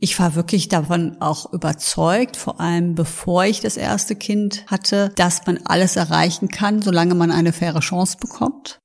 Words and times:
Ich 0.00 0.16
war 0.20 0.36
wirklich 0.36 0.68
davon 0.68 1.16
auch 1.18 1.52
überzeugt, 1.52 2.36
vor 2.36 2.60
allem 2.60 2.94
bevor 2.94 3.44
ich 3.46 3.60
das 3.60 3.76
erste 3.76 4.14
Kind 4.14 4.64
hatte, 4.68 5.10
dass 5.16 5.44
man 5.44 5.58
alles 5.64 5.96
erreichen 5.96 6.48
kann, 6.48 6.82
solange 6.82 7.16
man 7.16 7.32
eine 7.32 7.52
faire 7.52 7.80
Chance 7.80 8.16
bekommt. 8.20 8.78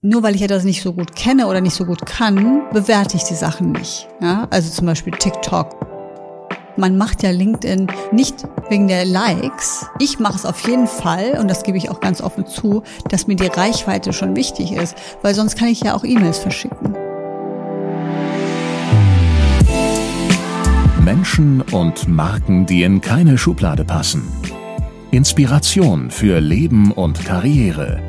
Nur 0.00 0.22
weil 0.22 0.34
ich 0.34 0.40
etwas 0.40 0.64
nicht 0.64 0.80
so 0.80 0.94
gut 0.94 1.14
kenne 1.14 1.48
oder 1.48 1.60
nicht 1.60 1.74
so 1.74 1.84
gut 1.84 2.06
kann, 2.06 2.62
bewerte 2.72 3.18
ich 3.18 3.24
die 3.24 3.34
Sachen 3.34 3.72
nicht. 3.72 4.08
Ja? 4.22 4.48
Also 4.50 4.70
zum 4.70 4.86
Beispiel 4.86 5.12
TikTok. 5.12 5.76
Man 6.78 6.96
macht 6.96 7.22
ja 7.22 7.30
LinkedIn 7.30 7.88
nicht 8.12 8.36
wegen 8.70 8.88
der 8.88 9.04
Likes. 9.04 9.86
Ich 9.98 10.18
mache 10.18 10.36
es 10.36 10.46
auf 10.46 10.66
jeden 10.66 10.86
Fall, 10.86 11.38
und 11.38 11.48
das 11.48 11.62
gebe 11.62 11.76
ich 11.76 11.90
auch 11.90 12.00
ganz 12.00 12.22
offen 12.22 12.46
zu, 12.46 12.82
dass 13.10 13.26
mir 13.26 13.36
die 13.36 13.48
Reichweite 13.48 14.14
schon 14.14 14.34
wichtig 14.34 14.72
ist, 14.72 14.94
weil 15.20 15.34
sonst 15.34 15.58
kann 15.58 15.68
ich 15.68 15.80
ja 15.82 15.94
auch 15.94 16.04
E-Mails 16.04 16.38
verschicken. 16.38 17.05
Menschen 21.06 21.60
und 21.60 22.08
Marken, 22.08 22.66
die 22.66 22.82
in 22.82 23.00
keine 23.00 23.38
Schublade 23.38 23.84
passen. 23.84 24.24
Inspiration 25.12 26.10
für 26.10 26.40
Leben 26.40 26.90
und 26.90 27.24
Karriere. 27.24 28.02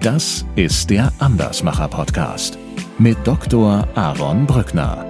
Das 0.00 0.44
ist 0.56 0.90
der 0.90 1.12
Andersmacher 1.20 1.86
Podcast 1.86 2.58
mit 2.98 3.18
Dr. 3.22 3.86
Aaron 3.94 4.46
Brückner. 4.46 5.06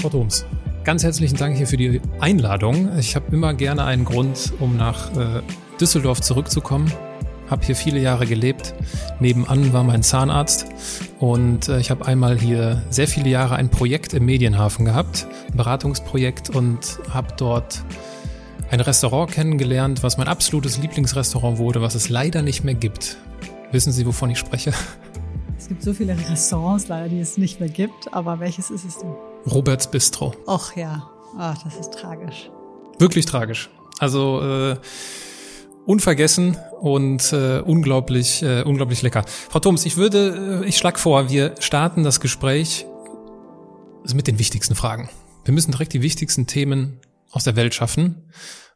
Frau 0.00 0.08
Doms, 0.08 0.44
ganz 0.82 1.04
herzlichen 1.04 1.36
Dank 1.36 1.56
hier 1.56 1.68
für 1.68 1.76
die 1.76 2.00
Einladung. 2.18 2.88
Ich 2.98 3.14
habe 3.14 3.26
immer 3.30 3.54
gerne 3.54 3.84
einen 3.84 4.04
Grund, 4.04 4.52
um 4.58 4.76
nach 4.76 5.12
äh, 5.16 5.42
Düsseldorf 5.78 6.22
zurückzukommen 6.22 6.90
habe 7.50 7.64
hier 7.64 7.76
viele 7.76 7.98
Jahre 7.98 8.26
gelebt. 8.26 8.74
Nebenan 9.20 9.72
war 9.72 9.84
mein 9.84 10.02
Zahnarzt 10.02 10.66
und 11.18 11.68
äh, 11.68 11.80
ich 11.80 11.90
habe 11.90 12.06
einmal 12.06 12.38
hier 12.38 12.82
sehr 12.90 13.08
viele 13.08 13.28
Jahre 13.28 13.56
ein 13.56 13.68
Projekt 13.68 14.14
im 14.14 14.24
Medienhafen 14.24 14.84
gehabt, 14.84 15.26
ein 15.50 15.56
Beratungsprojekt 15.56 16.50
und 16.50 16.98
habe 17.12 17.28
dort 17.36 17.82
ein 18.70 18.80
Restaurant 18.80 19.30
kennengelernt, 19.30 20.02
was 20.02 20.18
mein 20.18 20.28
absolutes 20.28 20.78
Lieblingsrestaurant 20.78 21.58
wurde, 21.58 21.80
was 21.80 21.94
es 21.94 22.08
leider 22.08 22.42
nicht 22.42 22.64
mehr 22.64 22.74
gibt. 22.74 23.16
Wissen 23.72 23.92
Sie, 23.92 24.06
wovon 24.06 24.30
ich 24.30 24.38
spreche? 24.38 24.72
Es 25.58 25.68
gibt 25.68 25.82
so 25.82 25.92
viele 25.92 26.16
Restaurants 26.30 26.88
leider, 26.88 27.08
die 27.08 27.20
es 27.20 27.36
nicht 27.36 27.60
mehr 27.60 27.68
gibt, 27.68 28.12
aber 28.14 28.40
welches 28.40 28.70
ist 28.70 28.84
es 28.84 28.98
denn? 28.98 29.12
Roberts 29.50 29.90
Bistro. 29.90 30.32
Ach 30.46 30.74
ja, 30.76 31.10
ach, 31.36 31.62
das 31.62 31.76
ist 31.76 31.92
tragisch. 31.92 32.50
Wirklich 32.98 33.26
tragisch. 33.26 33.68
Also 33.98 34.40
äh, 34.42 34.76
unvergessen 35.88 36.58
und 36.80 37.32
äh, 37.32 37.60
unglaublich, 37.60 38.42
äh, 38.42 38.62
unglaublich 38.62 39.00
lecker. 39.00 39.24
Frau 39.26 39.58
Thoms, 39.58 39.86
ich 39.86 39.96
würde, 39.96 40.60
äh, 40.62 40.68
ich 40.68 40.76
schlag 40.76 40.98
vor, 40.98 41.30
wir 41.30 41.54
starten 41.60 42.04
das 42.04 42.20
Gespräch 42.20 42.84
mit 44.12 44.26
den 44.26 44.38
wichtigsten 44.38 44.74
Fragen. 44.74 45.08
Wir 45.46 45.54
müssen 45.54 45.70
direkt 45.70 45.94
die 45.94 46.02
wichtigsten 46.02 46.46
Themen 46.46 47.00
aus 47.30 47.44
der 47.44 47.56
Welt 47.56 47.74
schaffen. 47.74 48.30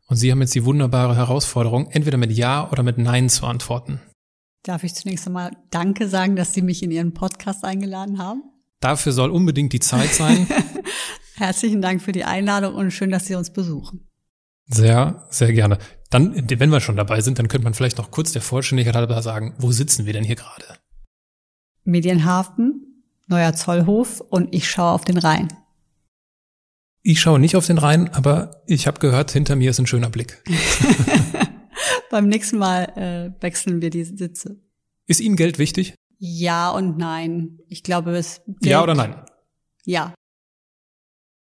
Und 0.08 0.16
Sie 0.16 0.30
haben 0.30 0.40
jetzt 0.40 0.54
die 0.54 0.64
wunderbare 0.64 1.14
Herausforderung, 1.14 1.90
entweder 1.90 2.16
mit 2.16 2.32
Ja 2.32 2.70
oder 2.70 2.82
mit 2.82 2.96
Nein 2.96 3.28
zu 3.28 3.44
antworten. 3.44 4.00
Darf 4.62 4.82
ich 4.82 4.94
zunächst 4.94 5.26
einmal 5.26 5.50
Danke 5.70 6.08
sagen, 6.08 6.34
dass 6.34 6.54
Sie 6.54 6.62
mich 6.62 6.82
in 6.82 6.90
Ihren 6.90 7.12
Podcast 7.12 7.62
eingeladen 7.62 8.18
haben? 8.18 8.42
Dafür 8.80 9.12
soll 9.12 9.30
unbedingt 9.30 9.74
die 9.74 9.80
Zeit 9.80 10.14
sein. 10.14 10.46
Herzlichen 11.34 11.82
Dank 11.82 12.00
für 12.00 12.12
die 12.12 12.24
Einladung 12.24 12.74
und 12.74 12.90
schön, 12.90 13.10
dass 13.10 13.26
Sie 13.26 13.34
uns 13.34 13.52
besuchen. 13.52 14.08
Sehr, 14.66 15.26
sehr 15.28 15.52
gerne. 15.52 15.78
Dann, 16.12 16.34
wenn 16.46 16.70
wir 16.70 16.80
schon 16.80 16.96
dabei 16.96 17.22
sind, 17.22 17.38
dann 17.38 17.48
könnte 17.48 17.64
man 17.64 17.72
vielleicht 17.72 17.96
noch 17.96 18.10
kurz 18.10 18.32
der 18.32 18.42
Vollständigkeit 18.42 18.94
halber 18.94 19.22
sagen, 19.22 19.54
wo 19.56 19.72
sitzen 19.72 20.04
wir 20.04 20.12
denn 20.12 20.24
hier 20.24 20.36
gerade? 20.36 20.66
Medienhafen, 21.84 23.02
Neuer 23.28 23.54
Zollhof 23.54 24.20
und 24.20 24.54
ich 24.54 24.68
schaue 24.68 24.90
auf 24.90 25.06
den 25.06 25.16
Rhein. 25.16 25.48
Ich 27.02 27.18
schaue 27.18 27.40
nicht 27.40 27.56
auf 27.56 27.66
den 27.66 27.78
Rhein, 27.78 28.10
aber 28.10 28.62
ich 28.66 28.86
habe 28.86 29.00
gehört, 29.00 29.30
hinter 29.30 29.56
mir 29.56 29.70
ist 29.70 29.78
ein 29.78 29.86
schöner 29.86 30.10
Blick. 30.10 30.44
Beim 32.10 32.28
nächsten 32.28 32.58
Mal 32.58 33.32
äh, 33.38 33.42
wechseln 33.42 33.80
wir 33.80 33.88
die 33.88 34.04
Sitze. 34.04 34.60
Ist 35.06 35.20
Ihnen 35.20 35.36
Geld 35.36 35.58
wichtig? 35.58 35.94
Ja 36.18 36.70
und 36.70 36.98
nein. 36.98 37.58
Ich 37.68 37.82
glaube, 37.82 38.14
es. 38.18 38.42
Geld, 38.46 38.66
ja 38.66 38.82
oder 38.82 38.94
nein? 38.94 39.24
Ja. 39.86 40.12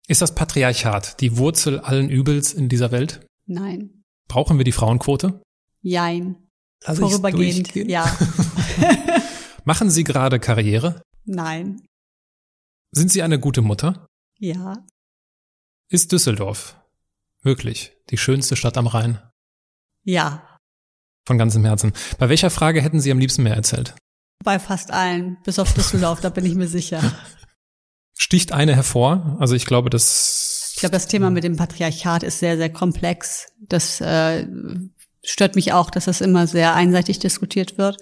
Ist 0.07 0.21
das 0.21 0.33
Patriarchat 0.33 1.19
die 1.19 1.37
Wurzel 1.37 1.81
allen 1.81 2.09
Übels 2.09 2.53
in 2.53 2.69
dieser 2.69 2.91
Welt? 2.91 3.27
Nein. 3.45 4.04
Brauchen 4.27 4.57
wir 4.57 4.65
die 4.65 4.71
Frauenquote? 4.71 5.41
Jein. 5.81 6.35
Lass 6.85 6.99
Vorübergehend, 6.99 7.73
ja. 7.75 8.05
Machen 9.65 9.89
Sie 9.89 10.03
gerade 10.03 10.39
Karriere? 10.39 11.01
Nein. 11.25 11.81
Sind 12.91 13.11
Sie 13.11 13.23
eine 13.23 13.39
gute 13.39 13.61
Mutter? 13.61 14.07
Ja. 14.37 14.85
Ist 15.89 16.11
Düsseldorf 16.11 16.75
wirklich 17.41 17.95
die 18.09 18.17
schönste 18.17 18.55
Stadt 18.55 18.77
am 18.77 18.87
Rhein? 18.87 19.19
Ja. 20.03 20.57
Von 21.25 21.37
ganzem 21.37 21.65
Herzen. 21.65 21.93
Bei 22.17 22.29
welcher 22.29 22.49
Frage 22.49 22.81
hätten 22.81 22.99
Sie 22.99 23.11
am 23.11 23.19
liebsten 23.19 23.43
mehr 23.43 23.55
erzählt? 23.55 23.95
Bei 24.43 24.59
fast 24.59 24.91
allen, 24.91 25.37
bis 25.43 25.59
auf 25.59 25.73
Düsseldorf, 25.73 26.21
da 26.21 26.29
bin 26.29 26.45
ich 26.45 26.55
mir 26.55 26.67
sicher. 26.67 27.01
Sticht 28.17 28.51
eine 28.51 28.75
hervor? 28.75 29.37
Also 29.39 29.55
ich 29.55 29.65
glaube, 29.65 29.89
das 29.89 30.54
ich 30.75 30.81
glaube, 30.81 30.91
das 30.91 31.07
Thema 31.07 31.29
mit 31.29 31.45
dem 31.45 31.55
Patriarchat 31.55 32.21
ist 32.21 32.39
sehr, 32.39 32.57
sehr 32.57 32.69
komplex. 32.69 33.47
Das 33.61 34.01
äh, 34.01 34.45
stört 35.23 35.55
mich 35.55 35.71
auch, 35.71 35.89
dass 35.89 36.03
das 36.03 36.19
immer 36.19 36.47
sehr 36.47 36.73
einseitig 36.73 37.17
diskutiert 37.17 37.77
wird. 37.77 37.95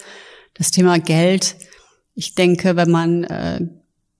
Das 0.56 0.72
Thema 0.72 0.98
Geld. 0.98 1.56
Ich 2.16 2.34
denke, 2.34 2.76
wenn 2.76 2.90
man 2.90 3.26
äh, 3.26 3.62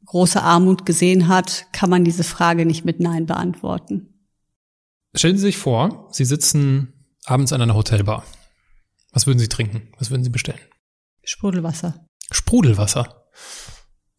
große 0.06 0.40
Armut 0.40 0.86
gesehen 0.86 1.30
hat, 1.30 1.66
kann 1.72 1.90
man 1.90 2.06
diese 2.06 2.24
Frage 2.24 2.68
nicht 2.68 2.86
mit 2.86 3.00
Nein 3.00 3.26
beantworten. 3.26 4.20
Stellen 5.16 5.38
Sie 5.38 5.46
sich 5.46 5.58
vor, 5.58 6.10
Sie 6.12 6.26
sitzen 6.26 6.94
abends 7.26 7.54
an 7.54 7.62
einer 7.64 7.74
Hotelbar. 7.74 8.24
Was 9.14 9.26
würden 9.26 9.40
Sie 9.40 9.50
trinken? 9.50 9.92
Was 9.98 10.12
würden 10.12 10.24
Sie 10.24 10.30
bestellen? 10.30 10.62
Sprudelwasser. 11.24 12.06
Sprudelwasser. 12.30 13.23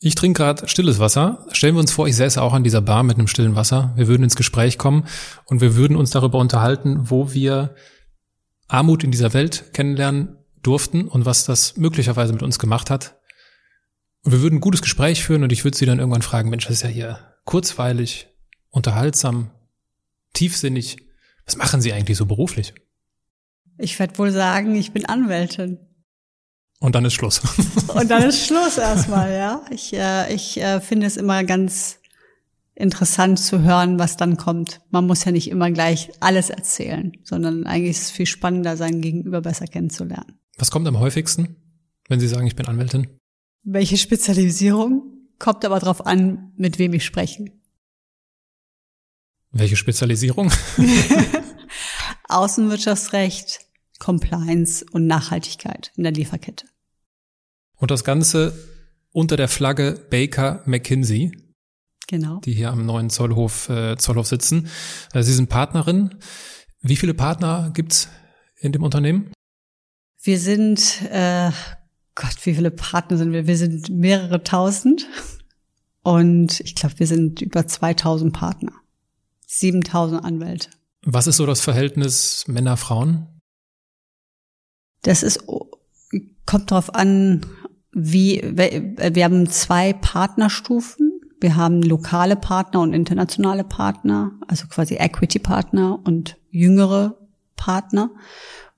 Ich 0.00 0.14
trinke 0.14 0.42
gerade 0.42 0.68
stilles 0.68 0.98
Wasser. 0.98 1.46
Stellen 1.52 1.74
wir 1.74 1.80
uns 1.80 1.92
vor, 1.92 2.06
ich 2.06 2.16
säße 2.16 2.42
auch 2.42 2.52
an 2.52 2.64
dieser 2.64 2.82
Bar 2.82 3.02
mit 3.02 3.16
einem 3.16 3.28
stillen 3.28 3.56
Wasser. 3.56 3.92
Wir 3.96 4.08
würden 4.08 4.24
ins 4.24 4.36
Gespräch 4.36 4.76
kommen 4.76 5.06
und 5.46 5.60
wir 5.60 5.76
würden 5.76 5.96
uns 5.96 6.10
darüber 6.10 6.38
unterhalten, 6.38 7.10
wo 7.10 7.32
wir 7.32 7.74
Armut 8.68 9.04
in 9.04 9.10
dieser 9.10 9.32
Welt 9.32 9.72
kennenlernen 9.72 10.36
durften 10.62 11.08
und 11.08 11.24
was 11.24 11.44
das 11.44 11.76
möglicherweise 11.76 12.32
mit 12.32 12.42
uns 12.42 12.58
gemacht 12.58 12.90
hat. 12.90 13.16
Und 14.24 14.32
wir 14.32 14.42
würden 14.42 14.56
ein 14.56 14.60
gutes 14.60 14.82
Gespräch 14.82 15.22
führen 15.22 15.42
und 15.42 15.52
ich 15.52 15.64
würde 15.64 15.76
sie 15.76 15.86
dann 15.86 15.98
irgendwann 15.98 16.22
fragen, 16.22 16.50
Mensch, 16.50 16.64
das 16.64 16.76
ist 16.76 16.82
ja 16.82 16.88
hier 16.88 17.18
kurzweilig, 17.44 18.28
unterhaltsam, 18.70 19.50
tiefsinnig. 20.32 20.96
Was 21.44 21.56
machen 21.56 21.82
Sie 21.82 21.92
eigentlich 21.92 22.16
so 22.16 22.24
beruflich? 22.24 22.74
Ich 23.76 23.98
werde 23.98 24.18
wohl 24.18 24.30
sagen, 24.30 24.74
ich 24.74 24.92
bin 24.92 25.04
Anwältin. 25.04 25.78
Und 26.84 26.94
dann 26.94 27.06
ist 27.06 27.14
Schluss. 27.14 27.40
Und 27.94 28.10
dann 28.10 28.24
ist 28.24 28.46
Schluss 28.46 28.76
erstmal, 28.76 29.32
ja. 29.32 29.62
Ich, 29.70 29.94
äh, 29.94 30.34
ich 30.34 30.60
äh, 30.60 30.82
finde 30.82 31.06
es 31.06 31.16
immer 31.16 31.42
ganz 31.42 31.98
interessant 32.74 33.38
zu 33.38 33.62
hören, 33.62 33.98
was 33.98 34.18
dann 34.18 34.36
kommt. 34.36 34.82
Man 34.90 35.06
muss 35.06 35.24
ja 35.24 35.32
nicht 35.32 35.48
immer 35.48 35.70
gleich 35.70 36.10
alles 36.20 36.50
erzählen, 36.50 37.16
sondern 37.22 37.64
eigentlich 37.64 37.92
ist 37.92 38.02
es 38.02 38.10
viel 38.10 38.26
spannender, 38.26 38.76
seinen 38.76 39.00
Gegenüber 39.00 39.40
besser 39.40 39.66
kennenzulernen. 39.66 40.38
Was 40.58 40.70
kommt 40.70 40.86
am 40.86 40.98
häufigsten, 40.98 41.56
wenn 42.10 42.20
Sie 42.20 42.28
sagen, 42.28 42.46
ich 42.46 42.54
bin 42.54 42.66
Anwältin? 42.66 43.18
Welche 43.62 43.96
Spezialisierung? 43.96 45.04
Kommt 45.38 45.64
aber 45.64 45.80
darauf 45.80 46.04
an, 46.04 46.52
mit 46.58 46.78
wem 46.78 46.92
ich 46.92 47.06
spreche. 47.06 47.46
Welche 49.52 49.76
Spezialisierung? 49.76 50.52
Außenwirtschaftsrecht, 52.28 53.60
Compliance 53.98 54.84
und 54.92 55.06
Nachhaltigkeit 55.06 55.90
in 55.96 56.02
der 56.02 56.12
Lieferkette. 56.12 56.66
Und 57.84 57.90
das 57.90 58.02
Ganze 58.02 58.54
unter 59.12 59.36
der 59.36 59.46
Flagge 59.46 60.06
Baker 60.08 60.62
McKinsey. 60.64 61.32
Genau. 62.06 62.40
Die 62.40 62.54
hier 62.54 62.70
am 62.70 62.86
neuen 62.86 63.10
Zollhof, 63.10 63.68
äh, 63.68 63.98
Zollhof 63.98 64.26
sitzen. 64.26 64.70
Äh, 65.12 65.22
Sie 65.22 65.34
sind 65.34 65.50
Partnerin. 65.50 66.14
Wie 66.80 66.96
viele 66.96 67.12
Partner 67.12 67.72
gibt's 67.74 68.08
in 68.56 68.72
dem 68.72 68.82
Unternehmen? 68.82 69.34
Wir 70.22 70.38
sind, 70.38 71.02
äh, 71.10 71.50
Gott, 72.14 72.36
wie 72.44 72.54
viele 72.54 72.70
Partner 72.70 73.18
sind 73.18 73.34
wir? 73.34 73.46
Wir 73.46 73.58
sind 73.58 73.90
mehrere 73.90 74.42
tausend. 74.42 75.06
Und 76.02 76.60
ich 76.60 76.74
glaube, 76.76 76.98
wir 77.00 77.06
sind 77.06 77.42
über 77.42 77.66
2000 77.66 78.32
Partner. 78.32 78.72
7000 79.46 80.24
Anwälte. 80.24 80.70
Was 81.02 81.26
ist 81.26 81.36
so 81.36 81.44
das 81.44 81.60
Verhältnis 81.60 82.48
Männer-Frauen? 82.48 83.26
Das 85.02 85.22
ist, 85.22 85.44
kommt 86.46 86.70
darauf 86.70 86.94
an, 86.94 87.44
wie, 87.94 88.42
wir 88.42 89.24
haben 89.24 89.48
zwei 89.48 89.92
Partnerstufen. 89.92 91.20
Wir 91.40 91.56
haben 91.56 91.82
lokale 91.82 92.36
Partner 92.36 92.80
und 92.80 92.92
internationale 92.92 93.64
Partner, 93.64 94.32
also 94.48 94.66
quasi 94.66 94.94
Equity-Partner 94.94 96.00
und 96.04 96.38
jüngere 96.50 97.18
Partner. 97.56 98.10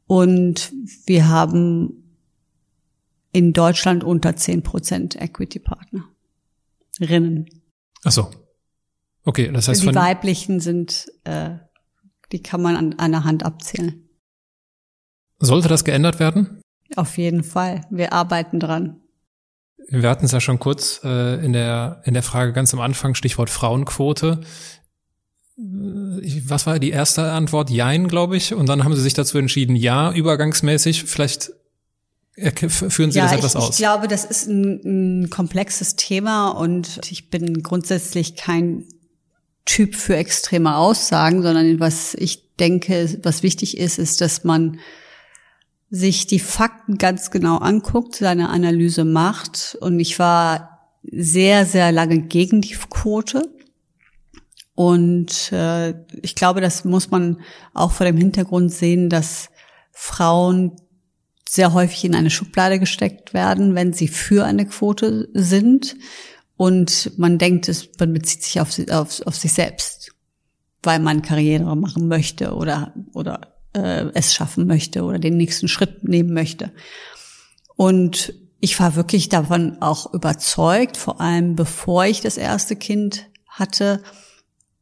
Und 0.06 0.72
wir 1.06 1.28
haben 1.28 2.18
in 3.32 3.52
Deutschland 3.52 4.02
unter 4.02 4.36
zehn 4.36 4.62
Prozent 4.62 5.16
Equity-Partner. 5.20 6.04
Rinnen. 7.00 7.46
Ach 8.04 8.12
so. 8.12 8.30
Okay, 9.24 9.50
das 9.52 9.68
heißt 9.68 9.82
die 9.82 9.94
weiblichen 9.94 10.60
sind, 10.60 11.06
äh, 11.24 11.56
die 12.32 12.42
kann 12.42 12.62
man 12.62 12.76
an 12.76 12.98
einer 12.98 13.24
Hand 13.24 13.44
abzählen. 13.44 14.08
sollte 15.38 15.68
das 15.68 15.84
geändert 15.84 16.20
werden? 16.20 16.60
Auf 16.94 17.18
jeden 17.18 17.42
Fall. 17.42 17.84
Wir 17.90 18.12
arbeiten 18.12 18.60
dran. 18.60 19.00
Wir 19.88 20.08
hatten 20.10 20.24
es 20.26 20.32
ja 20.32 20.40
schon 20.40 20.58
kurz 20.58 21.00
äh, 21.04 21.44
in 21.44 21.52
der 21.52 22.02
in 22.04 22.14
der 22.14 22.22
Frage 22.22 22.52
ganz 22.52 22.72
am 22.74 22.80
Anfang 22.80 23.14
Stichwort 23.14 23.50
Frauenquote. 23.50 24.40
Äh, 25.58 26.20
ich- 26.20 26.48
Was 26.50 26.66
war 26.66 26.78
die 26.78 26.90
erste 26.90 27.30
Antwort? 27.32 27.70
Jein, 27.70 28.08
glaube 28.08 28.36
ich. 28.36 28.52
Und 28.54 28.68
dann 28.68 28.84
haben 28.84 28.94
Sie 28.96 29.02
sich 29.02 29.14
dazu 29.14 29.38
entschieden, 29.38 29.76
ja, 29.76 30.12
übergangsmäßig. 30.12 31.04
Vielleicht 31.04 31.52
führen 32.58 33.12
Sie 33.12 33.18
das 33.20 33.32
ich, 33.32 33.38
etwas 33.38 33.54
ich 33.54 33.60
aus. 33.60 33.76
glaube, 33.78 34.08
das 34.08 34.24
ist 34.26 34.46
ein, 34.48 35.22
ein 35.24 35.30
komplexes 35.30 35.96
Thema 35.96 36.50
und 36.50 37.00
ich 37.08 37.30
bin 37.30 37.62
grundsätzlich 37.62 38.36
kein 38.36 38.84
Typ 39.64 39.94
für 39.94 40.16
extreme 40.16 40.76
Aussagen, 40.76 41.42
sondern 41.42 41.80
was 41.80 42.14
ich 42.14 42.54
denke, 42.56 43.18
was 43.22 43.42
wichtig 43.42 43.78
ist, 43.78 43.98
ist, 43.98 44.20
dass 44.20 44.44
man 44.44 44.78
sich 45.90 46.26
die 46.26 46.40
Fakten 46.40 46.98
ganz 46.98 47.30
genau 47.30 47.58
anguckt, 47.58 48.16
seine 48.16 48.48
Analyse 48.48 49.04
macht. 49.04 49.76
Und 49.80 50.00
ich 50.00 50.18
war 50.18 50.90
sehr, 51.02 51.64
sehr 51.66 51.92
lange 51.92 52.20
gegen 52.20 52.60
die 52.60 52.74
Quote. 52.74 53.48
Und 54.74 55.52
äh, 55.52 55.94
ich 56.22 56.34
glaube, 56.34 56.60
das 56.60 56.84
muss 56.84 57.10
man 57.10 57.40
auch 57.72 57.92
vor 57.92 58.04
dem 58.04 58.16
Hintergrund 58.16 58.72
sehen, 58.72 59.08
dass 59.08 59.48
Frauen 59.92 60.72
sehr 61.48 61.72
häufig 61.72 62.04
in 62.04 62.14
eine 62.14 62.30
Schublade 62.30 62.78
gesteckt 62.78 63.32
werden, 63.32 63.74
wenn 63.74 63.92
sie 63.92 64.08
für 64.08 64.44
eine 64.44 64.66
Quote 64.66 65.28
sind. 65.32 65.96
Und 66.56 67.16
man 67.18 67.38
denkt, 67.38 67.68
es, 67.68 67.88
man 67.98 68.12
bezieht 68.12 68.42
sich 68.42 68.60
auf, 68.60 68.78
auf, 68.90 69.22
auf 69.26 69.36
sich 69.36 69.52
selbst, 69.52 70.12
weil 70.82 70.98
man 70.98 71.22
Karriere 71.22 71.76
machen 71.76 72.08
möchte 72.08 72.54
oder, 72.54 72.92
oder 73.14 73.55
äh, 73.76 74.10
es 74.14 74.34
schaffen 74.34 74.66
möchte 74.66 75.04
oder 75.04 75.18
den 75.18 75.36
nächsten 75.36 75.68
Schritt 75.68 76.04
nehmen 76.04 76.32
möchte. 76.32 76.72
Und 77.76 78.34
ich 78.60 78.80
war 78.80 78.96
wirklich 78.96 79.28
davon 79.28 79.80
auch 79.80 80.12
überzeugt, 80.14 80.96
vor 80.96 81.20
allem 81.20 81.54
bevor 81.54 82.06
ich 82.06 82.22
das 82.22 82.38
erste 82.38 82.74
Kind 82.74 83.28
hatte, 83.46 84.02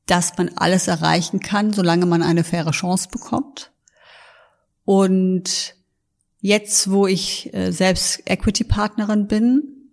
dass 0.06 0.36
man 0.38 0.50
alles 0.56 0.86
erreichen 0.86 1.40
kann, 1.40 1.72
solange 1.72 2.06
man 2.06 2.22
eine 2.22 2.44
faire 2.44 2.70
Chance 2.70 3.08
bekommt. 3.10 3.72
Und 4.84 5.74
jetzt, 6.40 6.90
wo 6.90 7.06
ich 7.06 7.52
äh, 7.54 7.72
selbst 7.72 8.22
Equity-Partnerin 8.26 9.26
bin, 9.26 9.90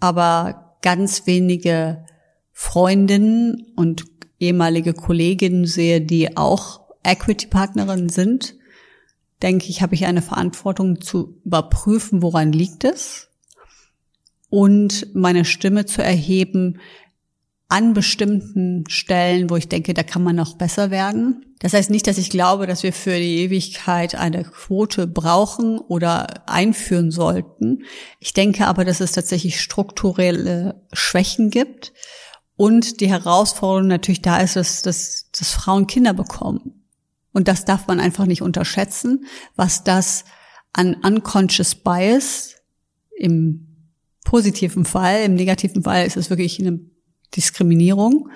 aber 0.00 0.76
ganz 0.80 1.26
wenige 1.26 2.06
Freundinnen 2.52 3.72
und 3.76 4.04
ehemalige 4.38 4.94
Kolleginnen 4.94 5.66
sehe, 5.66 6.00
die 6.00 6.36
auch 6.36 6.85
Equity-Partnerinnen 7.06 8.08
sind, 8.08 8.56
denke 9.42 9.66
ich, 9.68 9.82
habe 9.82 9.94
ich 9.94 10.06
eine 10.06 10.22
Verantwortung 10.22 11.00
zu 11.00 11.40
überprüfen, 11.44 12.22
woran 12.22 12.52
liegt 12.52 12.84
es 12.84 13.28
und 14.48 15.14
meine 15.14 15.44
Stimme 15.44 15.86
zu 15.86 16.02
erheben 16.02 16.78
an 17.68 17.94
bestimmten 17.94 18.84
Stellen, 18.88 19.50
wo 19.50 19.56
ich 19.56 19.68
denke, 19.68 19.92
da 19.92 20.04
kann 20.04 20.22
man 20.22 20.36
noch 20.36 20.56
besser 20.56 20.90
werden. 20.90 21.54
Das 21.58 21.72
heißt 21.72 21.90
nicht, 21.90 22.06
dass 22.06 22.18
ich 22.18 22.30
glaube, 22.30 22.66
dass 22.66 22.84
wir 22.84 22.92
für 22.92 23.16
die 23.16 23.38
Ewigkeit 23.38 24.14
eine 24.14 24.44
Quote 24.44 25.06
brauchen 25.06 25.78
oder 25.78 26.48
einführen 26.48 27.10
sollten. 27.10 27.82
Ich 28.20 28.34
denke 28.34 28.66
aber, 28.66 28.84
dass 28.84 29.00
es 29.00 29.12
tatsächlich 29.12 29.60
strukturelle 29.60 30.86
Schwächen 30.92 31.50
gibt 31.50 31.92
und 32.56 33.00
die 33.00 33.08
Herausforderung 33.08 33.88
natürlich 33.88 34.22
da 34.22 34.38
ist, 34.38 34.54
dass, 34.56 34.82
dass, 34.82 35.30
dass 35.36 35.50
Frauen 35.50 35.86
Kinder 35.86 36.12
bekommen. 36.12 36.85
Und 37.36 37.48
das 37.48 37.66
darf 37.66 37.86
man 37.86 38.00
einfach 38.00 38.24
nicht 38.24 38.40
unterschätzen, 38.40 39.26
was 39.56 39.84
das 39.84 40.24
an 40.72 40.94
unconscious 40.94 41.74
bias 41.74 42.54
im 43.14 43.90
positiven 44.24 44.86
Fall, 44.86 45.22
im 45.24 45.34
negativen 45.34 45.82
Fall 45.82 46.06
ist 46.06 46.16
es 46.16 46.30
wirklich 46.30 46.58
eine 46.58 46.80
Diskriminierung 47.36 48.30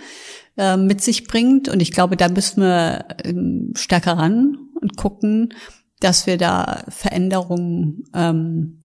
äh, 0.58 0.76
mit 0.76 1.00
sich 1.00 1.26
bringt. 1.26 1.70
Und 1.70 1.81
ich 1.81 1.93
glaube, 1.93 2.19
da 2.19 2.29
müssen 2.29 2.61
wir 2.61 3.06
ähm, 3.25 3.73
stärker 3.75 4.19
ran 4.19 4.58
und 4.82 4.99
gucken, 4.99 5.55
dass 6.00 6.26
wir 6.26 6.37
da 6.37 6.85
Veränderungen 6.88 8.05
ähm, 8.12 8.82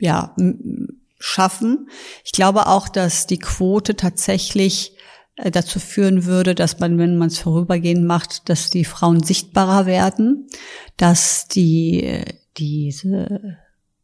ja, 0.00 0.34
schaffen. 1.20 1.88
Ich 2.24 2.32
glaube 2.32 2.66
auch, 2.66 2.88
dass 2.88 3.28
die 3.28 3.38
Quote 3.38 3.94
tatsächlich 3.94 4.93
dazu 5.36 5.80
führen 5.80 6.24
würde, 6.26 6.54
dass 6.54 6.78
man, 6.78 6.98
wenn 6.98 7.16
man 7.16 7.28
es 7.28 7.38
vorübergehend 7.38 8.04
macht, 8.04 8.48
dass 8.48 8.70
die 8.70 8.84
Frauen 8.84 9.22
sichtbarer 9.22 9.86
werden, 9.86 10.46
dass 10.96 11.48
die 11.48 12.04
äh, 12.04 12.24
diese, 12.56 13.58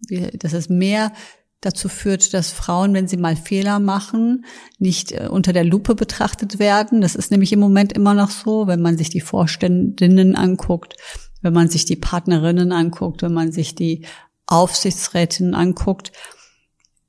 wie- 0.09 0.37
dass 0.37 0.53
es 0.53 0.69
mehr 0.69 1.12
dazu 1.61 1.88
führt, 1.88 2.32
dass 2.35 2.50
Frauen, 2.50 2.94
wenn 2.94 3.06
sie 3.06 3.19
mal 3.19 3.37
Fehler 3.37 3.79
machen, 3.81 4.44
nicht 4.79 5.12
äh, 5.12 5.29
unter 5.31 5.53
der 5.53 5.65
Lupe 5.65 5.94
betrachtet 5.94 6.59
werden. 6.59 7.00
Das 7.00 7.15
ist 7.15 7.31
nämlich 7.31 7.53
im 7.53 7.61
Moment 7.61 7.93
immer 7.93 8.15
noch 8.15 8.31
so, 8.31 8.67
wenn 8.67 8.81
man 8.81 8.97
sich 8.97 9.11
die 9.11 9.21
Vorständinnen 9.21 10.35
anguckt, 10.37 10.97
wenn 11.43 11.53
man 11.53 11.69
sich 11.69 11.85
die 11.85 11.97
Partnerinnen 11.97 12.73
anguckt, 12.73 13.23
wenn 13.23 13.35
man 13.35 13.53
sich 13.53 13.75
die 13.75 14.05
Aufsichtsrätinnen 14.47 15.55
anguckt. 15.55 16.12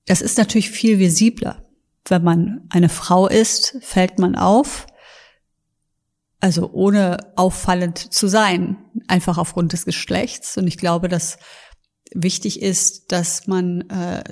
Das 0.05 0.21
ist 0.21 0.37
natürlich 0.37 0.69
viel 0.69 0.99
visibler. 0.99 1.65
Wenn 2.05 2.23
man 2.23 2.61
eine 2.69 2.89
Frau 2.89 3.27
ist, 3.27 3.77
fällt 3.81 4.19
man 4.19 4.35
auf, 4.35 4.87
also 6.39 6.71
ohne 6.71 7.17
auffallend 7.35 7.97
zu 8.13 8.27
sein, 8.27 8.77
einfach 9.07 9.37
aufgrund 9.37 9.73
des 9.73 9.85
Geschlechts. 9.85 10.57
Und 10.57 10.67
ich 10.67 10.77
glaube, 10.77 11.07
dass 11.07 11.37
wichtig 12.13 12.61
ist, 12.61 13.11
dass 13.11 13.47
man, 13.47 13.81
äh, 13.89 14.23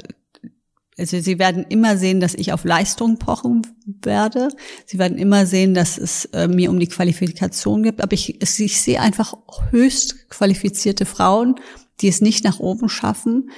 also 0.97 1.19
Sie 1.19 1.39
werden 1.39 1.65
immer 1.69 1.97
sehen, 1.97 2.19
dass 2.19 2.33
ich 2.33 2.51
auf 2.51 2.65
Leistung 2.65 3.19
pochen 3.19 3.61
werde. 3.85 4.49
Sie 4.85 4.97
werden 4.97 5.17
immer 5.17 5.45
sehen, 5.45 5.73
dass 5.73 5.97
es 5.97 6.25
äh, 6.25 6.47
mir 6.47 6.71
um 6.71 6.79
die 6.79 6.87
Qualifikation 6.87 7.83
gibt. 7.83 8.01
Aber 8.01 8.13
ich, 8.13 8.41
ich 8.41 8.81
sehe 8.81 8.99
einfach 8.99 9.33
höchst 9.69 10.29
qualifizierte 10.29 11.05
Frauen, 11.05 11.55
die 12.01 12.09
es 12.09 12.21
nicht 12.21 12.43
nach 12.43 12.59
oben 12.59 12.89
schaffen. 12.89 13.51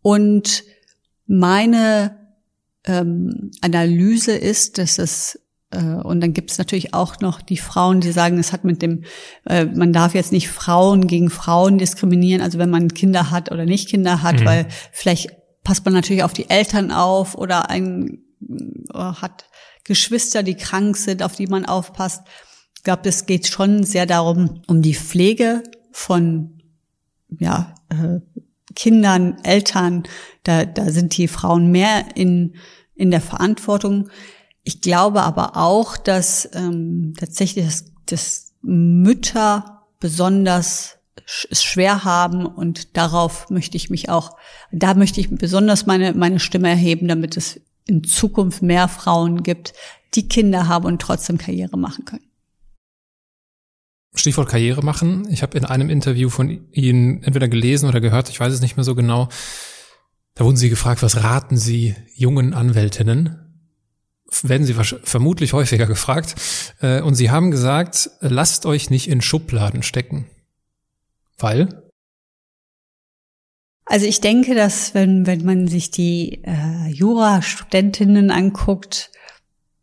Und 0.00 0.64
meine 1.26 2.19
ähm, 2.84 3.50
Analyse 3.60 4.32
ist, 4.32 4.78
dass 4.78 4.98
es 4.98 5.40
äh, 5.70 5.78
und 5.82 6.20
dann 6.20 6.32
gibt 6.32 6.50
es 6.50 6.58
natürlich 6.58 6.94
auch 6.94 7.20
noch 7.20 7.40
die 7.40 7.56
Frauen, 7.56 8.00
die 8.00 8.12
sagen, 8.12 8.38
es 8.38 8.52
hat 8.52 8.64
mit 8.64 8.82
dem, 8.82 9.04
äh, 9.46 9.66
man 9.66 9.92
darf 9.92 10.14
jetzt 10.14 10.32
nicht 10.32 10.48
Frauen 10.48 11.06
gegen 11.06 11.30
Frauen 11.30 11.78
diskriminieren, 11.78 12.42
also 12.42 12.58
wenn 12.58 12.70
man 12.70 12.88
Kinder 12.88 13.30
hat 13.30 13.52
oder 13.52 13.64
nicht 13.64 13.88
Kinder 13.88 14.22
hat, 14.22 14.40
Mhm. 14.40 14.44
weil 14.44 14.66
vielleicht 14.92 15.30
passt 15.62 15.84
man 15.84 15.94
natürlich 15.94 16.22
auf 16.22 16.32
die 16.32 16.50
Eltern 16.50 16.90
auf 16.90 17.36
oder 17.36 17.70
ein 17.70 18.18
äh, 18.92 18.98
hat 18.98 19.44
Geschwister, 19.84 20.42
die 20.42 20.54
krank 20.54 20.96
sind, 20.96 21.22
auf 21.22 21.36
die 21.36 21.46
man 21.46 21.64
aufpasst. 21.66 22.22
Ich 22.76 22.82
glaube, 22.82 23.08
es 23.08 23.26
geht 23.26 23.46
schon 23.46 23.84
sehr 23.84 24.06
darum, 24.06 24.62
um 24.66 24.82
die 24.82 24.94
Pflege 24.94 25.62
von 25.92 26.60
ja, 27.38 27.74
äh, 27.90 28.20
Kindern, 28.74 29.38
Eltern, 29.42 30.04
da, 30.44 30.64
da 30.64 30.90
sind 30.90 31.16
die 31.16 31.28
Frauen 31.28 31.70
mehr 31.70 32.16
in, 32.16 32.54
in 32.94 33.10
der 33.10 33.20
Verantwortung. 33.20 34.08
Ich 34.62 34.80
glaube 34.80 35.22
aber 35.22 35.56
auch, 35.56 35.96
dass 35.96 36.48
ähm, 36.54 37.14
tatsächlich 37.18 37.64
das, 37.64 37.84
das 38.06 38.52
Mütter 38.62 39.86
besonders 39.98 40.98
es 41.48 41.62
schwer 41.62 42.04
haben 42.04 42.44
und 42.46 42.96
darauf 42.96 43.50
möchte 43.50 43.76
ich 43.76 43.90
mich 43.90 44.08
auch, 44.08 44.36
da 44.72 44.94
möchte 44.94 45.20
ich 45.20 45.30
besonders 45.30 45.86
meine, 45.86 46.12
meine 46.14 46.40
Stimme 46.40 46.68
erheben, 46.68 47.08
damit 47.08 47.36
es 47.36 47.60
in 47.86 48.04
Zukunft 48.04 48.62
mehr 48.62 48.88
Frauen 48.88 49.42
gibt, 49.42 49.72
die 50.14 50.28
Kinder 50.28 50.66
haben 50.66 50.86
und 50.86 51.00
trotzdem 51.00 51.38
Karriere 51.38 51.78
machen 51.78 52.04
können. 52.04 52.29
Stichwort 54.14 54.48
Karriere 54.48 54.82
machen. 54.82 55.28
Ich 55.30 55.42
habe 55.42 55.56
in 55.56 55.64
einem 55.64 55.88
Interview 55.88 56.28
von 56.30 56.66
Ihnen 56.72 57.22
entweder 57.22 57.48
gelesen 57.48 57.88
oder 57.88 58.00
gehört, 58.00 58.28
ich 58.28 58.40
weiß 58.40 58.52
es 58.52 58.60
nicht 58.60 58.76
mehr 58.76 58.84
so 58.84 58.94
genau. 58.94 59.28
Da 60.34 60.44
wurden 60.44 60.56
Sie 60.56 60.70
gefragt, 60.70 61.02
was 61.02 61.22
raten 61.22 61.56
Sie 61.56 61.94
jungen 62.14 62.54
Anwältinnen? 62.54 63.46
Werden 64.42 64.66
Sie 64.66 64.74
vermutlich 64.74 65.52
häufiger 65.52 65.86
gefragt. 65.86 66.34
Äh, 66.80 67.00
Und 67.00 67.14
Sie 67.14 67.30
haben 67.30 67.50
gesagt, 67.50 68.10
lasst 68.20 68.64
euch 68.66 68.90
nicht 68.90 69.08
in 69.08 69.20
Schubladen 69.20 69.82
stecken. 69.82 70.26
Weil? 71.38 71.90
Also 73.84 74.06
ich 74.06 74.20
denke, 74.20 74.54
dass 74.54 74.94
wenn, 74.94 75.26
wenn 75.26 75.44
man 75.44 75.66
sich 75.66 75.90
die 75.90 76.42
äh, 76.44 76.88
Jurastudentinnen 76.88 78.30
anguckt, 78.30 79.10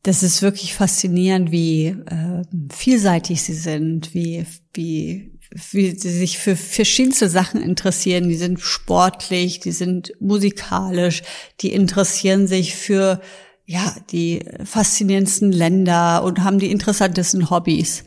das 0.07 0.23
ist 0.23 0.41
wirklich 0.41 0.73
faszinierend, 0.73 1.51
wie 1.51 1.87
äh, 1.87 2.43
vielseitig 2.73 3.41
sie 3.41 3.53
sind, 3.53 4.13
wie, 4.13 4.45
wie, 4.73 5.37
wie 5.71 5.99
sie 5.99 6.09
sich 6.11 6.37
für 6.37 6.55
verschiedenste 6.55 7.27
Sachen 7.27 7.61
interessieren. 7.61 8.29
Die 8.29 8.37
sind 8.37 8.61
sportlich, 8.61 9.59
die 9.59 9.73
sind 9.73 10.13
musikalisch, 10.21 11.23
die 11.59 11.73
interessieren 11.73 12.47
sich 12.47 12.73
für 12.73 13.19
ja, 13.65 13.93
die 14.09 14.45
faszinierendsten 14.63 15.51
Länder 15.51 16.23
und 16.23 16.41
haben 16.41 16.59
die 16.59 16.71
interessantesten 16.71 17.49
Hobbys. 17.49 18.05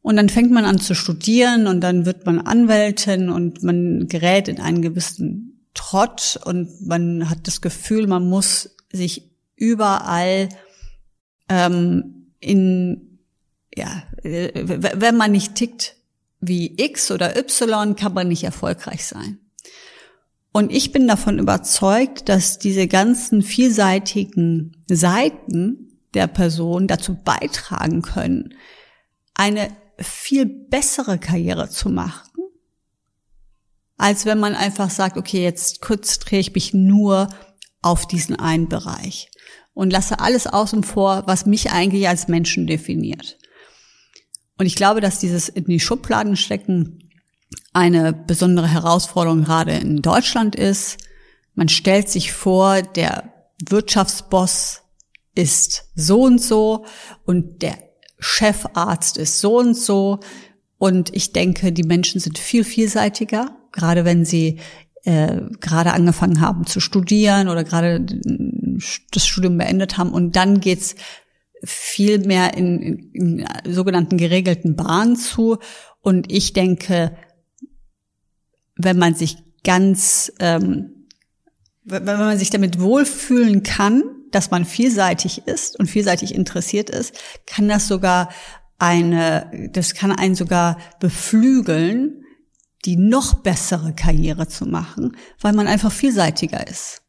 Und 0.00 0.16
dann 0.16 0.30
fängt 0.30 0.50
man 0.50 0.64
an 0.64 0.78
zu 0.78 0.94
studieren 0.94 1.66
und 1.66 1.82
dann 1.82 2.06
wird 2.06 2.24
man 2.24 2.40
Anwältin 2.40 3.28
und 3.28 3.62
man 3.62 4.08
gerät 4.08 4.48
in 4.48 4.60
einen 4.60 4.80
gewissen 4.80 5.60
Trott 5.74 6.40
und 6.46 6.86
man 6.86 7.28
hat 7.28 7.46
das 7.46 7.60
Gefühl, 7.60 8.06
man 8.06 8.26
muss 8.26 8.70
sich 8.90 9.30
überall 9.56 10.48
ähm, 11.48 12.32
in, 12.40 13.18
ja, 13.74 14.02
wenn 14.22 15.16
man 15.16 15.32
nicht 15.32 15.54
tickt 15.54 15.96
wie 16.40 16.74
X 16.78 17.10
oder 17.10 17.36
Y, 17.36 17.96
kann 17.96 18.14
man 18.14 18.28
nicht 18.28 18.44
erfolgreich 18.44 19.04
sein. 19.06 19.38
Und 20.52 20.72
ich 20.72 20.90
bin 20.90 21.06
davon 21.06 21.38
überzeugt, 21.38 22.28
dass 22.28 22.58
diese 22.58 22.86
ganzen 22.86 23.42
vielseitigen 23.42 24.84
Seiten 24.88 25.98
der 26.14 26.28
Person 26.28 26.86
dazu 26.86 27.14
beitragen 27.14 28.00
können, 28.00 28.54
eine 29.34 29.68
viel 29.98 30.46
bessere 30.46 31.18
Karriere 31.18 31.68
zu 31.68 31.90
machen, 31.90 32.30
als 33.98 34.24
wenn 34.24 34.38
man 34.38 34.54
einfach 34.54 34.88
sagt, 34.88 35.16
okay, 35.18 35.42
jetzt 35.42 35.82
konzentriere 35.82 36.40
ich 36.40 36.54
mich 36.54 36.72
nur 36.72 37.28
auf 37.82 38.06
diesen 38.06 38.36
einen 38.36 38.68
Bereich 38.68 39.30
und 39.74 39.90
lasse 39.90 40.20
alles 40.20 40.46
außen 40.46 40.84
vor, 40.84 41.24
was 41.26 41.46
mich 41.46 41.70
eigentlich 41.70 42.08
als 42.08 42.28
Menschen 42.28 42.66
definiert. 42.66 43.38
Und 44.58 44.66
ich 44.66 44.74
glaube, 44.74 45.00
dass 45.00 45.18
dieses 45.18 45.48
in 45.48 45.64
die 45.64 45.80
Schubladen 45.80 46.36
stecken 46.36 47.10
eine 47.72 48.12
besondere 48.12 48.68
Herausforderung 48.68 49.44
gerade 49.44 49.72
in 49.72 50.00
Deutschland 50.00 50.56
ist. 50.56 50.96
Man 51.54 51.68
stellt 51.68 52.08
sich 52.08 52.32
vor, 52.32 52.80
der 52.80 53.32
Wirtschaftsboss 53.68 54.82
ist 55.34 55.90
so 55.94 56.22
und 56.22 56.40
so 56.42 56.86
und 57.24 57.62
der 57.62 57.78
Chefarzt 58.18 59.18
ist 59.18 59.40
so 59.40 59.58
und 59.58 59.74
so. 59.74 60.20
Und 60.78 61.14
ich 61.14 61.32
denke, 61.32 61.72
die 61.72 61.84
Menschen 61.84 62.20
sind 62.20 62.38
viel 62.38 62.64
vielseitiger, 62.64 63.56
gerade 63.72 64.04
wenn 64.04 64.24
sie 64.24 64.60
äh, 65.06 65.42
gerade 65.60 65.92
angefangen 65.92 66.40
haben 66.40 66.66
zu 66.66 66.80
studieren 66.80 67.48
oder 67.48 67.62
gerade 67.62 68.04
das 69.12 69.26
Studium 69.26 69.56
beendet 69.56 69.96
haben. 69.96 70.10
Und 70.10 70.34
dann 70.34 70.60
geht's 70.60 70.96
viel 71.62 72.18
mehr 72.18 72.54
in, 72.54 73.12
in, 73.12 73.44
in 73.44 73.72
sogenannten 73.72 74.18
geregelten 74.18 74.74
Bahnen 74.74 75.14
zu. 75.14 75.58
Und 76.00 76.30
ich 76.32 76.54
denke, 76.54 77.16
wenn 78.74 78.98
man 78.98 79.14
sich 79.14 79.36
ganz, 79.62 80.32
ähm, 80.40 81.06
wenn 81.84 82.04
man 82.04 82.38
sich 82.38 82.50
damit 82.50 82.80
wohlfühlen 82.80 83.62
kann, 83.62 84.02
dass 84.32 84.50
man 84.50 84.64
vielseitig 84.64 85.46
ist 85.46 85.78
und 85.78 85.86
vielseitig 85.86 86.34
interessiert 86.34 86.90
ist, 86.90 87.14
kann 87.46 87.68
das 87.68 87.86
sogar 87.86 88.28
eine, 88.78 89.70
das 89.72 89.94
kann 89.94 90.10
einen 90.10 90.34
sogar 90.34 90.78
beflügeln, 90.98 92.25
die 92.86 92.96
noch 92.96 93.34
bessere 93.34 93.92
Karriere 93.92 94.48
zu 94.48 94.64
machen, 94.64 95.16
weil 95.40 95.52
man 95.52 95.66
einfach 95.66 95.92
vielseitiger 95.92 96.66
ist. 96.66 97.02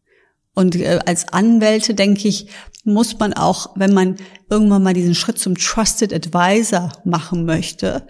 Und 0.54 0.76
äh, 0.76 1.00
als 1.06 1.32
Anwälte, 1.32 1.94
denke 1.94 2.28
ich, 2.28 2.48
muss 2.84 3.20
man 3.20 3.34
auch, 3.34 3.76
wenn 3.76 3.94
man 3.94 4.16
irgendwann 4.50 4.82
mal 4.82 4.94
diesen 4.94 5.14
Schritt 5.14 5.38
zum 5.38 5.56
Trusted 5.56 6.14
Advisor 6.14 6.92
machen 7.06 7.46
möchte, 7.46 8.08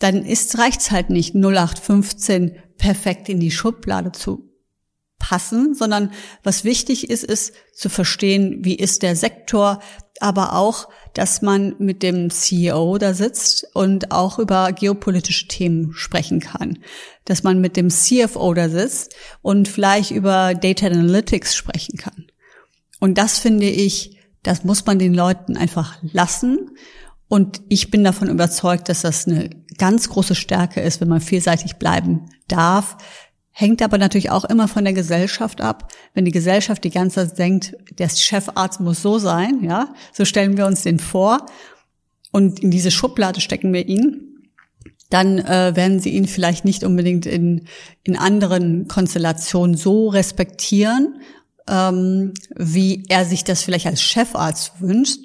dann 0.00 0.24
ist 0.24 0.58
reicht's 0.58 0.90
halt 0.90 1.10
nicht 1.10 1.34
0815 1.34 2.56
perfekt 2.78 3.28
in 3.28 3.38
die 3.38 3.50
Schublade 3.50 4.12
zu 4.12 4.47
passen, 5.18 5.74
sondern 5.74 6.12
was 6.42 6.64
wichtig 6.64 7.10
ist, 7.10 7.24
ist 7.24 7.52
zu 7.72 7.88
verstehen, 7.88 8.64
wie 8.64 8.76
ist 8.76 9.02
der 9.02 9.16
Sektor, 9.16 9.80
aber 10.20 10.54
auch, 10.54 10.88
dass 11.14 11.42
man 11.42 11.74
mit 11.78 12.02
dem 12.02 12.30
CEO 12.30 12.98
da 12.98 13.14
sitzt 13.14 13.66
und 13.74 14.12
auch 14.12 14.38
über 14.38 14.72
geopolitische 14.72 15.48
Themen 15.48 15.92
sprechen 15.92 16.40
kann. 16.40 16.78
Dass 17.24 17.42
man 17.42 17.60
mit 17.60 17.76
dem 17.76 17.90
CFO 17.90 18.54
da 18.54 18.68
sitzt 18.68 19.14
und 19.42 19.68
vielleicht 19.68 20.10
über 20.10 20.54
Data 20.54 20.86
Analytics 20.86 21.56
sprechen 21.56 21.98
kann. 21.98 22.26
Und 23.00 23.18
das 23.18 23.38
finde 23.38 23.68
ich, 23.68 24.18
das 24.42 24.64
muss 24.64 24.86
man 24.86 24.98
den 24.98 25.14
Leuten 25.14 25.56
einfach 25.56 25.98
lassen. 26.02 26.70
Und 27.28 27.60
ich 27.68 27.90
bin 27.90 28.04
davon 28.04 28.28
überzeugt, 28.28 28.88
dass 28.88 29.02
das 29.02 29.26
eine 29.26 29.50
ganz 29.76 30.08
große 30.08 30.34
Stärke 30.34 30.80
ist, 30.80 31.00
wenn 31.00 31.08
man 31.08 31.20
vielseitig 31.20 31.76
bleiben 31.76 32.30
darf. 32.48 32.96
Hängt 33.60 33.82
aber 33.82 33.98
natürlich 33.98 34.30
auch 34.30 34.44
immer 34.44 34.68
von 34.68 34.84
der 34.84 34.92
Gesellschaft 34.92 35.60
ab. 35.60 35.92
Wenn 36.14 36.24
die 36.24 36.30
Gesellschaft 36.30 36.84
die 36.84 36.90
ganze 36.90 37.26
Zeit 37.26 37.38
denkt, 37.40 37.76
der 37.98 38.08
Chefarzt 38.08 38.78
muss 38.78 39.02
so 39.02 39.18
sein, 39.18 39.64
ja, 39.64 39.92
so 40.12 40.24
stellen 40.24 40.56
wir 40.56 40.64
uns 40.64 40.84
den 40.84 41.00
vor 41.00 41.44
und 42.30 42.60
in 42.60 42.70
diese 42.70 42.92
Schublade 42.92 43.40
stecken 43.40 43.72
wir 43.72 43.88
ihn, 43.88 44.48
dann 45.10 45.38
äh, 45.38 45.74
werden 45.74 45.98
sie 45.98 46.10
ihn 46.10 46.28
vielleicht 46.28 46.64
nicht 46.64 46.84
unbedingt 46.84 47.26
in, 47.26 47.66
in 48.04 48.16
anderen 48.16 48.86
Konstellationen 48.86 49.76
so 49.76 50.06
respektieren, 50.06 51.20
ähm, 51.68 52.34
wie 52.54 53.06
er 53.08 53.24
sich 53.24 53.42
das 53.42 53.64
vielleicht 53.64 53.88
als 53.88 54.00
Chefarzt 54.00 54.80
wünscht. 54.80 55.18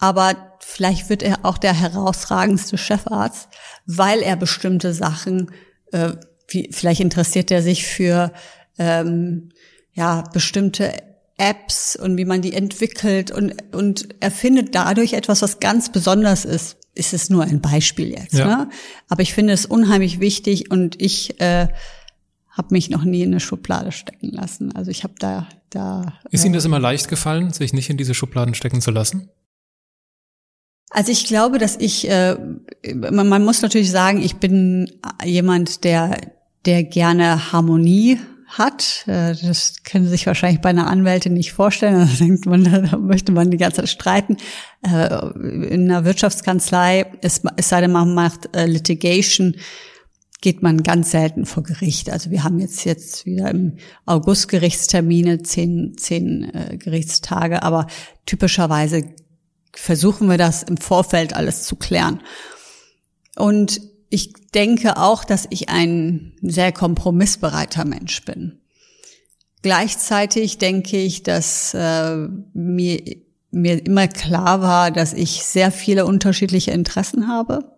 Aber 0.00 0.56
vielleicht 0.58 1.08
wird 1.08 1.22
er 1.22 1.44
auch 1.44 1.56
der 1.56 1.78
herausragendste 1.78 2.78
Chefarzt, 2.78 3.48
weil 3.86 4.22
er 4.22 4.34
bestimmte 4.34 4.92
Sachen, 4.92 5.52
äh, 5.92 6.14
wie, 6.50 6.68
vielleicht 6.72 7.00
interessiert 7.00 7.50
er 7.50 7.62
sich 7.62 7.84
für 7.86 8.32
ähm, 8.78 9.50
ja 9.92 10.22
bestimmte 10.32 10.92
Apps 11.36 11.96
und 11.96 12.16
wie 12.18 12.24
man 12.24 12.42
die 12.42 12.52
entwickelt 12.52 13.30
und 13.30 13.54
und 13.74 14.08
er 14.20 14.30
findet 14.30 14.74
dadurch 14.74 15.14
etwas, 15.14 15.42
was 15.42 15.60
ganz 15.60 15.90
besonders 15.90 16.44
ist. 16.44 16.76
Ist 16.92 17.14
es 17.14 17.30
nur 17.30 17.44
ein 17.44 17.60
Beispiel 17.60 18.10
jetzt, 18.10 18.34
ja. 18.34 18.46
ne? 18.46 18.68
Aber 19.08 19.22
ich 19.22 19.32
finde 19.32 19.52
es 19.52 19.64
unheimlich 19.64 20.18
wichtig 20.18 20.70
und 20.70 21.00
ich 21.00 21.40
äh, 21.40 21.68
habe 22.50 22.68
mich 22.72 22.90
noch 22.90 23.04
nie 23.04 23.22
in 23.22 23.30
eine 23.30 23.40
Schublade 23.40 23.92
stecken 23.92 24.30
lassen. 24.30 24.74
Also 24.74 24.90
ich 24.90 25.04
habe 25.04 25.14
da 25.18 25.46
da. 25.70 26.18
Ist 26.30 26.44
Ihnen 26.44 26.54
das 26.54 26.64
immer 26.64 26.78
leicht 26.78 27.08
gefallen, 27.08 27.52
sich 27.52 27.72
nicht 27.72 27.88
in 27.88 27.96
diese 27.96 28.14
Schubladen 28.14 28.54
stecken 28.54 28.80
zu 28.80 28.90
lassen? 28.90 29.30
Also 30.90 31.12
ich 31.12 31.24
glaube, 31.24 31.58
dass 31.58 31.76
ich, 31.76 32.10
äh, 32.10 32.36
man, 32.94 33.28
man 33.28 33.44
muss 33.44 33.62
natürlich 33.62 33.90
sagen, 33.90 34.20
ich 34.20 34.36
bin 34.36 35.00
jemand, 35.24 35.84
der, 35.84 36.20
der 36.66 36.84
gerne 36.84 37.52
Harmonie 37.52 38.18
hat. 38.50 39.04
Äh, 39.06 39.34
das 39.42 39.82
können 39.84 40.04
Sie 40.04 40.10
sich 40.10 40.26
wahrscheinlich 40.26 40.60
bei 40.60 40.70
einer 40.70 40.88
Anwältin 40.88 41.34
nicht 41.34 41.52
vorstellen. 41.52 42.08
Da 42.10 42.24
denkt 42.24 42.46
man, 42.46 42.64
da 42.90 42.96
möchte 42.98 43.32
man 43.32 43.50
die 43.50 43.56
ganze 43.56 43.82
Zeit 43.82 43.88
streiten. 43.88 44.36
Äh, 44.82 45.06
in 45.68 45.90
einer 45.90 46.04
Wirtschaftskanzlei, 46.04 47.06
es, 47.22 47.42
sei 47.60 47.80
denn, 47.80 47.92
man 47.92 48.14
macht 48.14 48.54
äh, 48.54 48.66
Litigation, 48.66 49.56
geht 50.42 50.62
man 50.62 50.82
ganz 50.82 51.10
selten 51.10 51.44
vor 51.44 51.62
Gericht. 51.62 52.10
Also 52.10 52.30
wir 52.30 52.42
haben 52.44 52.58
jetzt 52.58 52.84
jetzt 52.84 53.26
wieder 53.26 53.50
im 53.50 53.76
August 54.06 54.48
Gerichtstermine, 54.48 55.42
zehn, 55.42 55.98
zehn 55.98 56.50
Gerichtstage, 56.78 57.62
aber 57.62 57.88
typischerweise 58.24 59.04
versuchen 59.74 60.30
wir 60.30 60.38
das 60.38 60.62
im 60.62 60.78
Vorfeld 60.78 61.36
alles 61.36 61.64
zu 61.64 61.76
klären. 61.76 62.22
Und 63.36 63.82
ich 64.10 64.32
denke 64.54 64.96
auch, 64.96 65.24
dass 65.24 65.46
ich 65.50 65.68
ein 65.68 66.32
sehr 66.42 66.72
kompromissbereiter 66.72 67.84
Mensch 67.84 68.24
bin. 68.24 68.58
Gleichzeitig 69.62 70.58
denke 70.58 70.96
ich, 70.96 71.22
dass 71.22 71.74
äh, 71.74 72.16
mir, 72.52 73.02
mir 73.50 73.86
immer 73.86 74.08
klar 74.08 74.62
war, 74.62 74.90
dass 74.90 75.12
ich 75.12 75.44
sehr 75.44 75.70
viele 75.70 76.06
unterschiedliche 76.06 76.72
Interessen 76.72 77.28
habe 77.28 77.76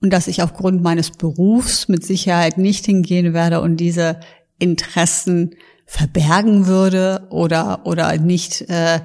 und 0.00 0.12
dass 0.12 0.26
ich 0.26 0.42
aufgrund 0.42 0.82
meines 0.82 1.10
Berufs 1.10 1.88
mit 1.88 2.04
Sicherheit 2.04 2.58
nicht 2.58 2.86
hingehen 2.86 3.32
werde 3.32 3.60
und 3.60 3.76
diese 3.76 4.18
Interessen 4.58 5.54
verbergen 5.86 6.66
würde 6.66 7.26
oder 7.30 7.84
oder 7.84 8.16
nicht 8.16 8.62
äh, 8.70 9.00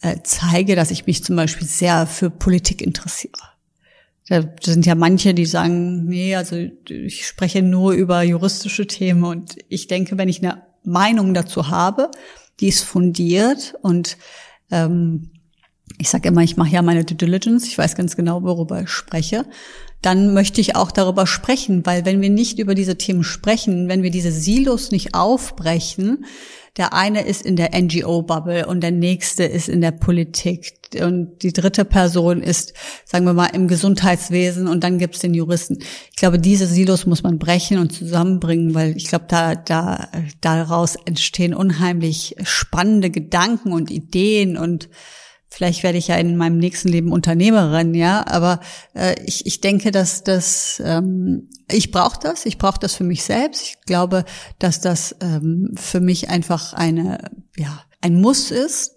äh, 0.00 0.16
zeige, 0.22 0.76
dass 0.76 0.90
ich 0.90 1.06
mich 1.06 1.24
zum 1.24 1.36
Beispiel 1.36 1.66
sehr 1.66 2.06
für 2.06 2.28
Politik 2.28 2.82
interessiere. 2.82 3.53
Da 4.28 4.42
sind 4.60 4.86
ja 4.86 4.94
manche, 4.94 5.34
die 5.34 5.44
sagen, 5.44 6.06
nee, 6.06 6.34
also 6.34 6.56
ich 6.88 7.26
spreche 7.26 7.60
nur 7.60 7.92
über 7.92 8.22
juristische 8.22 8.86
Themen 8.86 9.24
und 9.24 9.56
ich 9.68 9.86
denke, 9.86 10.16
wenn 10.16 10.30
ich 10.30 10.42
eine 10.42 10.62
Meinung 10.82 11.34
dazu 11.34 11.68
habe, 11.68 12.10
die 12.60 12.68
ist 12.68 12.84
fundiert 12.84 13.74
und 13.82 14.16
ähm, 14.70 15.30
ich 15.98 16.08
sage 16.08 16.28
immer, 16.28 16.42
ich 16.42 16.56
mache 16.56 16.70
ja 16.70 16.82
meine 16.82 17.04
Due 17.04 17.16
Diligence, 17.16 17.66
ich 17.66 17.76
weiß 17.76 17.96
ganz 17.96 18.16
genau, 18.16 18.42
worüber 18.42 18.82
ich 18.82 18.88
spreche, 18.88 19.44
dann 20.00 20.34
möchte 20.34 20.60
ich 20.60 20.76
auch 20.76 20.90
darüber 20.90 21.26
sprechen, 21.26 21.84
weil 21.86 22.04
wenn 22.04 22.20
wir 22.20 22.30
nicht 22.30 22.58
über 22.58 22.74
diese 22.74 22.96
Themen 22.96 23.24
sprechen, 23.24 23.88
wenn 23.88 24.02
wir 24.02 24.10
diese 24.10 24.32
Silos 24.32 24.90
nicht 24.90 25.14
aufbrechen, 25.14 26.24
der 26.76 26.92
eine 26.92 27.24
ist 27.24 27.42
in 27.42 27.56
der 27.56 27.70
NGO-Bubble 27.72 28.66
und 28.66 28.80
der 28.80 28.90
nächste 28.90 29.44
ist 29.44 29.68
in 29.68 29.80
der 29.80 29.92
Politik. 29.92 30.72
und 31.00 31.42
die 31.42 31.52
dritte 31.52 31.84
Person 31.84 32.40
ist, 32.42 32.74
sagen 33.04 33.24
wir 33.26 33.32
mal, 33.32 33.46
im 33.46 33.68
Gesundheitswesen 33.68 34.68
und 34.68 34.84
dann 34.84 34.98
gibt's 34.98 35.20
den 35.20 35.34
Juristen. 35.34 35.78
Ich 36.10 36.16
glaube, 36.16 36.38
diese 36.38 36.66
Silos 36.66 37.06
muss 37.06 37.22
man 37.22 37.38
brechen 37.38 37.78
und 37.78 37.92
zusammenbringen, 37.92 38.74
weil 38.74 38.96
ich 38.96 39.08
glaube, 39.08 39.26
da, 39.28 39.54
da, 39.54 40.08
daraus 40.40 40.96
entstehen 41.04 41.54
unheimlich 41.54 42.36
spannende 42.44 43.10
Gedanken 43.10 43.72
und 43.72 43.90
Ideen 43.90 44.56
und 44.56 44.88
Vielleicht 45.54 45.84
werde 45.84 45.98
ich 45.98 46.08
ja 46.08 46.16
in 46.16 46.36
meinem 46.36 46.58
nächsten 46.58 46.88
Leben 46.88 47.12
Unternehmerin, 47.12 47.94
ja. 47.94 48.26
Aber 48.26 48.58
äh, 48.92 49.14
ich, 49.24 49.46
ich 49.46 49.60
denke, 49.60 49.92
dass 49.92 50.24
das 50.24 50.82
ähm, 50.84 51.48
ich 51.70 51.92
brauche 51.92 52.18
das. 52.20 52.44
Ich 52.44 52.58
brauche 52.58 52.80
das 52.80 52.96
für 52.96 53.04
mich 53.04 53.22
selbst. 53.22 53.62
Ich 53.62 53.80
glaube, 53.86 54.24
dass 54.58 54.80
das 54.80 55.14
ähm, 55.20 55.70
für 55.76 56.00
mich 56.00 56.28
einfach 56.28 56.72
eine 56.72 57.30
ja 57.56 57.84
ein 58.00 58.20
Muss 58.20 58.50
ist. 58.50 58.96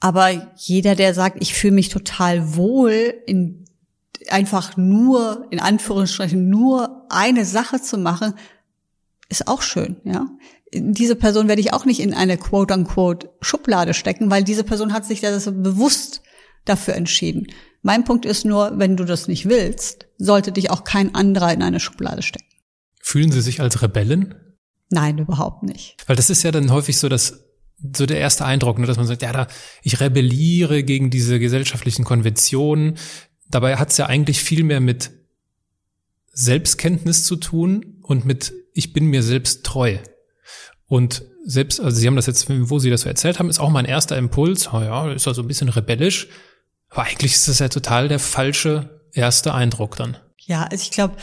Aber 0.00 0.52
jeder, 0.56 0.96
der 0.96 1.14
sagt, 1.14 1.36
ich 1.40 1.54
fühle 1.54 1.74
mich 1.74 1.90
total 1.90 2.56
wohl 2.56 3.14
in 3.26 3.64
einfach 4.30 4.76
nur 4.76 5.46
in 5.50 5.60
Anführungsstrichen 5.60 6.48
nur 6.48 7.06
eine 7.08 7.44
Sache 7.44 7.80
zu 7.80 7.98
machen, 7.98 8.34
ist 9.28 9.46
auch 9.46 9.62
schön, 9.62 9.98
ja 10.02 10.26
diese 10.74 11.16
Person 11.16 11.48
werde 11.48 11.60
ich 11.60 11.72
auch 11.72 11.84
nicht 11.84 12.00
in 12.00 12.14
eine 12.14 12.36
quote-unquote 12.36 13.30
Schublade 13.40 13.94
stecken, 13.94 14.30
weil 14.30 14.44
diese 14.44 14.64
Person 14.64 14.92
hat 14.92 15.04
sich 15.04 15.20
das 15.20 15.44
bewusst 15.44 16.22
dafür 16.64 16.94
entschieden. 16.94 17.46
Mein 17.82 18.04
Punkt 18.04 18.24
ist 18.24 18.44
nur, 18.44 18.78
wenn 18.78 18.96
du 18.96 19.04
das 19.04 19.28
nicht 19.28 19.48
willst, 19.48 20.06
sollte 20.18 20.52
dich 20.52 20.70
auch 20.70 20.84
kein 20.84 21.14
anderer 21.14 21.52
in 21.52 21.62
eine 21.62 21.80
Schublade 21.80 22.22
stecken. 22.22 22.46
Fühlen 23.00 23.30
Sie 23.30 23.42
sich 23.42 23.60
als 23.60 23.82
Rebellen? 23.82 24.34
Nein, 24.90 25.18
überhaupt 25.18 25.62
nicht. 25.62 25.96
Weil 26.06 26.16
das 26.16 26.30
ist 26.30 26.42
ja 26.42 26.50
dann 26.50 26.70
häufig 26.70 26.98
so, 26.98 27.08
dass 27.08 27.44
so 27.96 28.06
der 28.06 28.18
erste 28.18 28.44
Eindruck, 28.44 28.78
ne, 28.78 28.86
dass 28.86 28.96
man 28.96 29.06
sagt, 29.06 29.22
ja, 29.22 29.32
da 29.32 29.46
ich 29.82 30.00
rebelliere 30.00 30.82
gegen 30.82 31.10
diese 31.10 31.38
gesellschaftlichen 31.38 32.04
Konventionen. 32.04 32.96
Dabei 33.50 33.76
hat 33.76 33.90
es 33.90 33.98
ja 33.98 34.06
eigentlich 34.06 34.40
viel 34.40 34.64
mehr 34.64 34.80
mit 34.80 35.10
Selbstkenntnis 36.32 37.24
zu 37.24 37.36
tun 37.36 37.98
und 38.02 38.24
mit 38.24 38.54
ich 38.72 38.92
bin 38.92 39.06
mir 39.06 39.22
selbst 39.22 39.64
treu. 39.64 39.98
Und 40.86 41.22
selbst, 41.44 41.80
also 41.80 41.96
Sie 41.96 42.06
haben 42.06 42.16
das 42.16 42.26
jetzt, 42.26 42.46
wo 42.48 42.78
Sie 42.78 42.90
das 42.90 43.02
so 43.02 43.08
erzählt 43.08 43.38
haben, 43.38 43.50
ist 43.50 43.60
auch 43.60 43.70
mein 43.70 43.84
erster 43.84 44.16
Impuls, 44.16 44.72
oh 44.72 44.80
ja, 44.80 45.10
ist 45.10 45.28
also 45.28 45.42
ein 45.42 45.48
bisschen 45.48 45.68
rebellisch. 45.68 46.28
Aber 46.90 47.02
eigentlich 47.04 47.32
ist 47.32 47.48
das 47.48 47.58
ja 47.58 47.68
total 47.68 48.08
der 48.08 48.18
falsche 48.18 49.00
erste 49.12 49.54
Eindruck 49.54 49.96
dann. 49.96 50.16
Ja, 50.38 50.64
also 50.64 50.82
ich 50.82 50.90
glaube, 50.90 51.14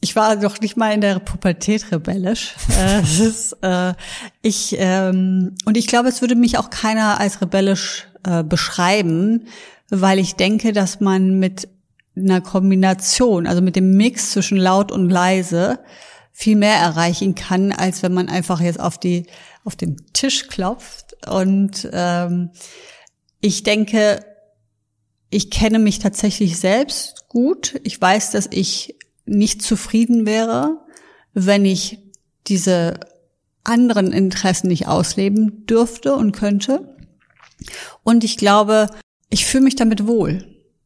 ich 0.00 0.16
war 0.16 0.36
doch 0.36 0.60
nicht 0.60 0.76
mal 0.76 0.92
in 0.92 1.00
der 1.00 1.18
Pubertät 1.20 1.90
rebellisch. 1.92 2.54
äh, 2.78 3.00
ist, 3.00 3.56
äh, 3.62 3.94
ich 4.42 4.76
ähm, 4.78 5.54
und 5.64 5.76
ich 5.76 5.86
glaube, 5.86 6.08
es 6.08 6.20
würde 6.20 6.34
mich 6.34 6.58
auch 6.58 6.70
keiner 6.70 7.18
als 7.20 7.40
rebellisch 7.40 8.08
äh, 8.24 8.42
beschreiben, 8.42 9.46
weil 9.88 10.18
ich 10.18 10.34
denke, 10.34 10.72
dass 10.72 11.00
man 11.00 11.38
mit 11.38 11.68
einer 12.16 12.40
Kombination, 12.40 13.46
also 13.46 13.62
mit 13.62 13.76
dem 13.76 13.96
Mix 13.96 14.32
zwischen 14.32 14.58
laut 14.58 14.92
und 14.92 15.08
leise, 15.08 15.78
viel 16.32 16.56
mehr 16.56 16.76
erreichen 16.76 17.34
kann, 17.34 17.72
als 17.72 18.02
wenn 18.02 18.14
man 18.14 18.28
einfach 18.28 18.60
jetzt 18.60 18.80
auf 18.80 18.98
die 18.98 19.26
auf 19.64 19.76
den 19.76 19.96
Tisch 20.12 20.48
klopft. 20.48 21.14
Und 21.28 21.88
ähm, 21.92 22.50
ich 23.40 23.62
denke, 23.62 24.24
ich 25.30 25.50
kenne 25.50 25.78
mich 25.78 25.98
tatsächlich 25.98 26.58
selbst 26.58 27.28
gut. 27.28 27.80
Ich 27.84 28.00
weiß, 28.00 28.32
dass 28.32 28.48
ich 28.50 28.96
nicht 29.24 29.62
zufrieden 29.62 30.26
wäre, 30.26 30.78
wenn 31.32 31.64
ich 31.64 31.98
diese 32.48 33.00
anderen 33.64 34.12
Interessen 34.12 34.68
nicht 34.68 34.88
ausleben 34.88 35.66
dürfte 35.66 36.14
und 36.14 36.32
könnte. 36.32 36.96
Und 38.02 38.24
ich 38.24 38.36
glaube, 38.36 38.88
ich 39.30 39.46
fühle 39.46 39.64
mich 39.64 39.76
damit 39.76 40.06
wohl. 40.06 40.44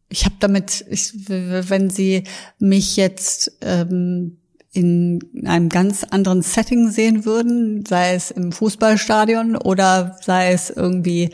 Ich 0.09 0.25
habe 0.25 0.37
damit, 0.39 0.85
ich, 0.89 1.13
wenn 1.29 1.91
Sie 1.91 2.25
mich 2.59 2.97
jetzt 2.97 3.59
ähm, 3.63 4.39
in 4.77 5.21
einem 5.45 5.69
ganz 5.69 6.05
anderen 6.05 6.43
Setting 6.43 6.91
sehen 6.91 7.25
würden, 7.25 7.85
sei 7.87 8.15
es 8.15 8.31
im 8.31 8.53
Fußballstadion 8.53 9.57
oder 9.57 10.17
sei 10.23 10.53
es 10.53 10.71
irgendwie 10.71 11.31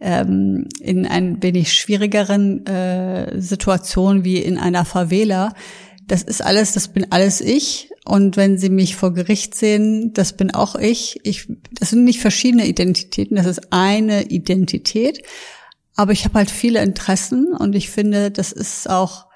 ähm, 0.00 0.68
in 0.80 1.06
ein 1.06 1.42
wenig 1.42 1.72
schwierigeren 1.72 2.66
äh, 2.66 3.40
Situation 3.40 4.24
wie 4.24 4.38
in 4.38 4.58
einer 4.58 4.84
Favela. 4.84 5.54
Das 6.06 6.22
ist 6.22 6.42
alles, 6.42 6.72
das 6.72 6.88
bin 6.88 7.10
alles 7.10 7.40
ich. 7.40 7.90
Und 8.04 8.36
wenn 8.36 8.56
Sie 8.56 8.70
mich 8.70 8.94
vor 8.94 9.12
Gericht 9.12 9.54
sehen, 9.54 10.12
das 10.12 10.36
bin 10.36 10.52
auch 10.52 10.76
ich. 10.76 11.18
ich 11.24 11.48
das 11.72 11.90
sind 11.90 12.04
nicht 12.04 12.20
verschiedene 12.20 12.66
Identitäten, 12.66 13.36
das 13.36 13.46
ist 13.46 13.72
eine 13.72 14.24
Identität. 14.24 15.22
Aber 15.96 16.12
ich 16.12 16.24
habe 16.24 16.34
halt 16.34 16.50
viele 16.50 16.82
Interessen 16.82 17.52
und 17.52 17.74
ich 17.74 17.90
finde, 17.90 18.30
das 18.30 18.52
ist 18.52 18.88
auch 18.88 19.26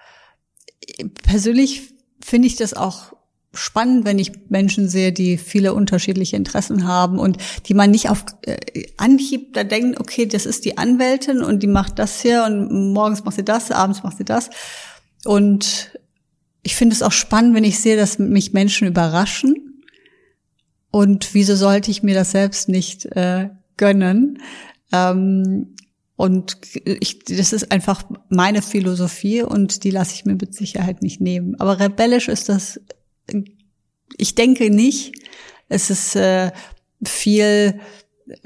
persönlich 1.23 1.95
finde 2.23 2.49
ich 2.49 2.57
das 2.57 2.75
auch 2.75 3.13
spannend, 3.53 4.05
wenn 4.05 4.19
ich 4.19 4.33
Menschen 4.49 4.89
sehe, 4.89 5.13
die 5.13 5.37
viele 5.37 5.75
unterschiedliche 5.75 6.37
Interessen 6.37 6.87
haben 6.87 7.19
und 7.19 7.37
die 7.67 7.75
man 7.75 7.91
nicht 7.91 8.09
auf 8.09 8.25
äh, 8.43 8.57
Anhieb 8.97 9.55
da 9.55 9.65
denkt, 9.65 9.99
okay, 9.99 10.27
das 10.27 10.47
ist 10.47 10.65
die 10.65 10.79
Anwältin 10.79 11.43
und 11.43 11.63
die 11.63 11.67
macht 11.67 11.99
das 11.99 12.21
hier 12.21 12.45
und 12.45 12.93
morgens 12.93 13.25
macht 13.25 13.37
sie 13.37 13.45
das, 13.45 13.71
abends 13.73 14.03
macht 14.03 14.19
sie 14.19 14.25
das. 14.25 14.51
Und 15.25 15.99
ich 16.63 16.77
finde 16.77 16.95
es 16.95 17.03
auch 17.03 17.13
spannend, 17.13 17.55
wenn 17.55 17.65
ich 17.65 17.81
sehe, 17.81 17.97
dass 17.97 18.19
mich 18.19 18.53
Menschen 18.53 18.87
überraschen. 18.87 19.83
Und 20.93 21.35
wieso 21.35 21.57
sollte 21.57 21.91
ich 21.91 22.03
mir 22.03 22.15
das 22.15 22.33
selbst 22.33 22.69
nicht 22.69 23.07
äh, 23.17 23.51
gönnen? 23.77 24.43
Ähm, 24.93 25.75
und 26.17 26.59
ich, 26.85 27.25
das 27.25 27.53
ist 27.53 27.73
einfach 27.73 28.05
meine 28.29 28.61
Philosophie 28.61 29.43
und 29.43 29.85
die 29.85 29.91
lasse 29.91 30.15
ich 30.15 30.27
mir 30.27 30.35
mit 30.35 30.55
Sicherheit 30.55 31.03
nicht 31.03 31.21
nehmen. 31.21 31.59
Aber 31.59 31.81
rebellisch 31.81 32.29
ist 32.29 32.51
das 32.51 32.79
ich 34.17 34.35
denke 34.35 34.71
nicht. 34.71 35.13
Es 35.69 35.91
ist 35.91 36.17
äh, 36.17 36.51
viel, 37.05 37.81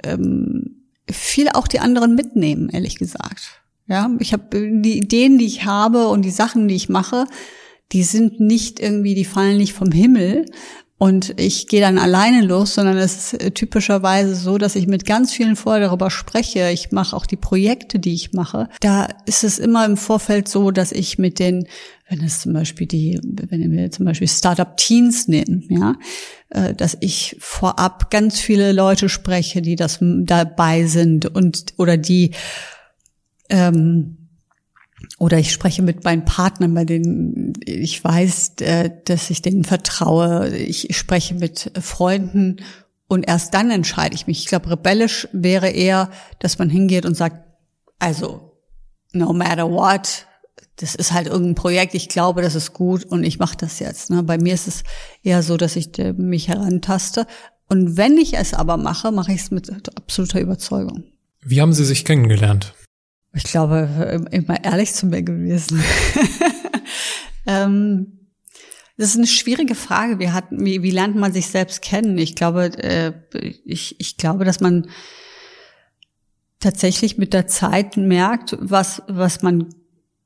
ähm, 0.03 0.85
viel 1.11 1.49
auch 1.49 1.68
die 1.68 1.81
anderen 1.81 2.14
mitnehmen, 2.14 2.68
ehrlich 2.68 2.97
gesagt. 2.97 3.62
Ja, 3.87 4.11
ich 4.18 4.33
habe 4.33 4.44
die 4.81 4.97
Ideen, 4.97 5.38
die 5.38 5.47
ich 5.47 5.64
habe 5.64 6.09
und 6.09 6.23
die 6.23 6.31
Sachen, 6.31 6.68
die 6.68 6.75
ich 6.75 6.88
mache, 6.88 7.27
die 7.92 8.03
sind 8.03 8.40
nicht 8.40 8.81
irgendwie, 8.81 9.14
die 9.14 9.27
fallen 9.27 9.59
nicht 9.59 9.75
vom 9.75 9.92
Himmel 9.92 10.47
und 10.97 11.38
ich 11.38 11.66
gehe 11.66 11.81
dann 11.81 11.99
alleine 11.99 12.40
los, 12.40 12.75
sondern 12.75 12.97
es 12.97 13.33
ist 13.33 13.42
äh, 13.42 13.51
typischerweise 13.51 14.35
so, 14.35 14.59
dass 14.59 14.77
ich 14.77 14.87
mit 14.87 15.05
ganz 15.05 15.33
vielen 15.33 15.57
vorher 15.57 15.87
darüber 15.87 16.11
spreche. 16.11 16.70
Ich 16.70 16.92
mache 16.92 17.14
auch 17.14 17.27
die 17.27 17.37
Projekte, 17.37 17.99
die 17.99 18.14
ich 18.14 18.33
mache. 18.33 18.68
Da 18.81 19.09
ist 19.27 19.44
es 19.44 19.59
immer 19.59 19.85
im 19.85 19.97
Vorfeld 19.97 20.49
so, 20.49 20.70
dass 20.70 20.92
ich 20.92 21.18
mit 21.18 21.38
den, 21.38 21.66
wenn 22.09 22.23
es 22.23 22.40
zum 22.40 22.53
Beispiel 22.53 22.87
die, 22.87 23.19
wenn 23.23 23.73
wir 23.73 23.90
zum 23.90 24.05
Beispiel 24.05 24.29
Startup 24.29 24.77
Teens 24.77 25.27
nehmen, 25.27 25.64
ja, 25.71 25.95
äh, 26.51 26.75
dass 26.75 26.97
ich 27.01 27.37
vorab 27.38 28.11
ganz 28.11 28.38
viele 28.38 28.73
Leute 28.73 29.09
spreche, 29.09 29.62
die 29.62 29.77
das 29.77 29.99
dabei 30.01 30.87
sind 30.87 31.27
und 31.27 31.75
oder 31.79 31.97
die 31.97 32.33
ähm, 33.49 34.19
oder 35.19 35.38
ich 35.38 35.53
spreche 35.53 35.83
mit 35.83 36.05
meinen 36.05 36.25
Partnern, 36.25 36.75
bei 36.75 36.85
denen 36.85 37.53
ich 37.64 38.03
weiß, 38.03 38.55
äh, 38.61 38.90
dass 39.05 39.31
ich 39.31 39.43
denen 39.43 39.64
vertraue. 39.64 40.55
Ich 40.57 40.97
spreche 40.97 41.35
mit 41.35 41.73
Freunden 41.81 42.57
und 43.07 43.27
erst 43.29 43.55
dann 43.55 43.71
entscheide 43.71 44.14
ich 44.14 44.27
mich. 44.27 44.40
Ich 44.40 44.47
glaube, 44.47 44.71
rebellisch 44.71 45.29
wäre 45.33 45.69
eher, 45.69 46.11
dass 46.38 46.59
man 46.59 46.71
hingeht 46.71 47.07
und 47.07 47.17
sagt, 47.17 47.37
also, 47.99 48.59
no 49.12 49.33
matter 49.33 49.71
what, 49.71 50.27
das 50.77 50.95
ist 50.95 51.13
halt 51.13 51.29
irgendein 51.29 51.55
Projekt, 51.55 51.95
ich 51.95 52.09
glaube, 52.09 52.43
das 52.43 52.55
ist 52.55 52.73
gut 52.73 53.05
und 53.05 53.25
ich 53.25 53.39
mache 53.39 53.57
das 53.57 53.79
jetzt. 53.79 54.11
Ne? 54.11 54.23
Bei 54.23 54.39
mir 54.39 54.55
ist 54.55 54.67
es 54.67 54.83
eher 55.23 55.43
so, 55.43 55.57
dass 55.57 55.77
ich 55.77 55.99
äh, 55.99 56.13
mich 56.13 56.49
herantaste. 56.49 57.27
Und 57.69 57.97
wenn 57.97 58.19
ich 58.19 58.35
es 58.35 58.55
aber 58.55 58.77
mache, 58.77 59.13
mache 59.13 59.33
ich 59.33 59.43
es 59.43 59.51
mit 59.51 59.71
absoluter 59.97 60.41
Überzeugung. 60.41 61.05
Wie 61.43 61.61
haben 61.61 61.73
Sie 61.73 61.85
sich 61.85 62.05
kennengelernt? 62.05 62.75
Ich 63.35 63.45
glaube, 63.45 64.27
immer 64.31 64.63
ehrlich 64.65 64.93
zu 64.93 65.07
mir 65.07 65.23
gewesen. 65.23 65.83
ähm, 67.47 68.25
das 68.97 69.09
ist 69.09 69.17
eine 69.17 69.27
schwierige 69.27 69.75
Frage. 69.75 70.19
Wie, 70.19 70.31
hat, 70.31 70.45
wie, 70.51 70.83
wie 70.83 70.91
lernt 70.91 71.17
man 71.17 71.33
sich 71.33 71.49
selbst 71.49 71.83
kennen? 71.83 72.17
Ich 72.17 72.37
glaube, 72.37 72.67
äh, 72.79 73.13
ich, 73.65 73.99
ich 73.99 74.17
glaube, 74.17 74.45
dass 74.45 74.61
man 74.61 74.89
tatsächlich 76.61 77.19
mit 77.19 77.33
der 77.33 77.47
Zeit 77.47 77.97
merkt, 77.97 78.57
was, 78.61 79.03
was 79.09 79.43
man 79.43 79.69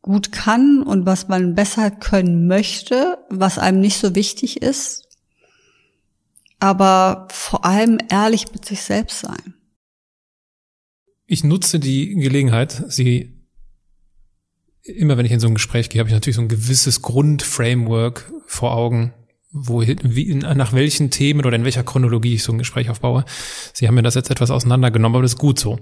gut 0.08 0.32
kann 0.32 0.82
und 0.82 1.04
was 1.04 1.28
man 1.28 1.54
besser 1.54 1.90
können 1.90 2.46
möchte, 2.46 3.18
was 3.28 3.58
einem 3.58 3.80
nicht 3.80 3.98
so 3.98 4.14
wichtig 4.14 4.62
ist. 4.62 5.06
Aber 6.60 7.28
vor 7.30 7.66
allem 7.66 7.98
ehrlich 8.10 8.50
mit 8.50 8.64
sich 8.64 8.80
selbst 8.80 9.20
sein. 9.20 9.54
Ich 11.26 11.44
nutze 11.44 11.78
die 11.78 12.14
Gelegenheit, 12.14 12.84
Sie 12.88 13.34
immer 14.82 15.18
wenn 15.18 15.26
ich 15.26 15.32
in 15.32 15.40
so 15.40 15.46
ein 15.46 15.54
Gespräch 15.54 15.90
gehe, 15.90 16.00
habe 16.00 16.08
ich 16.08 16.14
natürlich 16.14 16.36
so 16.36 16.42
ein 16.42 16.48
gewisses 16.48 17.02
Grundframework 17.02 18.32
vor 18.46 18.72
Augen, 18.72 19.12
wo, 19.50 19.80
wie, 19.80 20.34
nach 20.34 20.74
welchen 20.74 21.10
Themen 21.10 21.44
oder 21.44 21.56
in 21.56 21.64
welcher 21.64 21.82
Chronologie 21.82 22.34
ich 22.34 22.42
so 22.42 22.52
ein 22.52 22.58
Gespräch 22.58 22.90
aufbaue. 22.90 23.24
Sie 23.72 23.88
haben 23.88 23.94
mir 23.94 24.02
das 24.02 24.14
jetzt 24.14 24.30
etwas 24.30 24.50
auseinandergenommen, 24.50 25.16
aber 25.16 25.22
das 25.22 25.32
ist 25.32 25.38
gut 25.38 25.58
so. 25.58 25.78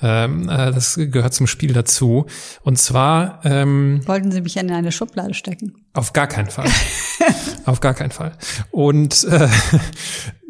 Ähm, 0.00 0.48
äh, 0.48 0.72
das 0.72 0.94
gehört 0.96 1.34
zum 1.34 1.48
Spiel 1.48 1.72
dazu. 1.72 2.26
Und 2.62 2.78
zwar 2.78 3.40
ähm, 3.44 4.06
wollten 4.06 4.30
Sie 4.30 4.40
mich 4.40 4.56
in 4.56 4.70
eine 4.70 4.92
Schublade 4.92 5.34
stecken? 5.34 5.74
Auf 5.94 6.12
gar 6.12 6.28
keinen 6.28 6.50
Fall. 6.50 6.70
auf 7.64 7.80
gar 7.80 7.94
keinen 7.94 8.12
Fall. 8.12 8.32
Und 8.70 9.24
äh, 9.24 9.48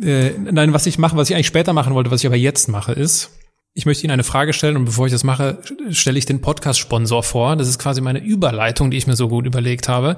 äh, 0.28 0.38
nein, 0.38 0.74
was 0.74 0.84
ich 0.84 0.98
mache, 0.98 1.16
was 1.16 1.30
ich 1.30 1.36
eigentlich 1.36 1.46
später 1.46 1.72
machen 1.72 1.94
wollte, 1.94 2.10
was 2.10 2.20
ich 2.20 2.26
aber 2.26 2.36
jetzt 2.36 2.68
mache, 2.68 2.92
ist 2.92 3.30
ich 3.78 3.86
möchte 3.86 4.02
Ihnen 4.02 4.10
eine 4.10 4.24
Frage 4.24 4.52
stellen 4.52 4.76
und 4.76 4.86
bevor 4.86 5.06
ich 5.06 5.12
das 5.12 5.22
mache, 5.22 5.58
stelle 5.90 6.18
ich 6.18 6.26
den 6.26 6.40
Podcast-Sponsor 6.40 7.22
vor. 7.22 7.54
Das 7.54 7.68
ist 7.68 7.78
quasi 7.78 8.00
meine 8.00 8.18
Überleitung, 8.18 8.90
die 8.90 8.96
ich 8.96 9.06
mir 9.06 9.14
so 9.14 9.28
gut 9.28 9.46
überlegt 9.46 9.88
habe. 9.88 10.16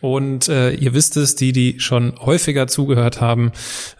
Und 0.00 0.48
äh, 0.48 0.72
ihr 0.72 0.94
wisst 0.94 1.18
es, 1.18 1.36
die, 1.36 1.52
die 1.52 1.78
schon 1.78 2.14
häufiger 2.18 2.68
zugehört 2.68 3.20
haben, 3.20 3.52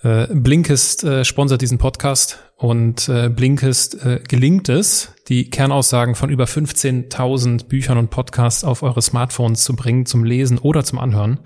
äh, 0.03 0.29
Blinkist 0.29 1.05
äh, 1.05 1.27
sponsert 1.27 1.61
diesen 1.61 1.77
Podcast 1.77 2.39
und 2.57 3.07
äh, 3.11 3.29
Blinkist 3.29 4.03
äh, 4.03 4.21
gelingt 4.27 4.71
es, 4.71 5.13
die 5.29 5.51
Kernaussagen 5.51 6.15
von 6.15 6.31
über 6.31 6.45
15.000 6.45 7.67
Büchern 7.67 7.99
und 7.99 8.09
Podcasts 8.09 8.65
auf 8.65 8.83
eure 8.83 9.03
Smartphones 9.03 9.63
zu 9.63 9.77
bringen, 9.77 10.07
zum 10.07 10.25
Lesen 10.25 10.57
oder 10.57 10.85
zum 10.85 10.99
Anhören. 10.99 11.41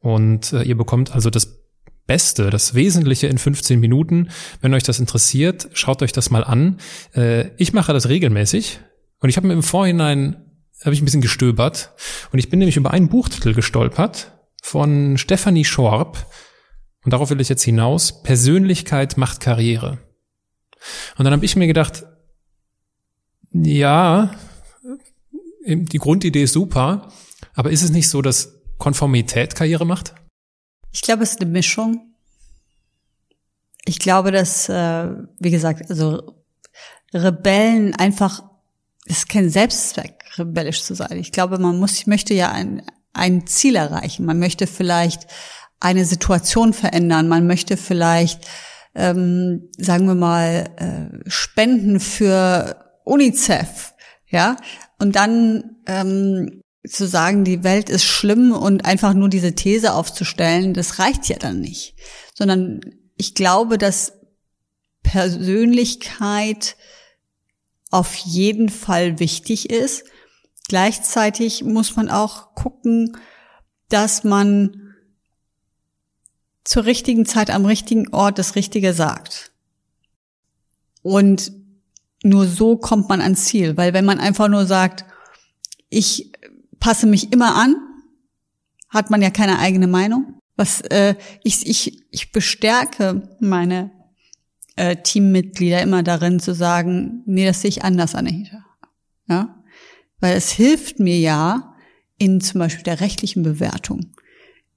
Und 0.00 0.52
äh, 0.52 0.64
ihr 0.64 0.76
bekommt 0.76 1.14
also 1.14 1.30
das 1.30 1.55
Beste, 2.06 2.50
das 2.50 2.74
Wesentliche 2.74 3.26
in 3.26 3.38
15 3.38 3.80
Minuten. 3.80 4.30
Wenn 4.60 4.74
euch 4.74 4.84
das 4.84 5.00
interessiert, 5.00 5.68
schaut 5.72 6.02
euch 6.02 6.12
das 6.12 6.30
mal 6.30 6.44
an. 6.44 6.78
Äh, 7.14 7.50
ich 7.56 7.72
mache 7.72 7.92
das 7.92 8.08
regelmäßig 8.08 8.80
und 9.20 9.28
ich 9.28 9.36
habe 9.36 9.46
mir 9.46 9.54
im 9.54 9.62
Vorhinein 9.62 10.42
habe 10.84 10.94
ich 10.94 11.00
ein 11.00 11.04
bisschen 11.04 11.22
gestöbert 11.22 11.92
und 12.32 12.38
ich 12.38 12.50
bin 12.50 12.58
nämlich 12.58 12.76
über 12.76 12.90
einen 12.90 13.08
Buchtitel 13.08 13.54
gestolpert 13.54 14.32
von 14.62 15.16
Stephanie 15.16 15.64
Schorb 15.64 16.26
und 17.04 17.12
darauf 17.12 17.30
will 17.30 17.40
ich 17.40 17.48
jetzt 17.48 17.62
hinaus. 17.62 18.22
Persönlichkeit 18.22 19.16
macht 19.16 19.40
Karriere. 19.40 19.98
Und 21.16 21.24
dann 21.24 21.32
habe 21.32 21.44
ich 21.44 21.56
mir 21.56 21.66
gedacht, 21.66 22.04
ja, 23.52 24.34
die 25.66 25.98
Grundidee 25.98 26.42
ist 26.42 26.52
super, 26.52 27.08
aber 27.54 27.70
ist 27.70 27.82
es 27.82 27.90
nicht 27.90 28.08
so, 28.08 28.22
dass 28.22 28.60
Konformität 28.78 29.54
Karriere 29.54 29.86
macht? 29.86 30.14
Ich 30.96 31.02
glaube, 31.02 31.24
es 31.24 31.32
ist 31.32 31.42
eine 31.42 31.50
Mischung. 31.50 32.14
Ich 33.84 33.98
glaube, 33.98 34.32
dass, 34.32 34.70
äh, 34.70 35.08
wie 35.38 35.50
gesagt, 35.50 35.90
also 35.90 36.42
Rebellen 37.12 37.94
einfach, 37.94 38.42
es 39.04 39.18
ist 39.18 39.28
kein 39.28 39.50
Selbstzweck, 39.50 40.24
rebellisch 40.38 40.82
zu 40.82 40.94
sein. 40.94 41.18
Ich 41.18 41.32
glaube, 41.32 41.58
man 41.58 41.78
muss, 41.78 41.98
ich 41.98 42.06
möchte 42.06 42.32
ja 42.32 42.50
ein, 42.50 42.80
ein 43.12 43.46
Ziel 43.46 43.76
erreichen. 43.76 44.24
Man 44.24 44.38
möchte 44.38 44.66
vielleicht 44.66 45.26
eine 45.80 46.06
Situation 46.06 46.72
verändern. 46.72 47.28
Man 47.28 47.46
möchte 47.46 47.76
vielleicht, 47.76 48.48
ähm, 48.94 49.68
sagen 49.76 50.06
wir 50.06 50.14
mal, 50.14 50.70
äh, 50.76 51.30
Spenden 51.30 52.00
für 52.00 53.00
UNICEF, 53.04 53.92
ja. 54.28 54.56
Und 54.98 55.14
dann 55.14 55.76
ähm, 55.86 56.62
zu 56.88 57.06
sagen, 57.06 57.44
die 57.44 57.64
Welt 57.64 57.90
ist 57.90 58.04
schlimm 58.04 58.52
und 58.52 58.84
einfach 58.84 59.14
nur 59.14 59.28
diese 59.28 59.54
These 59.54 59.94
aufzustellen, 59.94 60.74
das 60.74 60.98
reicht 60.98 61.28
ja 61.28 61.36
dann 61.36 61.60
nicht. 61.60 61.94
Sondern 62.34 62.80
ich 63.16 63.34
glaube, 63.34 63.78
dass 63.78 64.12
Persönlichkeit 65.02 66.76
auf 67.90 68.14
jeden 68.16 68.68
Fall 68.68 69.18
wichtig 69.20 69.70
ist. 69.70 70.04
Gleichzeitig 70.68 71.62
muss 71.62 71.96
man 71.96 72.10
auch 72.10 72.54
gucken, 72.54 73.16
dass 73.88 74.24
man 74.24 74.94
zur 76.64 76.84
richtigen 76.84 77.24
Zeit 77.24 77.50
am 77.50 77.64
richtigen 77.64 78.12
Ort 78.12 78.38
das 78.38 78.56
Richtige 78.56 78.92
sagt. 78.92 79.52
Und 81.02 81.52
nur 82.24 82.46
so 82.46 82.76
kommt 82.76 83.08
man 83.08 83.20
ans 83.20 83.44
Ziel, 83.44 83.76
weil 83.76 83.92
wenn 83.92 84.04
man 84.04 84.18
einfach 84.18 84.48
nur 84.48 84.66
sagt, 84.66 85.04
ich 85.88 86.32
passe 86.86 87.08
mich 87.08 87.32
immer 87.32 87.56
an, 87.56 87.74
hat 88.90 89.10
man 89.10 89.20
ja 89.20 89.30
keine 89.30 89.58
eigene 89.58 89.88
Meinung. 89.88 90.38
Was 90.54 90.82
äh, 90.82 91.16
ich, 91.42 91.66
ich, 91.66 92.04
ich 92.12 92.30
bestärke 92.30 93.36
meine 93.40 93.90
äh, 94.76 94.94
Teammitglieder 94.94 95.82
immer 95.82 96.04
darin 96.04 96.38
zu 96.38 96.54
sagen, 96.54 97.24
nee, 97.26 97.44
das 97.44 97.60
sehe 97.60 97.70
ich 97.70 97.82
anders, 97.82 98.14
Anahita. 98.14 98.64
Ja? 99.26 99.64
Weil 100.20 100.36
es 100.36 100.52
hilft 100.52 101.00
mir 101.00 101.18
ja 101.18 101.74
in 102.18 102.40
zum 102.40 102.60
Beispiel 102.60 102.84
der 102.84 103.00
rechtlichen 103.00 103.42
Bewertung, 103.42 104.12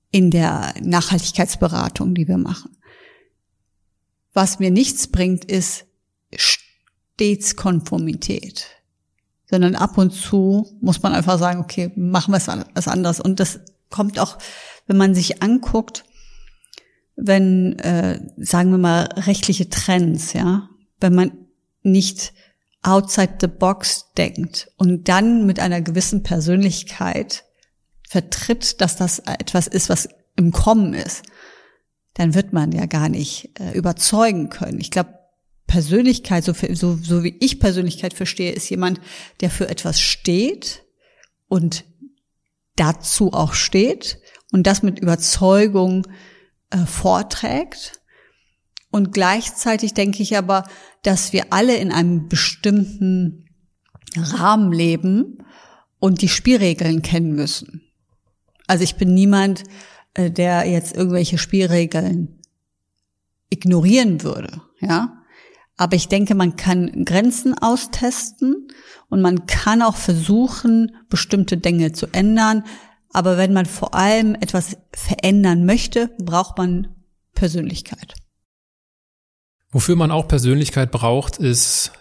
in 0.09 0.31
der 0.31 0.73
Nachhaltigkeitsberatung, 0.81 2.15
die 2.15 2.27
wir 2.27 2.39
machen. 2.39 2.75
Was 4.33 4.57
mir 4.57 4.71
nichts 4.71 5.09
bringt, 5.09 5.45
ist 5.45 5.85
stets 6.33 7.55
Konformität 7.55 8.78
sondern 9.49 9.75
ab 9.75 9.97
und 9.97 10.11
zu 10.11 10.77
muss 10.81 11.01
man 11.01 11.13
einfach 11.13 11.39
sagen, 11.39 11.59
okay, 11.59 11.91
machen 11.95 12.33
wir 12.33 12.67
was 12.73 12.87
anderes. 12.87 13.19
Und 13.19 13.39
das 13.39 13.59
kommt 13.89 14.19
auch, 14.19 14.37
wenn 14.87 14.97
man 14.97 15.15
sich 15.15 15.41
anguckt, 15.41 16.05
wenn, 17.15 17.77
äh, 17.79 18.21
sagen 18.37 18.71
wir 18.71 18.77
mal, 18.77 19.09
rechtliche 19.15 19.69
Trends, 19.69 20.33
ja, 20.33 20.69
wenn 20.99 21.15
man 21.15 21.31
nicht 21.81 22.33
outside 22.81 23.37
the 23.41 23.47
box 23.47 24.05
denkt 24.17 24.71
und 24.77 25.09
dann 25.09 25.45
mit 25.45 25.59
einer 25.59 25.81
gewissen 25.81 26.23
Persönlichkeit 26.23 27.43
vertritt, 28.07 28.79
dass 28.81 28.95
das 28.95 29.19
etwas 29.19 29.67
ist, 29.67 29.89
was 29.89 30.09
im 30.35 30.51
Kommen 30.51 30.93
ist, 30.93 31.23
dann 32.13 32.35
wird 32.35 32.53
man 32.53 32.71
ja 32.71 32.85
gar 32.85 33.09
nicht 33.09 33.59
äh, 33.59 33.71
überzeugen 33.77 34.49
können. 34.49 34.79
Ich 34.79 34.91
glaube, 34.91 35.18
Persönlichkeit, 35.69 36.43
so, 36.43 36.53
so, 36.73 36.97
so 36.97 37.23
wie 37.23 37.37
ich 37.39 37.59
Persönlichkeit 37.59 38.15
verstehe, 38.15 38.51
ist 38.51 38.69
jemand, 38.71 38.99
der 39.39 39.51
für 39.51 39.69
etwas 39.69 40.01
steht 40.01 40.83
und 41.47 41.85
dazu 42.75 43.33
auch 43.33 43.53
steht 43.53 44.19
und 44.51 44.65
das 44.65 44.81
mit 44.81 44.97
Überzeugung 44.97 46.07
äh, 46.71 46.87
vorträgt. 46.87 47.99
Und 48.89 49.13
gleichzeitig 49.13 49.93
denke 49.93 50.23
ich 50.23 50.35
aber, 50.37 50.63
dass 51.03 51.33
wir 51.33 51.53
alle 51.53 51.77
in 51.77 51.91
einem 51.91 52.27
bestimmten 52.29 53.45
Rahmen 54.17 54.73
leben 54.73 55.37
und 55.99 56.23
die 56.23 56.29
Spielregeln 56.29 57.03
kennen 57.03 57.35
müssen. 57.35 57.83
Also 58.65 58.83
ich 58.83 58.95
bin 58.95 59.13
niemand, 59.13 59.65
äh, 60.15 60.31
der 60.31 60.65
jetzt 60.67 60.95
irgendwelche 60.95 61.37
Spielregeln 61.37 62.39
ignorieren 63.51 64.23
würde, 64.23 64.61
ja. 64.79 65.18
Aber 65.79 65.95
ich 65.95 66.09
denke, 66.09 66.35
man 66.35 66.57
kann 66.57 67.05
Grenzen 67.05 67.57
austesten 67.57 68.67
und 69.07 69.21
man 69.21 69.45
kann 69.45 69.81
auch 69.81 69.95
versuchen, 69.95 70.93
bestimmte 71.07 71.55
Dinge 71.55 71.93
zu 71.93 72.07
ändern. 72.07 72.65
Aber 73.13 73.37
wenn 73.37 73.53
man 73.53 73.65
vor 73.65 73.95
allem 73.95 74.35
etwas 74.35 74.75
verändern 74.91 75.65
möchte, 75.65 76.13
braucht 76.19 76.57
man 76.57 76.95
Persönlichkeit. 77.33 78.15
Wofür 79.71 79.95
man 79.95 80.11
auch 80.11 80.27
Persönlichkeit 80.27 80.91
braucht, 80.91 81.37
ist, 81.37 81.93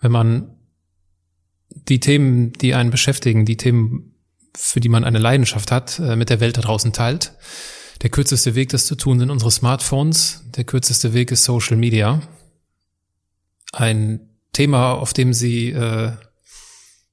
wenn 0.00 0.12
man 0.12 0.56
die 1.68 2.00
Themen, 2.00 2.54
die 2.54 2.74
einen 2.74 2.90
beschäftigen, 2.90 3.44
die 3.44 3.58
Themen, 3.58 4.14
für 4.56 4.80
die 4.80 4.88
man 4.88 5.04
eine 5.04 5.18
Leidenschaft 5.18 5.70
hat, 5.70 5.98
äh, 5.98 6.16
mit 6.16 6.30
der 6.30 6.40
Welt 6.40 6.56
da 6.56 6.62
draußen 6.62 6.94
teilt. 6.94 7.34
Der 8.02 8.10
kürzeste 8.10 8.56
Weg, 8.56 8.70
das 8.70 8.86
zu 8.86 8.96
tun, 8.96 9.20
sind 9.20 9.30
unsere 9.30 9.50
Smartphones. 9.50 10.42
Der 10.56 10.64
kürzeste 10.64 11.14
Weg 11.14 11.30
ist 11.30 11.44
Social 11.44 11.76
Media. 11.76 12.20
Ein 13.72 14.20
Thema, 14.52 14.94
auf 14.94 15.12
dem 15.12 15.32
Sie, 15.32 15.70
äh, 15.70 16.12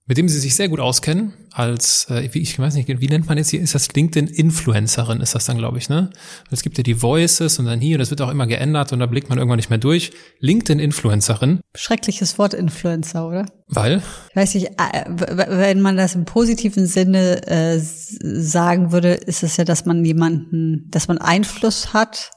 mit 0.09 0.17
dem 0.17 0.27
Sie 0.27 0.39
sich 0.39 0.55
sehr 0.55 0.69
gut 0.69 0.79
auskennen, 0.79 1.33
als, 1.51 2.07
äh, 2.09 2.27
wie, 2.33 2.39
ich 2.39 2.57
weiß 2.57 2.73
nicht, 2.73 2.87
wie 2.87 3.07
nennt 3.07 3.27
man 3.27 3.37
jetzt 3.37 3.51
hier, 3.51 3.61
ist 3.61 3.75
das 3.75 3.93
LinkedIn-Influencerin, 3.93 5.21
ist 5.21 5.35
das 5.35 5.45
dann, 5.45 5.59
glaube 5.59 5.77
ich, 5.77 5.87
ne? 5.87 6.09
Es 6.49 6.63
gibt 6.63 6.79
ja 6.79 6.83
die 6.83 6.99
Voices 6.99 7.59
und 7.59 7.65
dann 7.65 7.79
hier, 7.79 7.99
das 7.99 8.09
wird 8.09 8.19
auch 8.21 8.31
immer 8.31 8.47
geändert 8.47 8.91
und 8.91 8.97
da 8.97 9.05
blickt 9.05 9.29
man 9.29 9.37
irgendwann 9.37 9.57
nicht 9.57 9.69
mehr 9.69 9.77
durch. 9.77 10.11
LinkedIn-Influencerin. 10.39 11.59
Schreckliches 11.75 12.39
Wort 12.39 12.55
Influencer, 12.55 13.27
oder? 13.27 13.45
Weil? 13.67 14.01
Ich 14.31 14.35
weiß 14.35 14.55
nicht, 14.55 14.71
äh, 14.79 15.05
wenn 15.05 15.79
man 15.81 15.95
das 15.95 16.15
im 16.15 16.25
positiven 16.25 16.87
Sinne 16.87 17.45
äh, 17.45 17.77
sagen 17.77 18.91
würde, 18.91 19.13
ist 19.13 19.43
es 19.43 19.57
ja, 19.57 19.63
dass 19.63 19.85
man 19.85 20.03
jemanden, 20.03 20.87
dass 20.89 21.07
man 21.07 21.19
Einfluss 21.19 21.93
hat, 21.93 22.31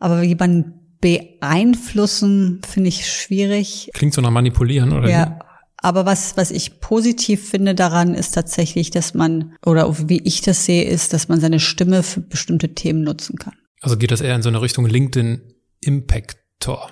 aber 0.00 0.24
jemanden 0.24 0.98
beeinflussen 1.00 2.62
finde 2.68 2.88
ich 2.88 3.08
schwierig. 3.08 3.90
Klingt 3.94 4.12
so 4.12 4.20
nach 4.20 4.30
manipulieren, 4.30 4.92
oder? 4.92 5.08
Ja, 5.08 5.38
aber 5.86 6.04
was, 6.04 6.36
was 6.36 6.50
ich 6.50 6.80
positiv 6.80 7.48
finde 7.48 7.76
daran, 7.76 8.14
ist 8.14 8.34
tatsächlich, 8.34 8.90
dass 8.90 9.14
man, 9.14 9.54
oder 9.64 10.08
wie 10.08 10.20
ich 10.20 10.40
das 10.40 10.64
sehe, 10.64 10.82
ist, 10.82 11.12
dass 11.12 11.28
man 11.28 11.40
seine 11.40 11.60
Stimme 11.60 12.02
für 12.02 12.20
bestimmte 12.20 12.74
Themen 12.74 13.04
nutzen 13.04 13.38
kann. 13.38 13.54
Also 13.82 13.96
geht 13.96 14.10
das 14.10 14.20
eher 14.20 14.34
in 14.34 14.42
so 14.42 14.48
eine 14.48 14.60
Richtung 14.60 14.84
LinkedIn 14.86 15.42
Impactor? 15.80 16.90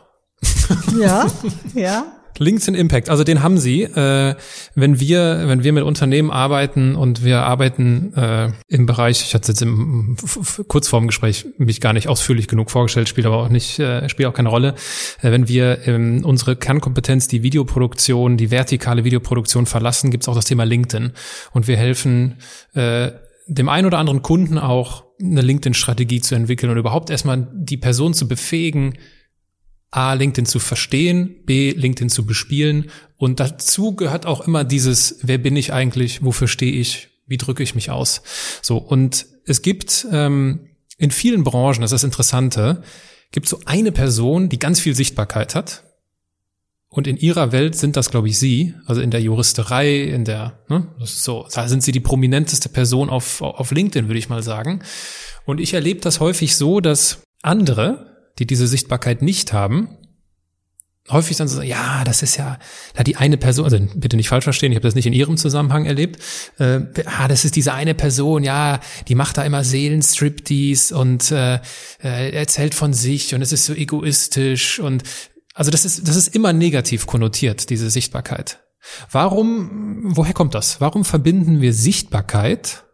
Ja, 0.96 1.26
ja. 1.74 2.06
LinkedIn 2.38 2.74
Impact, 2.74 3.10
also 3.10 3.24
den 3.24 3.42
haben 3.42 3.58
Sie. 3.58 3.82
Äh, 3.82 4.34
wenn 4.74 5.00
wir, 5.00 5.44
wenn 5.46 5.62
wir 5.64 5.72
mit 5.72 5.84
Unternehmen 5.84 6.30
arbeiten 6.30 6.96
und 6.96 7.24
wir 7.24 7.42
arbeiten 7.42 8.12
äh, 8.14 8.50
im 8.68 8.86
Bereich, 8.86 9.22
ich 9.22 9.34
hatte 9.34 9.52
jetzt 9.52 9.62
im 9.62 10.16
kurz 10.68 10.88
vorm 10.88 11.06
Gespräch 11.06 11.46
mich 11.58 11.80
gar 11.80 11.92
nicht 11.92 12.08
ausführlich 12.08 12.48
genug 12.48 12.70
vorgestellt, 12.70 13.08
spielt 13.08 13.26
aber 13.26 13.38
auch 13.38 13.48
nicht, 13.48 13.78
äh, 13.78 14.08
spielt 14.08 14.28
auch 14.28 14.34
keine 14.34 14.48
Rolle. 14.48 14.74
Äh, 15.22 15.30
wenn 15.30 15.48
wir 15.48 15.86
ähm, 15.86 16.24
unsere 16.24 16.56
Kernkompetenz, 16.56 17.28
die 17.28 17.42
Videoproduktion, 17.42 18.36
die 18.36 18.50
vertikale 18.50 19.04
Videoproduktion 19.04 19.66
verlassen, 19.66 20.10
gibt 20.10 20.24
es 20.24 20.28
auch 20.28 20.34
das 20.34 20.44
Thema 20.46 20.64
LinkedIn. 20.64 21.12
Und 21.52 21.68
wir 21.68 21.76
helfen 21.76 22.36
äh, 22.74 23.12
dem 23.46 23.68
einen 23.68 23.86
oder 23.86 23.98
anderen 23.98 24.22
Kunden 24.22 24.58
auch 24.58 25.04
eine 25.20 25.42
LinkedIn-Strategie 25.42 26.20
zu 26.20 26.34
entwickeln 26.34 26.70
und 26.70 26.78
überhaupt 26.78 27.10
erstmal 27.10 27.46
die 27.52 27.76
Person 27.76 28.14
zu 28.14 28.26
befähigen, 28.26 28.94
A, 29.90 30.12
LinkedIn 30.14 30.46
zu 30.46 30.58
verstehen, 30.58 31.36
B, 31.44 31.70
LinkedIn 31.70 32.10
zu 32.10 32.26
bespielen. 32.26 32.90
Und 33.16 33.40
dazu 33.40 33.94
gehört 33.94 34.26
auch 34.26 34.46
immer 34.46 34.64
dieses, 34.64 35.18
wer 35.22 35.38
bin 35.38 35.56
ich 35.56 35.72
eigentlich, 35.72 36.24
wofür 36.24 36.48
stehe 36.48 36.72
ich, 36.72 37.08
wie 37.26 37.36
drücke 37.36 37.62
ich 37.62 37.74
mich 37.74 37.90
aus. 37.90 38.22
So, 38.60 38.78
und 38.78 39.26
es 39.46 39.62
gibt 39.62 40.06
ähm, 40.10 40.70
in 40.98 41.10
vielen 41.10 41.44
Branchen, 41.44 41.80
das 41.80 41.92
ist 41.92 42.02
das 42.02 42.04
Interessante, 42.04 42.82
gibt 43.32 43.48
so 43.48 43.60
eine 43.66 43.92
Person, 43.92 44.48
die 44.48 44.58
ganz 44.58 44.80
viel 44.80 44.94
Sichtbarkeit 44.94 45.54
hat. 45.54 45.84
Und 46.88 47.08
in 47.08 47.16
ihrer 47.16 47.50
Welt 47.50 47.74
sind 47.74 47.96
das, 47.96 48.10
glaube 48.10 48.28
ich, 48.28 48.38
Sie, 48.38 48.74
also 48.86 49.00
in 49.00 49.10
der 49.10 49.20
Juristerei, 49.20 50.02
in 50.02 50.24
der, 50.24 50.60
ne, 50.68 50.86
so, 51.00 51.44
da 51.52 51.66
sind 51.66 51.82
Sie 51.82 51.90
die 51.90 51.98
prominenteste 51.98 52.68
Person 52.68 53.10
auf, 53.10 53.42
auf 53.42 53.72
LinkedIn, 53.72 54.08
würde 54.08 54.18
ich 54.20 54.28
mal 54.28 54.44
sagen. 54.44 54.80
Und 55.44 55.60
ich 55.60 55.74
erlebe 55.74 56.00
das 56.00 56.20
häufig 56.20 56.54
so, 56.54 56.78
dass 56.78 57.22
andere, 57.42 58.13
die 58.38 58.46
diese 58.46 58.66
Sichtbarkeit 58.66 59.22
nicht 59.22 59.52
haben, 59.52 59.88
häufig 61.10 61.36
dann 61.36 61.48
so, 61.48 61.60
ja, 61.60 62.02
das 62.04 62.22
ist 62.22 62.36
ja, 62.36 62.58
da 62.94 63.02
die 63.02 63.16
eine 63.16 63.36
Person, 63.36 63.64
also 63.64 63.78
bitte 63.94 64.16
nicht 64.16 64.28
falsch 64.28 64.44
verstehen, 64.44 64.72
ich 64.72 64.76
habe 64.76 64.86
das 64.86 64.94
nicht 64.94 65.06
in 65.06 65.12
ihrem 65.12 65.36
Zusammenhang 65.36 65.84
erlebt, 65.84 66.20
äh, 66.58 66.80
ah, 67.04 67.28
das 67.28 67.44
ist 67.44 67.56
diese 67.56 67.74
eine 67.74 67.94
Person, 67.94 68.42
ja, 68.42 68.80
die 69.08 69.14
macht 69.14 69.36
da 69.36 69.44
immer 69.44 69.64
Seelenstriptease 69.64 70.96
und 70.96 71.30
äh, 71.30 71.60
äh, 72.02 72.30
erzählt 72.32 72.74
von 72.74 72.94
sich 72.94 73.34
und 73.34 73.42
es 73.42 73.52
ist 73.52 73.66
so 73.66 73.74
egoistisch 73.74 74.78
und 74.78 75.02
also 75.54 75.70
das 75.70 75.84
ist, 75.84 76.08
das 76.08 76.16
ist 76.16 76.34
immer 76.34 76.52
negativ 76.52 77.06
konnotiert, 77.06 77.70
diese 77.70 77.90
Sichtbarkeit. 77.90 78.60
Warum, 79.10 80.16
woher 80.16 80.34
kommt 80.34 80.54
das? 80.54 80.80
Warum 80.80 81.04
verbinden 81.04 81.60
wir 81.60 81.72
Sichtbarkeit 81.72 82.84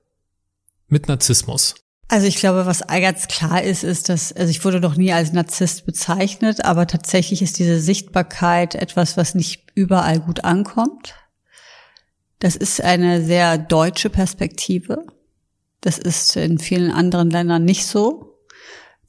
mit 0.88 1.08
Narzissmus? 1.08 1.74
Also 2.12 2.26
ich 2.26 2.34
glaube, 2.38 2.66
was 2.66 2.80
ganz 2.88 3.28
klar 3.28 3.62
ist, 3.62 3.84
ist, 3.84 4.08
dass, 4.08 4.32
also 4.32 4.50
ich 4.50 4.64
wurde 4.64 4.80
doch 4.80 4.96
nie 4.96 5.12
als 5.12 5.32
Narzisst 5.32 5.86
bezeichnet, 5.86 6.64
aber 6.64 6.88
tatsächlich 6.88 7.40
ist 7.40 7.60
diese 7.60 7.78
Sichtbarkeit 7.78 8.74
etwas, 8.74 9.16
was 9.16 9.36
nicht 9.36 9.70
überall 9.76 10.18
gut 10.18 10.42
ankommt. 10.42 11.14
Das 12.40 12.56
ist 12.56 12.82
eine 12.82 13.22
sehr 13.22 13.58
deutsche 13.58 14.10
Perspektive. 14.10 15.06
Das 15.82 15.98
ist 15.98 16.34
in 16.34 16.58
vielen 16.58 16.90
anderen 16.90 17.30
Ländern 17.30 17.64
nicht 17.64 17.86
so. 17.86 18.40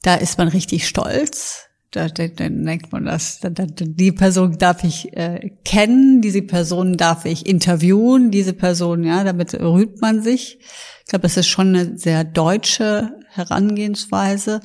Da 0.02 0.14
ist 0.14 0.38
man 0.38 0.46
richtig 0.46 0.86
stolz. 0.86 1.70
Da, 1.92 2.08
da, 2.08 2.26
da 2.26 2.48
denkt 2.48 2.90
man 2.90 3.04
das. 3.04 3.38
Da, 3.40 3.50
da, 3.50 3.66
die 3.66 4.12
Person 4.12 4.56
darf 4.56 4.82
ich 4.82 5.14
äh, 5.14 5.50
kennen, 5.62 6.22
diese 6.22 6.40
Person 6.40 6.96
darf 6.96 7.26
ich 7.26 7.46
interviewen, 7.46 8.30
diese 8.30 8.54
Person, 8.54 9.04
ja, 9.04 9.24
damit 9.24 9.54
rühmt 9.54 10.00
man 10.00 10.22
sich. 10.22 10.58
Ich 11.00 11.06
glaube, 11.08 11.24
das 11.24 11.36
ist 11.36 11.48
schon 11.48 11.68
eine 11.68 11.98
sehr 11.98 12.24
deutsche 12.24 13.12
Herangehensweise. 13.28 14.60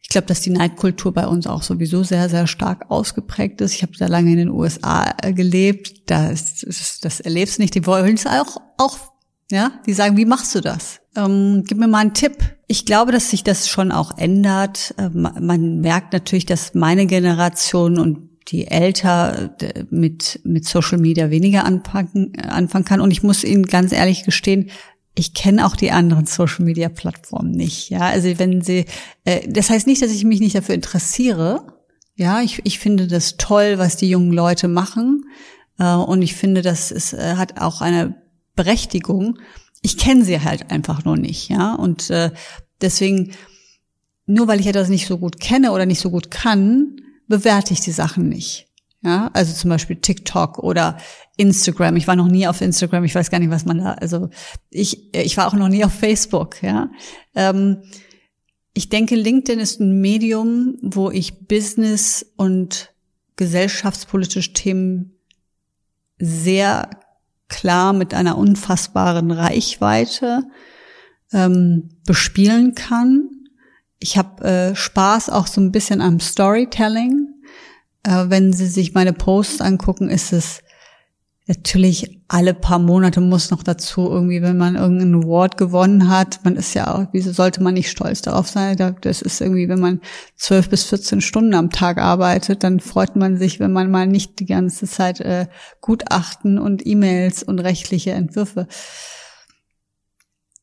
Ich 0.00 0.08
glaube, 0.08 0.26
dass 0.26 0.40
die 0.40 0.50
Neidkultur 0.50 1.12
bei 1.12 1.26
uns 1.26 1.46
auch 1.46 1.62
sowieso 1.62 2.02
sehr, 2.02 2.30
sehr 2.30 2.46
stark 2.46 2.90
ausgeprägt 2.90 3.60
ist. 3.60 3.74
Ich 3.74 3.82
habe 3.82 3.92
da 3.98 4.06
lange 4.06 4.32
in 4.32 4.38
den 4.38 4.50
USA 4.50 5.14
äh, 5.22 5.34
gelebt. 5.34 6.10
Da 6.10 6.30
ist, 6.30 6.62
ist, 6.62 7.04
das 7.04 7.20
erlebst 7.20 7.58
du 7.58 7.62
nicht. 7.62 7.74
Die 7.74 7.84
wollen 7.84 8.14
es 8.14 8.26
auch, 8.26 8.56
auch, 8.78 8.98
ja, 9.50 9.80
die 9.86 9.92
sagen, 9.92 10.16
wie 10.16 10.24
machst 10.24 10.54
du 10.54 10.60
das? 10.60 11.00
Ähm, 11.14 11.64
gib 11.66 11.76
mir 11.76 11.88
mal 11.88 11.98
einen 11.98 12.14
Tipp. 12.14 12.36
Ich 12.72 12.86
glaube, 12.86 13.12
dass 13.12 13.28
sich 13.28 13.44
das 13.44 13.68
schon 13.68 13.92
auch 13.92 14.16
ändert. 14.16 14.94
Ähm, 14.96 15.28
man 15.38 15.82
merkt 15.82 16.14
natürlich, 16.14 16.46
dass 16.46 16.72
meine 16.72 17.04
Generation 17.04 17.98
und 17.98 18.30
die 18.48 18.66
älter 18.66 19.54
mit, 19.90 20.40
mit 20.44 20.64
Social 20.64 20.96
Media 20.96 21.28
weniger 21.28 21.66
anfangen, 21.66 22.32
anfangen 22.40 22.86
kann. 22.86 23.02
Und 23.02 23.10
ich 23.10 23.22
muss 23.22 23.44
Ihnen 23.44 23.66
ganz 23.66 23.92
ehrlich 23.92 24.24
gestehen, 24.24 24.70
ich 25.14 25.34
kenne 25.34 25.66
auch 25.66 25.76
die 25.76 25.90
anderen 25.90 26.24
Social 26.24 26.64
Media 26.64 26.88
Plattformen 26.88 27.50
nicht. 27.50 27.90
Ja, 27.90 28.06
also 28.08 28.38
wenn 28.38 28.62
sie, 28.62 28.86
äh, 29.26 29.46
das 29.46 29.68
heißt 29.68 29.86
nicht, 29.86 30.00
dass 30.00 30.10
ich 30.10 30.24
mich 30.24 30.40
nicht 30.40 30.54
dafür 30.54 30.74
interessiere. 30.74 31.66
Ja, 32.16 32.40
ich, 32.40 32.62
ich 32.64 32.78
finde 32.78 33.06
das 33.06 33.36
toll, 33.36 33.74
was 33.76 33.98
die 33.98 34.08
jungen 34.08 34.32
Leute 34.32 34.68
machen. 34.68 35.26
Äh, 35.78 35.92
und 35.92 36.22
ich 36.22 36.36
finde, 36.36 36.62
das 36.62 36.90
ist, 36.90 37.12
äh, 37.12 37.34
hat 37.36 37.60
auch 37.60 37.82
eine 37.82 38.14
Berechtigung. 38.56 39.38
Ich 39.82 39.98
kenne 39.98 40.24
sie 40.24 40.40
halt 40.40 40.70
einfach 40.70 41.04
nur 41.04 41.16
nicht. 41.16 41.48
Ja, 41.48 41.74
und 41.74 42.08
äh, 42.10 42.30
deswegen, 42.80 43.32
nur 44.26 44.48
weil 44.48 44.60
ich 44.60 44.66
etwas 44.66 44.88
nicht 44.88 45.06
so 45.06 45.18
gut 45.18 45.40
kenne 45.40 45.72
oder 45.72 45.86
nicht 45.86 46.00
so 46.00 46.10
gut 46.10 46.30
kann, 46.30 47.00
bewerte 47.28 47.72
ich 47.72 47.80
die 47.80 47.92
Sachen 47.92 48.28
nicht. 48.28 48.68
Ja, 49.04 49.30
also 49.32 49.52
zum 49.52 49.68
Beispiel 49.68 49.96
TikTok 49.96 50.60
oder 50.60 50.96
Instagram. 51.36 51.96
Ich 51.96 52.06
war 52.06 52.14
noch 52.14 52.28
nie 52.28 52.46
auf 52.46 52.60
Instagram. 52.60 53.02
Ich 53.02 53.16
weiß 53.16 53.30
gar 53.30 53.40
nicht, 53.40 53.50
was 53.50 53.64
man 53.64 53.78
da, 53.78 53.94
also 53.94 54.30
ich, 54.70 55.12
ich 55.14 55.36
war 55.36 55.48
auch 55.48 55.54
noch 55.54 55.68
nie 55.68 55.84
auf 55.84 55.92
Facebook, 55.92 56.62
ja. 56.62 56.88
Ähm, 57.34 57.82
ich 58.74 58.88
denke, 58.88 59.16
LinkedIn 59.16 59.58
ist 59.58 59.80
ein 59.80 60.00
Medium, 60.00 60.78
wo 60.82 61.10
ich 61.10 61.46
Business 61.46 62.32
und 62.36 62.94
gesellschaftspolitische 63.36 64.52
Themen 64.52 65.18
sehr 66.18 66.88
klar 67.52 67.92
mit 67.92 68.14
einer 68.14 68.36
unfassbaren 68.36 69.30
Reichweite 69.30 70.42
ähm, 71.32 71.90
bespielen 72.04 72.74
kann. 72.74 73.28
Ich 74.00 74.16
habe 74.16 74.44
äh, 74.44 74.74
Spaß 74.74 75.30
auch 75.30 75.46
so 75.46 75.60
ein 75.60 75.70
bisschen 75.70 76.00
am 76.00 76.18
Storytelling. 76.18 77.28
Äh, 78.02 78.24
wenn 78.28 78.52
Sie 78.52 78.66
sich 78.66 78.94
meine 78.94 79.12
Posts 79.12 79.60
angucken, 79.60 80.08
ist 80.08 80.32
es 80.32 80.62
natürlich 81.46 82.20
alle 82.28 82.54
paar 82.54 82.78
Monate 82.78 83.20
muss 83.20 83.50
noch 83.50 83.62
dazu 83.62 84.08
irgendwie, 84.08 84.42
wenn 84.42 84.56
man 84.56 84.76
irgendeinen 84.76 85.24
Award 85.24 85.56
gewonnen 85.56 86.08
hat, 86.08 86.40
man 86.44 86.56
ist 86.56 86.74
ja 86.74 86.94
auch, 86.94 87.06
wieso 87.12 87.32
sollte 87.32 87.62
man 87.62 87.74
nicht 87.74 87.90
stolz 87.90 88.22
darauf 88.22 88.48
sein? 88.48 88.76
Das 89.00 89.22
ist 89.22 89.40
irgendwie, 89.40 89.68
wenn 89.68 89.80
man 89.80 90.00
zwölf 90.36 90.70
bis 90.70 90.84
14 90.84 91.20
Stunden 91.20 91.54
am 91.54 91.70
Tag 91.70 91.98
arbeitet, 91.98 92.62
dann 92.62 92.80
freut 92.80 93.16
man 93.16 93.36
sich, 93.36 93.58
wenn 93.58 93.72
man 93.72 93.90
mal 93.90 94.06
nicht 94.06 94.38
die 94.38 94.46
ganze 94.46 94.86
Zeit 94.86 95.20
äh, 95.20 95.46
Gutachten 95.80 96.58
und 96.58 96.86
E-Mails 96.86 97.42
und 97.42 97.58
rechtliche 97.58 98.12
Entwürfe 98.12 98.68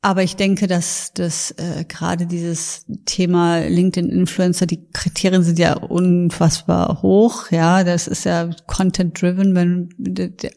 aber 0.01 0.23
ich 0.23 0.37
denke, 0.37 0.67
dass 0.67 1.11
das 1.13 1.51
äh, 1.51 1.83
gerade 1.85 2.25
dieses 2.25 2.85
Thema 3.05 3.59
LinkedIn-Influencer, 3.59 4.65
die 4.65 4.87
Kriterien 4.93 5.43
sind 5.43 5.59
ja 5.59 5.73
unfassbar 5.75 7.01
hoch. 7.01 7.51
Ja, 7.51 7.83
das 7.83 8.07
ist 8.07 8.23
ja 8.23 8.49
Content-driven. 8.65 9.55
Wenn 9.55 9.89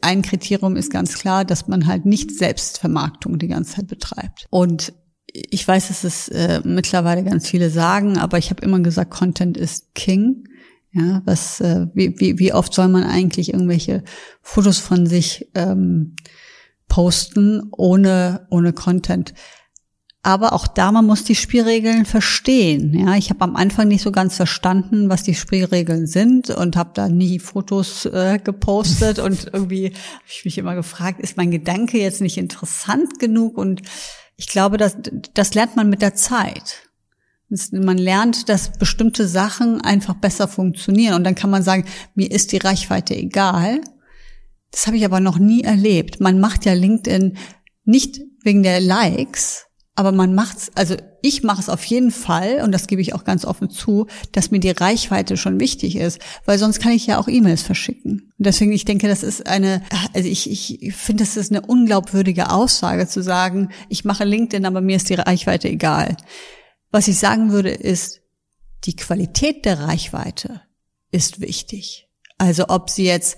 ein 0.00 0.22
Kriterium 0.22 0.76
ist 0.76 0.92
ganz 0.92 1.18
klar, 1.18 1.44
dass 1.44 1.66
man 1.66 1.88
halt 1.88 2.06
nicht 2.06 2.30
Selbstvermarktung 2.30 3.40
die 3.40 3.48
ganze 3.48 3.76
Zeit 3.76 3.88
betreibt. 3.88 4.46
Und 4.50 4.92
ich 5.32 5.66
weiß, 5.66 5.88
dass 5.88 6.04
es 6.04 6.28
äh, 6.28 6.60
mittlerweile 6.64 7.24
ganz 7.24 7.48
viele 7.48 7.70
sagen, 7.70 8.18
aber 8.18 8.38
ich 8.38 8.50
habe 8.50 8.64
immer 8.64 8.78
gesagt, 8.78 9.10
Content 9.10 9.56
ist 9.56 9.94
King. 9.94 10.44
Ja, 10.92 11.22
was, 11.24 11.60
äh, 11.60 11.86
wie, 11.94 12.14
wie, 12.20 12.38
wie 12.38 12.52
oft 12.52 12.74
soll 12.74 12.88
man 12.88 13.02
eigentlich 13.02 13.54
irgendwelche 13.54 14.04
Fotos 14.42 14.78
von 14.78 15.06
sich 15.06 15.48
ähm, 15.54 16.16
posten 16.92 17.62
ohne, 17.74 18.46
ohne 18.50 18.74
Content. 18.74 19.32
Aber 20.22 20.52
auch 20.52 20.66
da, 20.66 20.92
man 20.92 21.06
muss 21.06 21.24
die 21.24 21.34
Spielregeln 21.34 22.04
verstehen. 22.04 22.92
Ja, 22.92 23.14
ich 23.16 23.30
habe 23.30 23.40
am 23.40 23.56
Anfang 23.56 23.88
nicht 23.88 24.02
so 24.02 24.12
ganz 24.12 24.36
verstanden, 24.36 25.08
was 25.08 25.22
die 25.22 25.34
Spielregeln 25.34 26.06
sind 26.06 26.50
und 26.50 26.76
habe 26.76 26.90
da 26.92 27.08
nie 27.08 27.38
Fotos 27.38 28.04
äh, 28.04 28.38
gepostet 28.44 29.18
und 29.18 29.46
irgendwie 29.54 29.86
habe 29.86 30.24
ich 30.28 30.44
mich 30.44 30.58
immer 30.58 30.74
gefragt, 30.74 31.18
ist 31.22 31.38
mein 31.38 31.50
Gedanke 31.50 31.96
jetzt 31.96 32.20
nicht 32.20 32.36
interessant 32.36 33.18
genug? 33.18 33.56
Und 33.56 33.80
ich 34.36 34.48
glaube, 34.48 34.76
das, 34.76 34.98
das 35.32 35.54
lernt 35.54 35.76
man 35.76 35.88
mit 35.88 36.02
der 36.02 36.14
Zeit. 36.14 36.90
Man 37.70 37.96
lernt, 37.96 38.50
dass 38.50 38.72
bestimmte 38.72 39.26
Sachen 39.26 39.80
einfach 39.80 40.14
besser 40.14 40.46
funktionieren 40.46 41.14
und 41.14 41.24
dann 41.24 41.34
kann 41.36 41.50
man 41.50 41.62
sagen, 41.62 41.86
mir 42.14 42.30
ist 42.30 42.52
die 42.52 42.58
Reichweite 42.58 43.16
egal. 43.16 43.80
Das 44.72 44.86
habe 44.86 44.96
ich 44.96 45.04
aber 45.04 45.20
noch 45.20 45.38
nie 45.38 45.62
erlebt. 45.62 46.20
Man 46.20 46.40
macht 46.40 46.64
ja 46.64 46.72
LinkedIn 46.72 47.36
nicht 47.84 48.20
wegen 48.42 48.62
der 48.62 48.80
Likes, 48.80 49.66
aber 49.94 50.10
man 50.12 50.34
macht's, 50.34 50.70
also 50.74 50.96
ich 51.20 51.42
mache 51.42 51.60
es 51.60 51.68
auf 51.68 51.84
jeden 51.84 52.10
Fall, 52.10 52.62
und 52.62 52.72
das 52.72 52.86
gebe 52.86 53.02
ich 53.02 53.14
auch 53.14 53.24
ganz 53.24 53.44
offen 53.44 53.68
zu, 53.68 54.06
dass 54.32 54.50
mir 54.50 54.58
die 54.58 54.70
Reichweite 54.70 55.36
schon 55.36 55.60
wichtig 55.60 55.96
ist, 55.96 56.18
weil 56.46 56.58
sonst 56.58 56.80
kann 56.80 56.92
ich 56.92 57.06
ja 57.06 57.18
auch 57.18 57.28
E-Mails 57.28 57.62
verschicken. 57.62 58.32
Und 58.38 58.46
deswegen, 58.46 58.72
ich 58.72 58.86
denke, 58.86 59.06
das 59.06 59.22
ist 59.22 59.46
eine, 59.46 59.82
also 60.14 60.28
ich, 60.28 60.50
ich 60.50 60.94
finde, 60.94 61.24
das 61.24 61.36
ist 61.36 61.52
eine 61.52 61.60
unglaubwürdige 61.60 62.50
Aussage 62.50 63.06
zu 63.06 63.22
sagen, 63.22 63.68
ich 63.90 64.04
mache 64.04 64.24
LinkedIn, 64.24 64.64
aber 64.64 64.80
mir 64.80 64.96
ist 64.96 65.10
die 65.10 65.14
Reichweite 65.14 65.68
egal. 65.68 66.16
Was 66.90 67.08
ich 67.08 67.18
sagen 67.18 67.52
würde, 67.52 67.70
ist, 67.70 68.22
die 68.84 68.96
Qualität 68.96 69.64
der 69.64 69.80
Reichweite 69.80 70.62
ist 71.10 71.40
wichtig. 71.40 72.08
Also 72.38 72.64
ob 72.68 72.90
sie 72.90 73.04
jetzt, 73.04 73.36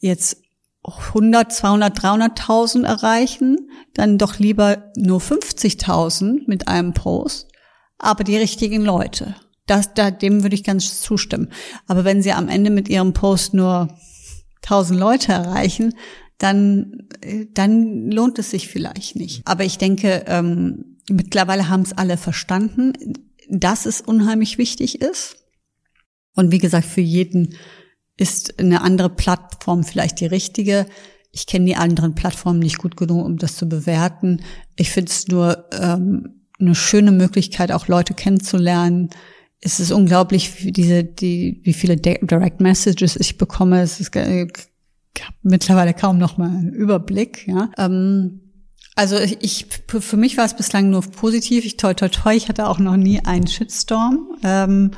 jetzt 0.00 0.42
100, 0.96 1.52
200, 1.52 1.98
300.000 1.98 2.84
erreichen, 2.84 3.70
dann 3.94 4.16
doch 4.16 4.38
lieber 4.38 4.90
nur 4.96 5.20
50.000 5.20 6.42
mit 6.46 6.68
einem 6.68 6.94
Post, 6.94 7.48
aber 7.98 8.24
die 8.24 8.36
richtigen 8.36 8.84
Leute. 8.84 9.36
Das, 9.66 9.92
da, 9.92 10.10
dem 10.10 10.42
würde 10.42 10.54
ich 10.54 10.64
ganz 10.64 11.02
zustimmen. 11.02 11.50
Aber 11.86 12.04
wenn 12.04 12.22
sie 12.22 12.32
am 12.32 12.48
Ende 12.48 12.70
mit 12.70 12.88
ihrem 12.88 13.12
Post 13.12 13.52
nur 13.52 13.88
1000 14.62 14.98
Leute 14.98 15.32
erreichen, 15.32 15.94
dann, 16.38 17.08
dann 17.52 18.10
lohnt 18.10 18.38
es 18.38 18.50
sich 18.50 18.68
vielleicht 18.68 19.16
nicht. 19.16 19.42
Aber 19.44 19.64
ich 19.64 19.76
denke, 19.76 20.24
ähm, 20.26 20.96
mittlerweile 21.10 21.68
haben 21.68 21.82
es 21.82 21.96
alle 21.96 22.16
verstanden, 22.16 22.94
dass 23.50 23.86
es 23.86 24.00
unheimlich 24.00 24.56
wichtig 24.56 25.00
ist. 25.00 25.36
Und 26.34 26.52
wie 26.52 26.58
gesagt, 26.58 26.86
für 26.86 27.00
jeden 27.00 27.54
ist 28.18 28.58
eine 28.58 28.82
andere 28.82 29.08
Plattform 29.08 29.84
vielleicht 29.84 30.20
die 30.20 30.26
richtige. 30.26 30.86
Ich 31.32 31.46
kenne 31.46 31.64
die 31.64 31.76
anderen 31.76 32.14
Plattformen 32.14 32.58
nicht 32.58 32.78
gut 32.78 32.96
genug, 32.96 33.24
um 33.24 33.38
das 33.38 33.56
zu 33.56 33.68
bewerten. 33.68 34.42
Ich 34.76 34.90
finde 34.90 35.10
es 35.10 35.28
nur 35.28 35.66
ähm, 35.72 36.42
eine 36.58 36.74
schöne 36.74 37.12
Möglichkeit, 37.12 37.72
auch 37.72 37.88
Leute 37.88 38.14
kennenzulernen. 38.14 39.10
Es 39.60 39.80
ist 39.80 39.92
unglaublich, 39.92 40.64
wie 40.64 40.72
diese, 40.72 41.04
die, 41.04 41.60
wie 41.62 41.72
viele 41.72 41.96
Direct 41.96 42.60
Messages 42.60 43.16
ich 43.16 43.38
bekomme. 43.38 43.80
Es 43.82 44.00
ist 44.00 44.14
ich 44.14 44.52
mittlerweile 45.42 45.94
kaum 45.94 46.18
noch 46.18 46.38
mal 46.38 46.48
einen 46.48 46.72
Überblick. 46.72 47.46
Ja. 47.46 47.70
Ähm, 47.78 48.40
also 48.96 49.16
ich, 49.16 49.66
für 49.86 50.16
mich 50.16 50.36
war 50.36 50.44
es 50.44 50.56
bislang 50.56 50.90
nur 50.90 51.02
positiv. 51.02 51.64
Ich 51.64 51.76
toi 51.76 51.94
toi 51.94 52.08
toi, 52.08 52.34
ich 52.34 52.48
hatte 52.48 52.66
auch 52.66 52.80
noch 52.80 52.96
nie 52.96 53.20
einen 53.24 53.46
Shitstorm. 53.46 54.36
Ähm, 54.42 54.90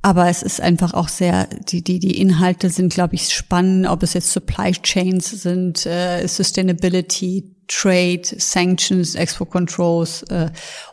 aber 0.00 0.28
es 0.28 0.42
ist 0.42 0.60
einfach 0.60 0.94
auch 0.94 1.08
sehr, 1.08 1.46
die, 1.46 1.82
die, 1.82 1.98
die 1.98 2.20
Inhalte 2.20 2.70
sind, 2.70 2.92
glaube 2.92 3.16
ich, 3.16 3.28
spannend, 3.28 3.88
ob 3.88 4.02
es 4.02 4.12
jetzt 4.12 4.30
Supply 4.30 4.72
Chains 4.72 5.42
sind, 5.42 5.86
äh, 5.86 6.26
Sustainability, 6.26 7.56
Trade, 7.66 8.22
Sanctions, 8.22 9.14
Export 9.16 9.50
Controls 9.50 10.22
äh, 10.24 10.50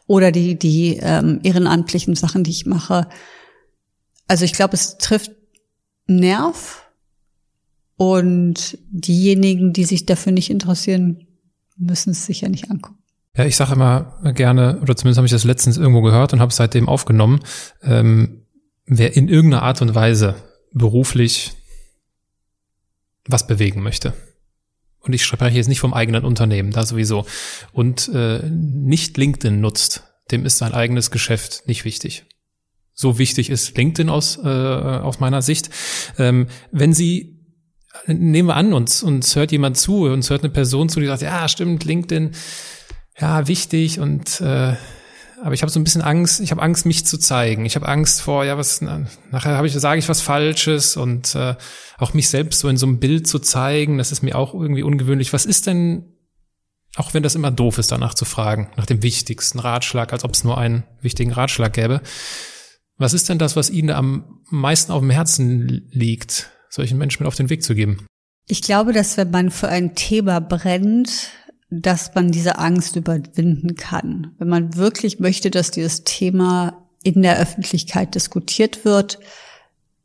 oder 0.07 0.31
die, 0.31 0.57
die 0.57 0.97
ähm, 1.01 1.39
ehrenamtlichen 1.43 2.15
Sachen, 2.15 2.43
die 2.43 2.51
ich 2.51 2.65
mache. 2.65 3.07
Also 4.27 4.43
ich 4.43 4.53
glaube, 4.53 4.73
es 4.73 4.97
trifft 4.97 5.31
Nerv 6.07 6.83
und 7.97 8.77
diejenigen, 8.89 9.71
die 9.71 9.85
sich 9.85 10.05
dafür 10.05 10.31
nicht 10.31 10.49
interessieren, 10.49 11.27
müssen 11.77 12.11
es 12.11 12.25
sicher 12.25 12.49
nicht 12.49 12.69
angucken. 12.71 12.99
Ja, 13.37 13.45
ich 13.45 13.55
sage 13.55 13.73
immer 13.73 14.19
gerne, 14.33 14.79
oder 14.81 14.95
zumindest 14.95 15.17
habe 15.17 15.27
ich 15.27 15.31
das 15.31 15.43
letztens 15.43 15.77
irgendwo 15.77 16.01
gehört 16.01 16.33
und 16.33 16.39
habe 16.39 16.49
es 16.49 16.55
seitdem 16.55 16.87
aufgenommen. 16.87 17.41
Ähm, 17.83 18.44
wer 18.85 19.15
in 19.15 19.27
irgendeiner 19.27 19.63
Art 19.63 19.81
und 19.81 19.95
Weise 19.95 20.35
beruflich 20.73 21.53
was 23.27 23.47
bewegen 23.47 23.81
möchte. 23.81 24.13
Und 24.99 25.13
ich 25.13 25.23
spreche 25.23 25.57
jetzt 25.57 25.67
nicht 25.67 25.79
vom 25.79 25.93
eigenen 25.93 26.25
Unternehmen, 26.25 26.71
da 26.71 26.83
sowieso. 26.83 27.25
Und 27.71 28.09
äh, 28.13 28.41
nicht 28.49 29.17
LinkedIn 29.17 29.59
nutzt, 29.59 30.03
dem 30.31 30.45
ist 30.45 30.57
sein 30.57 30.73
eigenes 30.73 31.11
Geschäft 31.11 31.67
nicht 31.67 31.85
wichtig. 31.85 32.25
So 32.93 33.19
wichtig 33.19 33.49
ist 33.49 33.77
LinkedIn 33.77 34.09
aus, 34.09 34.37
äh, 34.37 34.47
aus 34.47 35.19
meiner 35.19 35.41
Sicht. 35.41 35.69
Ähm, 36.17 36.47
wenn 36.71 36.93
Sie, 36.93 37.39
nehmen 38.07 38.47
wir 38.47 38.55
an, 38.55 38.73
uns, 38.73 39.03
uns 39.03 39.35
hört 39.35 39.51
jemand 39.51 39.77
zu, 39.77 40.05
uns 40.05 40.29
hört 40.29 40.43
eine 40.43 40.53
Person 40.53 40.89
zu, 40.89 40.99
die 40.99 41.05
sagt, 41.05 41.21
ja, 41.21 41.47
stimmt, 41.47 41.83
LinkedIn, 41.83 42.31
ja, 43.19 43.47
wichtig 43.47 43.99
und 43.99 44.41
äh, 44.41 44.75
aber 45.45 45.53
ich 45.53 45.61
habe 45.61 45.71
so 45.71 45.79
ein 45.79 45.83
bisschen 45.83 46.01
Angst, 46.01 46.39
ich 46.39 46.49
habe 46.49 46.63
Angst, 46.63 46.87
mich 46.87 47.05
zu 47.05 47.19
zeigen. 47.19 47.67
Ich 47.67 47.75
habe 47.75 47.87
Angst 47.87 48.19
vor, 48.19 48.45
ja, 48.45 48.57
was 48.57 48.81
nachher 48.81 49.55
habe 49.55 49.67
ich, 49.67 49.73
sage 49.73 49.99
ich 49.99 50.09
was 50.09 50.19
Falsches 50.19 50.97
und 50.97 51.35
äh, 51.35 51.53
auch 51.99 52.15
mich 52.15 52.29
selbst 52.29 52.61
so 52.61 52.67
in 52.67 52.77
so 52.77 52.87
einem 52.87 52.99
Bild 52.99 53.27
zu 53.27 53.37
zeigen, 53.37 53.99
das 53.99 54.11
ist 54.11 54.23
mir 54.23 54.35
auch 54.35 54.55
irgendwie 54.55 54.81
ungewöhnlich. 54.81 55.33
Was 55.33 55.45
ist 55.45 55.67
denn, 55.67 56.15
auch 56.95 57.13
wenn 57.13 57.21
das 57.21 57.35
immer 57.35 57.51
doof 57.51 57.77
ist, 57.77 57.91
danach 57.91 58.15
zu 58.15 58.25
fragen, 58.25 58.71
nach 58.75 58.87
dem 58.87 59.03
wichtigsten 59.03 59.59
Ratschlag, 59.59 60.13
als 60.13 60.23
ob 60.23 60.31
es 60.31 60.43
nur 60.43 60.57
einen 60.57 60.83
wichtigen 61.01 61.31
Ratschlag 61.31 61.73
gäbe. 61.73 62.01
Was 62.97 63.13
ist 63.13 63.29
denn 63.29 63.37
das, 63.37 63.55
was 63.55 63.69
Ihnen 63.69 63.91
am 63.91 64.41
meisten 64.49 64.91
auf 64.91 65.01
dem 65.01 65.11
Herzen 65.11 65.87
liegt, 65.91 66.49
solchen 66.69 66.97
Menschen 66.97 67.21
mit 67.21 67.27
auf 67.27 67.35
den 67.35 67.51
Weg 67.51 67.61
zu 67.61 67.75
geben? 67.75 68.07
Ich 68.47 68.63
glaube, 68.63 68.93
dass 68.93 69.15
wenn 69.15 69.29
man 69.29 69.51
für 69.51 69.67
ein 69.67 69.93
Thema 69.93 70.39
brennt, 70.39 71.29
dass 71.81 72.13
man 72.15 72.31
diese 72.31 72.57
Angst 72.57 72.95
überwinden 72.95 73.75
kann. 73.75 74.33
Wenn 74.37 74.47
man 74.47 74.75
wirklich 74.75 75.19
möchte, 75.19 75.51
dass 75.51 75.71
dieses 75.71 76.03
Thema 76.03 76.85
in 77.03 77.21
der 77.21 77.39
Öffentlichkeit 77.39 78.15
diskutiert 78.15 78.85
wird, 78.85 79.19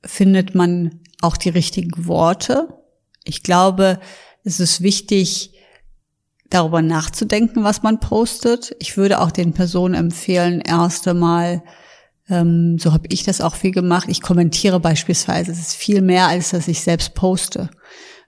findet 0.04 0.54
man 0.54 1.00
auch 1.20 1.36
die 1.36 1.48
richtigen 1.48 2.06
Worte. 2.06 2.68
Ich 3.24 3.42
glaube, 3.42 4.00
es 4.44 4.60
ist 4.60 4.82
wichtig, 4.82 5.52
darüber 6.48 6.82
nachzudenken, 6.82 7.62
was 7.62 7.82
man 7.82 8.00
postet. 8.00 8.74
Ich 8.80 8.96
würde 8.96 9.20
auch 9.20 9.30
den 9.30 9.52
Personen 9.52 9.94
empfehlen, 9.94 10.60
erst 10.60 11.06
einmal, 11.06 11.62
ähm, 12.28 12.78
so 12.78 12.92
habe 12.92 13.06
ich 13.08 13.22
das 13.22 13.40
auch 13.40 13.54
viel 13.54 13.70
gemacht, 13.70 14.08
ich 14.08 14.20
kommentiere 14.20 14.80
beispielsweise. 14.80 15.52
Es 15.52 15.60
ist 15.60 15.74
viel 15.74 16.02
mehr, 16.02 16.26
als 16.26 16.50
dass 16.50 16.66
ich 16.68 16.80
selbst 16.80 17.14
poste 17.14 17.70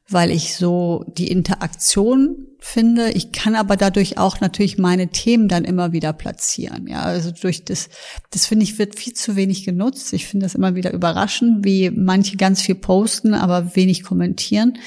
weil 0.08 0.30
ich 0.30 0.56
so 0.56 1.04
die 1.16 1.28
Interaktion 1.28 2.46
finde. 2.58 3.10
Ich 3.10 3.32
kann 3.32 3.56
aber 3.56 3.76
dadurch 3.76 4.18
auch 4.18 4.40
natürlich 4.40 4.78
meine 4.78 5.08
Themen 5.08 5.48
dann 5.48 5.64
immer 5.64 5.92
wieder 5.92 6.12
platzieren. 6.12 6.86
Ja, 6.86 7.02
also 7.02 7.30
durch 7.30 7.64
das, 7.64 7.88
das 8.30 8.46
finde 8.46 8.64
ich 8.64 8.78
wird 8.78 8.98
viel 8.98 9.14
zu 9.14 9.36
wenig 9.36 9.64
genutzt. 9.64 10.12
Ich 10.12 10.26
finde 10.26 10.46
das 10.46 10.54
immer 10.54 10.74
wieder 10.74 10.92
überraschend, 10.92 11.64
wie 11.64 11.90
manche 11.90 12.36
ganz 12.36 12.62
viel 12.62 12.76
posten, 12.76 13.34
aber 13.34 13.74
wenig 13.74 14.04
kommentieren. 14.04 14.78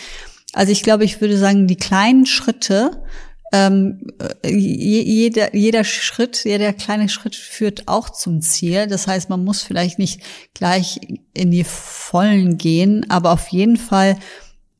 Also 0.53 0.71
ich 0.71 0.83
glaube, 0.83 1.03
ich 1.03 1.19
würde 1.19 1.37
sagen, 1.37 1.67
die 1.67 1.75
kleinen 1.75 2.25
Schritte, 2.25 3.03
ähm, 3.51 4.07
jeder, 4.45 5.53
jeder 5.53 5.83
Schritt, 5.83 6.45
jeder 6.45 6.71
kleine 6.71 7.09
Schritt 7.09 7.35
führt 7.35 7.87
auch 7.87 8.09
zum 8.09 8.41
Ziel. 8.41 8.87
Das 8.87 9.07
heißt, 9.07 9.29
man 9.29 9.43
muss 9.43 9.63
vielleicht 9.63 9.99
nicht 9.99 10.21
gleich 10.53 10.99
in 11.33 11.51
die 11.51 11.65
Vollen 11.65 12.57
gehen, 12.57 13.05
aber 13.09 13.31
auf 13.31 13.49
jeden 13.49 13.77
Fall 13.77 14.17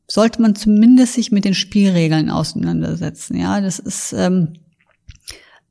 sollte 0.06 0.40
man 0.40 0.54
zumindest 0.54 1.14
sich 1.14 1.32
mit 1.32 1.44
den 1.44 1.54
Spielregeln 1.54 2.30
auseinandersetzen. 2.30 3.36
Ja, 3.36 3.60
das 3.60 3.78
ist, 3.78 4.12
ähm, 4.12 4.54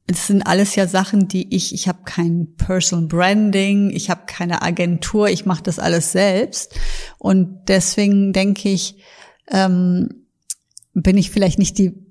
das 0.08 0.28
sind 0.28 0.44
alles 0.44 0.76
ja 0.76 0.88
Sachen, 0.88 1.28
die 1.28 1.56
ich, 1.56 1.74
ich 1.74 1.88
habe 1.88 2.00
kein 2.06 2.56
Personal 2.58 3.08
Branding, 3.08 3.90
ich 3.90 4.10
habe 4.10 4.22
keine 4.28 4.62
Agentur, 4.62 5.30
ich 5.30 5.46
mache 5.46 5.64
das 5.64 5.80
alles 5.80 6.12
selbst. 6.12 6.78
Und 7.18 7.68
deswegen 7.68 8.34
denke 8.34 8.70
ich, 8.70 8.98
ähm, 9.50 10.26
bin 10.94 11.18
ich 11.18 11.32
vielleicht 11.32 11.60
nicht 11.60 11.78
die 11.78 12.06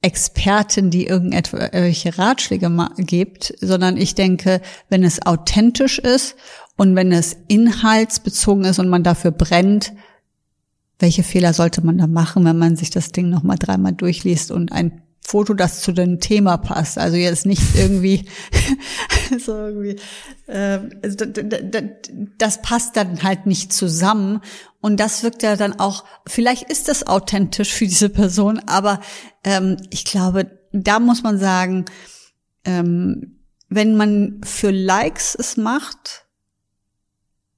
Expertin, 0.00 0.90
die 0.90 1.06
irgendwelche 1.06 2.18
Ratschläge 2.18 2.70
gibt, 2.98 3.54
sondern 3.60 3.96
ich 3.96 4.14
denke, 4.14 4.60
wenn 4.88 5.02
es 5.02 5.24
authentisch 5.26 5.98
ist 5.98 6.36
und 6.76 6.94
wenn 6.94 7.10
es 7.10 7.36
inhaltsbezogen 7.48 8.64
ist 8.64 8.78
und 8.78 8.88
man 8.88 9.02
dafür 9.02 9.32
brennt, 9.32 9.92
welche 10.98 11.22
Fehler 11.22 11.52
sollte 11.52 11.84
man 11.84 11.98
da 11.98 12.06
machen, 12.06 12.44
wenn 12.44 12.58
man 12.58 12.76
sich 12.76 12.90
das 12.90 13.12
Ding 13.12 13.28
nochmal 13.28 13.56
dreimal 13.58 13.92
durchliest 13.92 14.50
und 14.50 14.72
ein 14.72 15.02
Foto, 15.20 15.52
das 15.52 15.82
zu 15.82 15.92
dem 15.92 16.20
Thema 16.20 16.56
passt. 16.56 16.96
Also 16.96 17.16
jetzt 17.18 17.44
nicht 17.44 17.62
irgendwie 17.76 18.24
so 19.38 19.52
irgendwie, 19.54 19.96
äh, 20.46 20.80
also 21.02 21.26
das 22.38 22.62
passt 22.62 22.96
dann 22.96 23.22
halt 23.22 23.44
nicht 23.44 23.72
zusammen. 23.72 24.40
Und 24.80 24.98
das 24.98 25.22
wirkt 25.22 25.42
ja 25.42 25.56
dann 25.56 25.78
auch, 25.78 26.04
vielleicht 26.26 26.70
ist 26.70 26.88
das 26.88 27.06
authentisch 27.06 27.72
für 27.72 27.86
diese 27.86 28.08
Person, 28.08 28.58
aber 28.60 29.00
ähm, 29.44 29.76
ich 29.90 30.06
glaube, 30.06 30.50
da 30.72 30.98
muss 30.98 31.22
man 31.22 31.38
sagen, 31.38 31.84
ähm, 32.64 33.40
wenn 33.68 33.96
man 33.96 34.40
für 34.44 34.70
Likes 34.70 35.34
es 35.34 35.58
macht, 35.58 36.26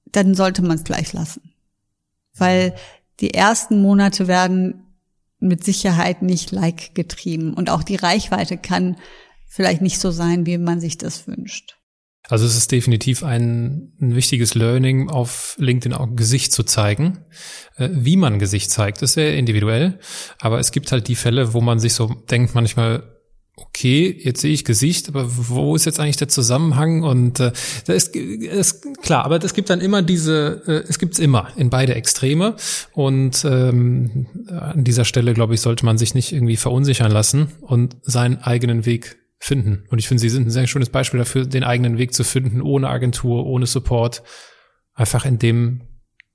dann 0.05 0.35
sollte 0.35 0.61
man 0.61 0.77
es 0.77 0.83
gleich 0.83 1.13
lassen. 1.13 1.53
Weil 2.35 2.75
die 3.19 3.33
ersten 3.33 3.81
Monate 3.81 4.27
werden 4.27 4.85
mit 5.39 5.63
Sicherheit 5.63 6.21
nicht 6.21 6.51
like 6.51 6.95
getrieben 6.95 7.53
und 7.53 7.69
auch 7.69 7.83
die 7.83 7.95
Reichweite 7.95 8.57
kann 8.57 8.97
vielleicht 9.47 9.81
nicht 9.81 9.99
so 9.99 10.11
sein, 10.11 10.45
wie 10.45 10.57
man 10.57 10.79
sich 10.79 10.97
das 10.97 11.27
wünscht. 11.27 11.75
Also 12.29 12.45
es 12.45 12.55
ist 12.55 12.71
definitiv 12.71 13.23
ein, 13.23 13.93
ein 13.99 14.15
wichtiges 14.15 14.53
Learning, 14.53 15.09
auf 15.09 15.55
LinkedIn 15.57 15.93
auch 15.93 16.07
Gesicht 16.15 16.53
zu 16.53 16.63
zeigen. 16.63 17.25
Äh, 17.75 17.89
wie 17.91 18.15
man 18.15 18.39
Gesicht 18.39 18.71
zeigt, 18.71 19.01
ist 19.01 19.13
sehr 19.13 19.35
individuell. 19.35 19.99
Aber 20.39 20.59
es 20.59 20.71
gibt 20.71 20.91
halt 20.91 21.07
die 21.07 21.15
Fälle, 21.15 21.53
wo 21.53 21.61
man 21.61 21.79
sich 21.79 21.93
so 21.93 22.07
denkt 22.29 22.55
manchmal, 22.55 23.20
okay, 23.61 24.15
jetzt 24.19 24.41
sehe 24.41 24.53
ich 24.53 24.65
Gesicht, 24.65 25.09
aber 25.09 25.25
wo 25.27 25.75
ist 25.75 25.85
jetzt 25.85 25.99
eigentlich 25.99 26.17
der 26.17 26.27
Zusammenhang? 26.27 27.03
Und 27.03 27.39
äh, 27.39 27.51
da 27.85 27.93
ist, 27.93 28.15
ist 28.15 29.01
klar, 29.01 29.25
aber 29.25 29.43
es 29.43 29.53
gibt 29.53 29.69
dann 29.69 29.81
immer 29.81 30.01
diese, 30.01 30.63
äh, 30.67 30.89
es 30.89 30.99
gibt's 30.99 31.19
immer 31.19 31.49
in 31.55 31.69
beide 31.69 31.95
Extreme. 31.95 32.55
Und 32.93 33.45
ähm, 33.45 34.27
an 34.49 34.83
dieser 34.83 35.05
Stelle, 35.05 35.33
glaube 35.33 35.53
ich, 35.53 35.61
sollte 35.61 35.85
man 35.85 35.97
sich 35.97 36.13
nicht 36.15 36.31
irgendwie 36.31 36.57
verunsichern 36.57 37.11
lassen 37.11 37.51
und 37.61 37.97
seinen 38.01 38.37
eigenen 38.39 38.85
Weg 38.85 39.17
finden. 39.39 39.85
Und 39.89 39.99
ich 39.99 40.07
finde, 40.07 40.21
Sie 40.21 40.29
sind 40.29 40.47
ein 40.47 40.51
sehr 40.51 40.67
schönes 40.67 40.89
Beispiel 40.89 41.17
dafür, 41.17 41.45
den 41.45 41.63
eigenen 41.63 41.97
Weg 41.97 42.13
zu 42.13 42.23
finden, 42.23 42.61
ohne 42.61 42.89
Agentur, 42.89 43.45
ohne 43.45 43.65
Support, 43.65 44.23
einfach 44.93 45.25
in 45.25 45.39
dem, 45.39 45.81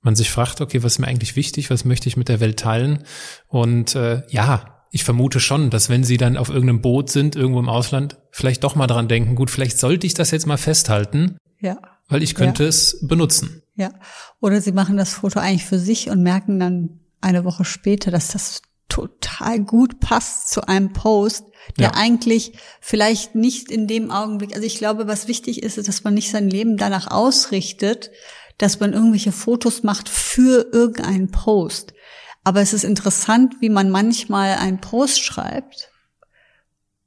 Man 0.01 0.15
sich 0.15 0.29
fragt, 0.29 0.61
okay, 0.61 0.83
was 0.83 0.93
ist 0.93 0.99
mir 0.99 1.07
eigentlich 1.07 1.35
wichtig, 1.35 1.69
was 1.69 1.83
möchte 1.83 2.07
ich 2.07 2.17
mit 2.17 2.29
der 2.29 2.39
Welt 2.39 2.59
teilen? 2.59 3.03
Und 3.47 3.95
äh, 3.95 4.23
ja, 4.29 4.76
ich 4.91 5.03
vermute 5.03 5.39
schon, 5.39 5.69
dass 5.69 5.89
wenn 5.89 6.03
sie 6.03 6.17
dann 6.17 6.37
auf 6.37 6.49
irgendeinem 6.49 6.81
Boot 6.81 7.09
sind, 7.09 7.35
irgendwo 7.35 7.59
im 7.59 7.69
Ausland, 7.69 8.17
vielleicht 8.31 8.63
doch 8.63 8.75
mal 8.75 8.87
dran 8.87 9.07
denken, 9.07 9.35
gut, 9.35 9.49
vielleicht 9.51 9.79
sollte 9.79 10.07
ich 10.07 10.13
das 10.13 10.31
jetzt 10.31 10.47
mal 10.47 10.57
festhalten, 10.57 11.37
ja. 11.59 11.77
weil 12.07 12.23
ich 12.23 12.35
könnte 12.35 12.63
Ja. 12.63 12.69
es 12.69 12.99
benutzen. 13.01 13.61
Ja. 13.75 13.91
Oder 14.39 14.61
sie 14.61 14.71
machen 14.71 14.97
das 14.97 15.13
Foto 15.13 15.39
eigentlich 15.39 15.65
für 15.65 15.79
sich 15.79 16.09
und 16.09 16.23
merken 16.23 16.59
dann 16.59 16.99
eine 17.21 17.43
Woche 17.45 17.65
später, 17.65 18.11
dass 18.11 18.29
das 18.29 18.61
total 18.89 19.59
gut 19.59 19.99
passt 19.99 20.49
zu 20.49 20.67
einem 20.67 20.93
Post, 20.93 21.43
der 21.77 21.87
Ja. 21.87 21.93
eigentlich 21.95 22.53
vielleicht 22.79 23.35
nicht 23.35 23.69
in 23.69 23.85
dem 23.87 24.09
Augenblick, 24.11 24.53
also 24.55 24.65
ich 24.65 24.77
glaube, 24.77 25.07
was 25.07 25.27
wichtig 25.27 25.61
ist, 25.63 25.77
ist, 25.77 25.87
dass 25.89 26.03
man 26.05 26.13
nicht 26.13 26.31
sein 26.31 26.49
Leben 26.49 26.77
danach 26.77 27.11
ausrichtet, 27.11 28.09
dass 28.57 28.79
man 28.79 28.93
irgendwelche 28.93 29.31
Fotos 29.33 29.83
macht 29.83 30.07
für 30.09 30.67
irgendeinen 30.71 31.29
Post. 31.29 31.93
Aber 32.47 32.61
es 32.61 32.71
ist 32.71 32.85
interessant, 32.85 33.55
wie 33.59 33.67
man 33.67 33.89
manchmal 33.89 34.53
einen 34.53 34.79
Post 34.79 35.21
schreibt 35.21 35.91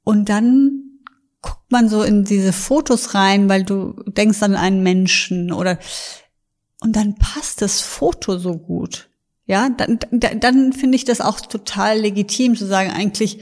und 0.03 0.29
dann 0.29 0.99
guckt 1.41 1.71
man 1.71 1.89
so 1.89 2.03
in 2.03 2.25
diese 2.25 2.53
Fotos 2.53 3.15
rein, 3.15 3.49
weil 3.49 3.63
du 3.63 3.95
denkst 4.05 4.43
an 4.43 4.53
einen 4.55 4.83
Menschen 4.83 5.51
oder 5.51 5.79
und 6.81 6.95
dann 6.95 7.15
passt 7.15 7.63
das 7.63 7.81
Foto 7.81 8.37
so 8.37 8.55
gut. 8.55 9.09
Ja, 9.47 9.69
dann, 9.69 9.97
dann, 10.11 10.39
dann 10.39 10.73
finde 10.73 10.95
ich 10.95 11.05
das 11.05 11.21
auch 11.21 11.41
total 11.41 11.97
legitim 11.97 12.55
zu 12.55 12.67
sagen, 12.67 12.91
eigentlich, 12.91 13.39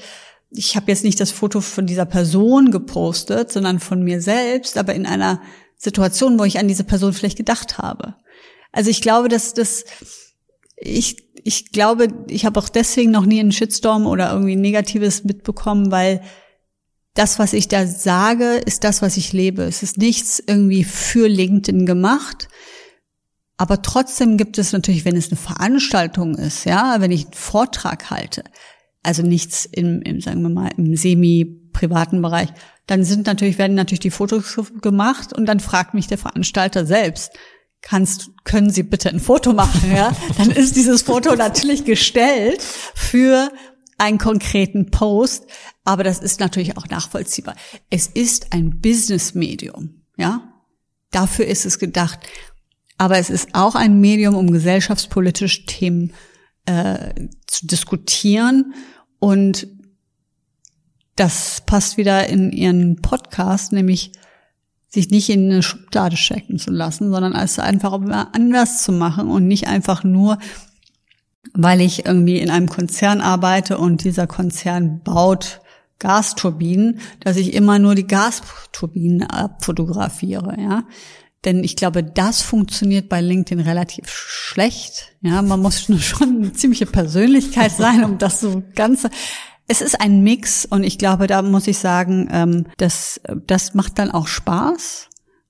ich 0.52 0.78
habe 0.78 0.90
jetzt 0.90 1.04
nicht 1.04 1.20
das 1.20 1.32
Foto 1.32 1.60
von 1.60 1.86
dieser 1.86 2.06
Person 2.06 2.72
gepostet, 2.72 3.52
sondern 3.52 3.82
von 3.82 4.06
mir 4.06 4.22
selbst, 4.22 4.78
aber 4.78 4.96
in 4.96 5.06
einer 5.06 5.42
Situation, 5.76 6.40
wo 6.40 6.46
ich 6.46 6.60
an 6.60 6.70
diese 6.70 6.86
Person 6.86 7.12
vielleicht 7.12 7.38
gedacht 7.38 7.78
habe. 7.78 8.16
Also 8.72 8.90
ich 8.90 9.02
glaube, 9.02 9.28
dass 9.28 9.54
das, 9.54 9.84
ich, 10.78 11.29
ich 11.44 11.72
glaube, 11.72 12.08
ich 12.28 12.46
habe 12.46 12.60
auch 12.60 12.70
deswegen 12.70 13.12
noch 13.12 13.26
nie 13.26 13.40
einen 13.40 13.52
Shitstorm 13.52 14.08
oder 14.08 14.32
irgendwie 14.32 14.56
Negatives 14.56 15.24
mitbekommen, 15.24 15.92
weil 15.92 16.22
das, 17.14 17.40
was 17.40 17.54
ich 17.54 17.68
da 17.68 17.86
sage, 17.86 18.62
ist 18.66 18.84
das, 18.84 19.02
was 19.02 19.18
ich 19.18 19.34
lebe. 19.34 19.64
Es 19.64 19.84
ist 19.84 19.98
nichts 19.98 20.42
irgendwie 20.46 20.84
für 20.84 21.28
LinkedIn 21.28 21.86
gemacht. 21.86 22.48
Aber 23.58 23.82
trotzdem 23.82 24.38
gibt 24.38 24.58
es 24.58 24.72
natürlich, 24.72 25.04
wenn 25.04 25.18
es 25.18 25.30
eine 25.30 25.38
Veranstaltung 25.38 26.36
ist, 26.36 26.64
ja, 26.64 26.98
wenn 27.00 27.12
ich 27.12 27.26
einen 27.26 27.34
Vortrag 27.34 28.10
halte, 28.10 28.46
also 29.04 29.22
nichts 29.22 29.66
im, 29.66 30.02
im 30.02 30.22
sagen 30.22 30.42
wir 30.42 30.50
mal, 30.50 30.72
im 30.78 30.96
semi-privaten 30.96 32.22
Bereich, 32.22 32.50
dann 32.88 33.04
sind 33.04 33.28
natürlich, 33.28 33.58
werden 33.58 33.76
natürlich 33.76 34.00
die 34.00 34.12
Fotos 34.12 34.58
gemacht 34.82 35.34
und 35.34 35.46
dann 35.46 35.60
fragt 35.60 35.94
mich 35.94 36.08
der 36.08 36.18
Veranstalter 36.18 36.86
selbst, 36.86 37.34
kannst, 37.82 38.32
können 38.44 38.70
Sie 38.70 38.84
bitte 38.84 39.10
ein 39.10 39.20
Foto 39.20 39.54
machen, 39.54 39.92
ja? 39.96 40.16
Dann 40.38 40.52
ist 40.52 40.76
dieses 40.76 41.04
Foto 41.04 41.36
natürlich 41.36 41.86
gestellt 41.86 42.62
für 42.62 43.52
einen 43.98 44.18
konkreten 44.18 44.92
Post, 44.92 45.46
aber 45.84 46.04
das 46.04 46.20
ist 46.20 46.40
natürlich 46.40 46.78
auch 46.78 46.88
nachvollziehbar. 46.88 47.56
Es 47.90 48.08
ist 48.08 48.54
ein 48.54 48.80
Business-Medium, 48.82 50.02
ja? 50.18 50.54
Dafür 51.12 51.48
ist 51.48 51.66
es 51.66 51.80
gedacht. 51.80 52.20
Aber 52.98 53.18
es 53.18 53.30
ist 53.30 53.50
auch 53.54 53.76
ein 53.76 54.00
Medium, 54.00 54.36
um 54.36 54.52
gesellschaftspolitische 54.52 55.66
Themen 55.66 56.14
äh, 56.66 57.14
zu 57.48 57.66
diskutieren. 57.66 58.74
Und 59.20 59.68
das 61.16 61.64
passt 61.66 61.98
wieder 61.98 62.28
in 62.28 62.52
Ihren 62.52 63.02
Podcast, 63.02 63.72
nämlich 63.72 64.12
sich 64.90 65.10
nicht 65.12 65.30
in 65.30 65.52
eine 65.52 65.64
Schublade 65.64 66.18
stecken 66.18 66.58
zu 66.58 66.72
lassen, 66.72 67.12
sondern 67.12 67.34
es 67.34 67.60
einfach 67.60 67.94
anders 68.34 68.84
zu 68.84 68.92
machen 68.92 69.30
und 69.30 69.48
nicht 69.48 69.68
einfach 69.68 70.04
nur, 70.04 70.40
weil 71.54 71.82
ich 71.82 72.06
irgendwie 72.06 72.40
in 72.40 72.50
einem 72.50 72.68
Konzern 72.68 73.22
arbeite 73.22 73.78
und 73.78 74.04
dieser 74.04 74.28
Konzern 74.28 75.02
baut 75.04 75.62
Gasturbinen, 76.00 77.00
dass 77.20 77.38
ich 77.38 77.54
immer 77.54 77.78
nur 77.78 77.94
die 77.94 78.08
Gasturbinen 78.08 79.24
abfotografiere, 79.24 80.56
ja. 80.60 80.84
Denn 81.46 81.64
ich 81.64 81.78
glaube, 81.78 82.04
das 82.04 82.42
funktioniert 82.42 83.08
bei 83.08 83.22
LinkedIn 83.22 83.66
relativ 83.66 84.10
schlecht. 84.10 85.14
Ja, 85.22 85.42
man 85.42 85.62
muss 85.62 85.82
schon 86.00 86.38
eine 86.38 86.54
ziemliche 86.54 86.86
Persönlichkeit 86.86 87.72
sein, 87.72 88.04
um 88.04 88.18
das 88.18 88.42
so 88.42 88.64
ganze. 88.76 89.10
Es 89.72 89.82
ist 89.82 90.02
ein 90.02 90.24
Mix 90.24 90.66
und 90.66 90.84
ich 90.84 90.98
glaube, 90.98 91.28
da 91.28 91.44
muss 91.44 91.68
ich 91.68 91.78
sagen, 91.78 92.28
ähm, 92.32 92.66
das, 92.78 93.22
das 93.46 93.76
macht 93.76 94.00
dann 94.00 94.10
auch 94.10 94.26
Spaß. 94.26 95.10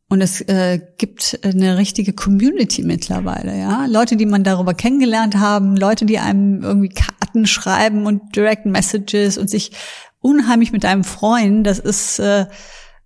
Und 0.10 0.22
es 0.22 0.42
äh, 0.42 0.82
gibt 0.98 1.40
eine 1.44 1.78
richtige 1.78 2.12
Community 2.12 2.84
mittlerweile, 2.84 3.58
ja. 3.58 3.86
Leute, 3.86 4.18
die 4.18 4.26
man 4.26 4.44
darüber 4.44 4.74
kennengelernt 4.74 5.38
haben, 5.38 5.78
Leute, 5.78 6.06
die 6.06 6.20
einem 6.20 6.62
irgendwie 6.64 6.90
Karten 6.90 7.46
schreiben 7.46 8.08
und 8.08 8.36
Direct 8.36 8.66
Messages 8.66 9.38
und 9.38 9.50
sich 9.50 9.72
unheimlich 10.20 10.74
mit 10.74 10.84
einem 10.84 11.06
freuen. 11.06 11.64
Das 11.64 11.80
ist 11.80 12.20
äh, 12.20 12.48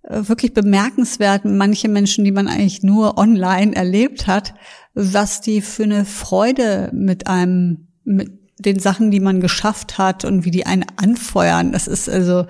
wirklich 0.02 0.52
bemerkenswert. 0.52 1.44
Manche 1.44 1.88
Menschen, 1.88 2.24
die 2.24 2.32
man 2.32 2.48
eigentlich 2.48 2.82
nur 2.82 3.18
online 3.18 3.76
erlebt 3.76 4.26
hat, 4.26 4.54
was 4.94 5.40
die 5.40 5.60
für 5.60 5.84
eine 5.84 6.04
Freude 6.06 6.90
mit 6.92 7.28
einem, 7.28 7.86
mit 8.02 8.43
den 8.58 8.78
Sachen, 8.78 9.10
die 9.10 9.20
man 9.20 9.40
geschafft 9.40 9.98
hat 9.98 10.24
und 10.24 10.44
wie 10.44 10.50
die 10.50 10.66
einen 10.66 10.84
anfeuern. 10.96 11.72
Das 11.72 11.86
ist 11.86 12.08
also, 12.08 12.46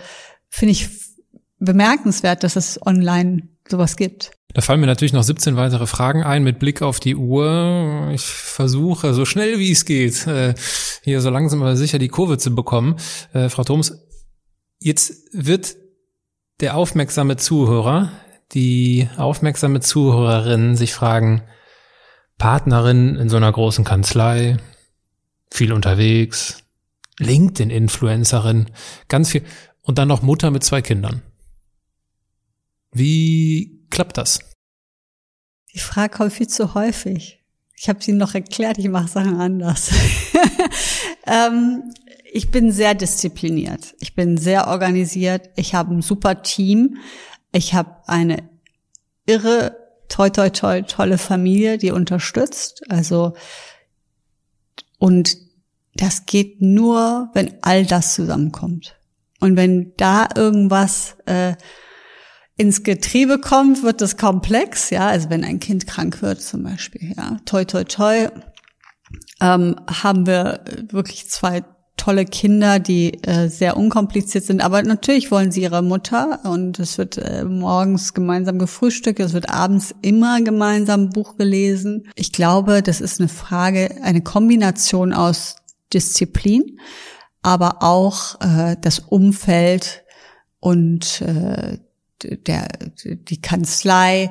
finde 0.48 0.72
ich, 0.72 0.88
bemerkenswert, 1.58 2.42
dass 2.42 2.56
es 2.56 2.84
online 2.84 3.48
sowas 3.68 3.96
gibt. 3.96 4.32
Da 4.52 4.60
fallen 4.60 4.80
mir 4.80 4.86
natürlich 4.86 5.12
noch 5.12 5.24
17 5.24 5.56
weitere 5.56 5.86
Fragen 5.86 6.22
ein 6.22 6.44
mit 6.44 6.60
Blick 6.60 6.80
auf 6.80 7.00
die 7.00 7.16
Uhr. 7.16 8.10
Ich 8.14 8.22
versuche 8.22 9.12
so 9.12 9.24
schnell 9.24 9.58
wie 9.58 9.72
es 9.72 9.84
geht, 9.84 10.26
äh, 10.28 10.54
hier 11.02 11.20
so 11.20 11.30
langsam 11.30 11.62
aber 11.62 11.76
sicher 11.76 11.98
die 11.98 12.08
Kurve 12.08 12.38
zu 12.38 12.54
bekommen. 12.54 12.96
Äh, 13.32 13.48
Frau 13.48 13.64
Thoms, 13.64 14.06
jetzt 14.78 15.14
wird 15.32 15.76
der 16.60 16.76
aufmerksame 16.76 17.36
Zuhörer, 17.36 18.12
die 18.52 19.08
aufmerksame 19.16 19.80
Zuhörerin 19.80 20.76
sich 20.76 20.94
fragen, 20.94 21.42
Partnerin 22.38 23.16
in 23.16 23.28
so 23.28 23.36
einer 23.36 23.50
großen 23.50 23.84
Kanzlei, 23.84 24.58
viel 25.54 25.72
unterwegs, 25.72 26.64
LinkedIn-Influencerin, 27.20 28.66
ganz 29.06 29.30
viel 29.30 29.44
und 29.82 29.98
dann 29.98 30.08
noch 30.08 30.20
Mutter 30.20 30.50
mit 30.50 30.64
zwei 30.64 30.82
Kindern. 30.82 31.22
Wie 32.90 33.86
klappt 33.88 34.18
das? 34.18 34.40
Die 35.72 35.78
Frage 35.78 36.16
kommt 36.16 36.32
viel 36.32 36.48
zu 36.48 36.74
häufig. 36.74 37.40
Ich 37.76 37.88
habe 37.88 38.02
sie 38.02 38.12
noch 38.12 38.34
erklärt, 38.34 38.78
ich 38.78 38.88
mache 38.88 39.06
Sachen 39.06 39.40
anders. 39.40 39.90
ähm, 41.26 41.92
ich 42.32 42.50
bin 42.50 42.72
sehr 42.72 42.94
diszipliniert. 42.94 43.94
Ich 44.00 44.16
bin 44.16 44.36
sehr 44.36 44.66
organisiert. 44.66 45.50
Ich 45.54 45.74
habe 45.74 45.94
ein 45.94 46.02
super 46.02 46.42
Team. 46.42 46.96
Ich 47.52 47.74
habe 47.74 47.96
eine 48.06 48.48
irre, 49.26 49.76
toi, 50.08 50.30
toi, 50.30 50.50
toi, 50.50 50.82
tolle 50.82 51.18
Familie, 51.18 51.78
die 51.78 51.92
unterstützt. 51.92 52.82
Also, 52.88 53.34
und 54.98 55.43
das 55.96 56.26
geht 56.26 56.60
nur, 56.60 57.30
wenn 57.34 57.54
all 57.62 57.86
das 57.86 58.14
zusammenkommt. 58.14 58.96
Und 59.40 59.56
wenn 59.56 59.92
da 59.96 60.28
irgendwas 60.34 61.16
äh, 61.26 61.54
ins 62.56 62.82
Getriebe 62.82 63.38
kommt, 63.38 63.82
wird 63.82 64.00
es 64.00 64.16
komplex, 64.16 64.90
ja, 64.90 65.06
also 65.08 65.30
wenn 65.30 65.44
ein 65.44 65.60
Kind 65.60 65.86
krank 65.86 66.22
wird 66.22 66.40
zum 66.40 66.62
Beispiel, 66.62 67.14
ja, 67.16 67.36
toi, 67.44 67.64
toi, 67.64 67.84
toi, 67.84 68.28
ähm, 69.40 69.76
haben 69.86 70.26
wir 70.26 70.64
wirklich 70.90 71.28
zwei 71.28 71.62
tolle 71.96 72.24
Kinder, 72.24 72.80
die 72.80 73.22
äh, 73.24 73.48
sehr 73.48 73.76
unkompliziert 73.76 74.44
sind, 74.44 74.62
aber 74.62 74.82
natürlich 74.82 75.30
wollen 75.30 75.52
sie 75.52 75.62
ihre 75.62 75.82
Mutter 75.82 76.40
und 76.44 76.78
es 76.78 76.98
wird 76.98 77.18
äh, 77.18 77.44
morgens 77.44 78.14
gemeinsam 78.14 78.58
gefrühstückt, 78.58 79.20
es 79.20 79.32
wird 79.32 79.48
abends 79.48 79.94
immer 80.02 80.40
gemeinsam 80.42 81.02
ein 81.02 81.10
Buch 81.10 81.36
gelesen. 81.36 82.08
Ich 82.14 82.32
glaube, 82.32 82.82
das 82.82 83.00
ist 83.00 83.20
eine 83.20 83.28
Frage, 83.28 84.02
eine 84.02 84.22
Kombination 84.22 85.12
aus 85.12 85.56
Disziplin, 85.94 86.80
aber 87.42 87.82
auch 87.82 88.40
äh, 88.40 88.76
das 88.80 88.98
Umfeld 88.98 90.04
und 90.60 91.20
äh, 91.20 91.78
der, 92.22 92.68
die 93.04 93.40
Kanzlei, 93.40 94.30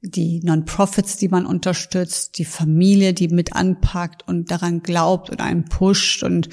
die 0.00 0.40
Non-Profits, 0.42 1.16
die 1.16 1.28
man 1.28 1.46
unterstützt, 1.46 2.38
die 2.38 2.44
Familie, 2.44 3.14
die 3.14 3.28
mit 3.28 3.54
anpackt 3.54 4.26
und 4.26 4.50
daran 4.50 4.82
glaubt 4.82 5.30
und 5.30 5.40
einen 5.40 5.64
pusht. 5.64 6.22
Und 6.22 6.48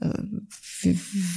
äh, 0.00 0.94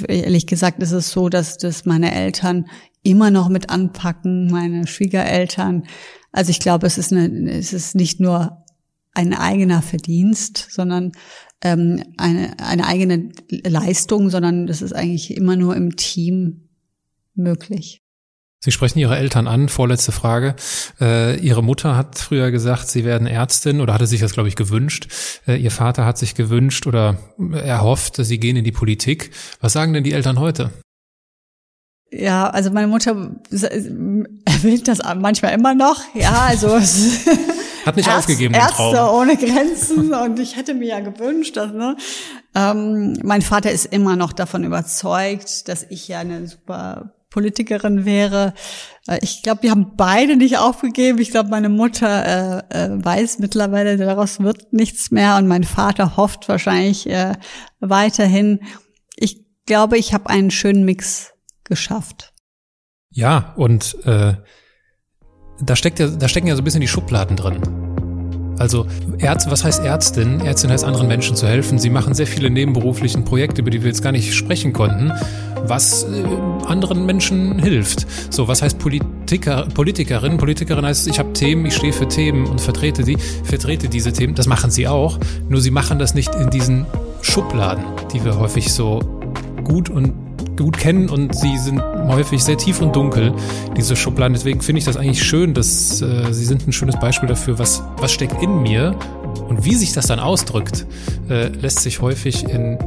ehrlich 0.07 0.47
gesagt 0.47 0.81
ist 0.81 0.91
es 0.91 1.11
so, 1.11 1.29
dass, 1.29 1.57
dass 1.57 1.85
meine 1.85 2.13
Eltern 2.13 2.65
immer 3.03 3.31
noch 3.31 3.49
mit 3.49 3.69
anpacken, 3.69 4.47
meine 4.51 4.87
Schwiegereltern. 4.87 5.83
Also 6.31 6.49
ich 6.51 6.59
glaube, 6.59 6.87
es 6.87 6.97
ist, 6.97 7.11
eine, 7.11 7.51
es 7.51 7.73
ist 7.73 7.95
nicht 7.95 8.19
nur 8.19 8.63
ein 9.13 9.33
eigener 9.33 9.81
Verdienst, 9.81 10.67
sondern 10.69 11.13
ähm, 11.65 12.03
eine, 12.17 12.59
eine 12.59 12.85
eigene 12.85 13.29
Leistung, 13.49 14.29
sondern 14.29 14.67
das 14.67 14.83
ist 14.83 14.93
eigentlich 14.93 15.35
immer 15.35 15.55
nur 15.55 15.75
im 15.75 15.95
Team 15.95 16.69
möglich. 17.33 18.03
Sie 18.59 18.71
sprechen 18.71 18.99
Ihre 18.99 19.17
Eltern 19.17 19.47
an. 19.47 19.67
Vorletzte 19.67 20.11
Frage. 20.11 20.55
Äh, 21.01 21.39
Ihre 21.39 21.63
Mutter 21.63 21.97
hat 21.97 22.19
früher 22.19 22.51
gesagt, 22.51 22.87
Sie 22.87 23.03
werden 23.03 23.25
Ärztin 23.25 23.81
oder 23.81 23.93
hatte 23.95 24.07
sich 24.07 24.21
das, 24.21 24.33
glaube 24.33 24.47
ich, 24.47 24.55
gewünscht. 24.55 25.07
Äh, 25.47 25.57
Ihr 25.57 25.71
Vater 25.71 26.05
hat 26.05 26.19
sich 26.19 26.35
gewünscht 26.35 26.85
oder 26.85 27.17
erhofft, 27.51 28.17
Sie 28.17 28.39
gehen 28.39 28.55
in 28.55 28.63
die 28.63 28.71
Politik. 28.71 29.31
Was 29.59 29.73
sagen 29.73 29.93
denn 29.93 30.03
die 30.03 30.13
Eltern 30.13 30.39
heute? 30.39 30.71
Ja, 32.11 32.47
also 32.47 32.69
meine 32.69 32.87
Mutter 32.87 33.35
erwähnt 33.51 34.87
das 34.87 34.99
manchmal 35.17 35.53
immer 35.53 35.73
noch. 35.73 35.99
Ja, 36.13 36.45
also 36.47 36.67
hat 37.85 37.95
nicht 37.95 38.07
Ärz, 38.07 38.19
aufgegeben. 38.19 38.53
Ärzte 38.53 39.09
ohne 39.11 39.37
Grenzen 39.37 40.13
und 40.23 40.39
ich 40.39 40.55
hätte 40.55 40.73
mir 40.73 40.87
ja 40.87 40.99
gewünscht, 40.99 41.57
dass 41.57 41.71
ne. 41.71 41.95
Ähm, 42.55 43.13
mein 43.23 43.41
Vater 43.41 43.71
ist 43.71 43.85
immer 43.85 44.15
noch 44.15 44.33
davon 44.33 44.63
überzeugt, 44.63 45.67
dass 45.67 45.83
ich 45.83 46.07
ja 46.07 46.19
eine 46.19 46.47
super 46.47 47.15
Politikerin 47.29 48.05
wäre. 48.05 48.53
Äh, 49.07 49.19
ich 49.21 49.43
glaube, 49.43 49.63
wir 49.63 49.71
haben 49.71 49.97
beide 49.97 50.37
nicht 50.37 50.57
aufgegeben. 50.57 51.19
Ich 51.19 51.31
glaube, 51.31 51.49
meine 51.49 51.69
Mutter 51.69 52.63
äh, 52.71 52.85
äh, 52.85 52.89
weiß 53.05 53.39
mittlerweile, 53.39 53.97
daraus 53.97 54.39
wird 54.39 54.71
nichts 54.71 55.11
mehr 55.11 55.35
und 55.37 55.47
mein 55.47 55.65
Vater 55.65 56.15
hofft 56.15 56.47
wahrscheinlich 56.47 57.07
äh, 57.09 57.33
weiterhin. 57.81 58.61
Ich 59.17 59.45
glaube, 59.65 59.97
ich 59.97 60.13
habe 60.13 60.29
einen 60.29 60.49
schönen 60.49 60.85
Mix 60.85 61.33
geschafft. 61.65 62.33
Ja, 63.11 63.53
und 63.57 63.97
äh, 64.05 64.35
da 65.59 65.75
steckt 65.75 65.99
ja, 65.99 66.07
da 66.07 66.27
stecken 66.27 66.47
ja 66.47 66.55
so 66.55 66.61
ein 66.61 66.65
bisschen 66.65 66.81
die 66.81 66.87
Schubladen 66.87 67.35
drin. 67.35 67.59
Also 68.57 68.87
Ärzte, 69.17 69.51
was 69.51 69.65
heißt 69.65 69.83
Ärztin? 69.83 70.39
Ärztin 70.39 70.71
heißt 70.71 70.85
anderen 70.85 71.07
Menschen 71.07 71.35
zu 71.35 71.45
helfen. 71.45 71.77
Sie 71.77 71.89
machen 71.89 72.13
sehr 72.13 72.27
viele 72.27 72.49
nebenberuflichen 72.49 73.25
Projekte, 73.25 73.61
über 73.61 73.69
die 73.69 73.81
wir 73.81 73.89
jetzt 73.89 74.01
gar 74.01 74.13
nicht 74.13 74.33
sprechen 74.33 74.71
konnten, 74.71 75.11
was 75.65 76.03
äh, 76.03 76.23
anderen 76.65 77.05
Menschen 77.05 77.59
hilft. 77.59 78.07
So, 78.33 78.47
was 78.47 78.61
heißt 78.61 78.79
Politiker, 78.79 79.67
Politikerin? 79.73 80.37
Politikerin 80.37 80.85
heißt, 80.85 81.07
ich 81.07 81.19
habe 81.19 81.33
Themen, 81.33 81.65
ich 81.65 81.75
stehe 81.75 81.91
für 81.91 82.07
Themen 82.07 82.45
und 82.45 82.61
vertrete 82.61 83.03
die, 83.03 83.17
vertrete 83.43 83.89
diese 83.89 84.13
Themen. 84.13 84.35
Das 84.35 84.47
machen 84.47 84.71
sie 84.71 84.87
auch, 84.87 85.19
nur 85.49 85.59
sie 85.59 85.71
machen 85.71 85.99
das 85.99 86.13
nicht 86.15 86.33
in 86.35 86.49
diesen 86.49 86.85
Schubladen, 87.21 87.83
die 88.13 88.23
wir 88.23 88.39
häufig 88.39 88.71
so 88.71 88.99
gut 89.65 89.89
und 89.89 90.13
gut 90.57 90.77
kennen 90.77 91.09
und 91.09 91.35
sie 91.35 91.57
sind 91.57 91.81
häufig 92.07 92.43
sehr 92.43 92.57
tief 92.57 92.81
und 92.81 92.95
dunkel, 92.95 93.33
diese 93.77 93.95
Schubladen. 93.95 94.33
Deswegen 94.33 94.61
finde 94.61 94.79
ich 94.79 94.85
das 94.85 94.97
eigentlich 94.97 95.23
schön, 95.23 95.53
dass 95.53 96.01
äh, 96.01 96.31
sie 96.31 96.45
sind 96.45 96.67
ein 96.67 96.73
schönes 96.73 96.99
Beispiel 96.99 97.27
dafür, 97.27 97.59
was, 97.59 97.83
was 97.97 98.11
steckt 98.11 98.41
in 98.41 98.61
mir 98.61 98.95
und 99.47 99.65
wie 99.65 99.75
sich 99.75 99.93
das 99.93 100.07
dann 100.07 100.19
ausdrückt, 100.19 100.85
äh, 101.29 101.47
lässt 101.47 101.79
sich 101.81 102.01
häufig 102.01 102.43
in 102.47 102.77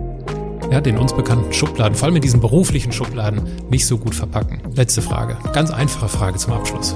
ja, 0.70 0.80
den 0.80 0.98
uns 0.98 1.14
bekannten 1.14 1.52
Schubladen, 1.52 1.94
vor 1.94 2.06
allem 2.06 2.16
in 2.16 2.22
diesen 2.22 2.40
beruflichen 2.40 2.92
Schubladen, 2.92 3.40
nicht 3.70 3.86
so 3.86 3.98
gut 3.98 4.14
verpacken. 4.14 4.60
Letzte 4.74 5.02
Frage, 5.02 5.36
ganz 5.52 5.70
einfache 5.70 6.08
Frage 6.08 6.38
zum 6.38 6.52
Abschluss. 6.52 6.94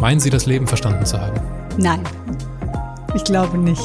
Meinen 0.00 0.20
Sie, 0.20 0.30
das 0.30 0.46
Leben 0.46 0.66
verstanden 0.66 1.04
zu 1.04 1.20
haben? 1.20 1.40
Nein, 1.76 2.00
ich 3.14 3.24
glaube 3.24 3.58
nicht. 3.58 3.82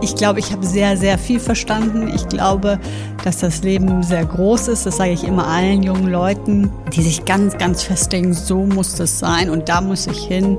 Ich 0.00 0.14
glaube, 0.14 0.38
ich 0.38 0.52
habe 0.52 0.64
sehr, 0.64 0.96
sehr 0.96 1.18
viel 1.18 1.40
verstanden. 1.40 2.10
Ich 2.14 2.28
glaube, 2.28 2.78
dass 3.24 3.38
das 3.38 3.62
Leben 3.62 4.02
sehr 4.02 4.24
groß 4.24 4.68
ist. 4.68 4.86
Das 4.86 4.96
sage 4.96 5.12
ich 5.12 5.24
immer 5.24 5.46
allen 5.46 5.82
jungen 5.82 6.08
Leuten, 6.08 6.70
die 6.92 7.02
sich 7.02 7.24
ganz, 7.24 7.58
ganz 7.58 7.82
festlegen, 7.82 8.32
so 8.34 8.64
muss 8.66 8.94
das 8.94 9.18
sein 9.18 9.50
und 9.50 9.68
da 9.68 9.80
muss 9.80 10.06
ich 10.06 10.24
hin. 10.24 10.58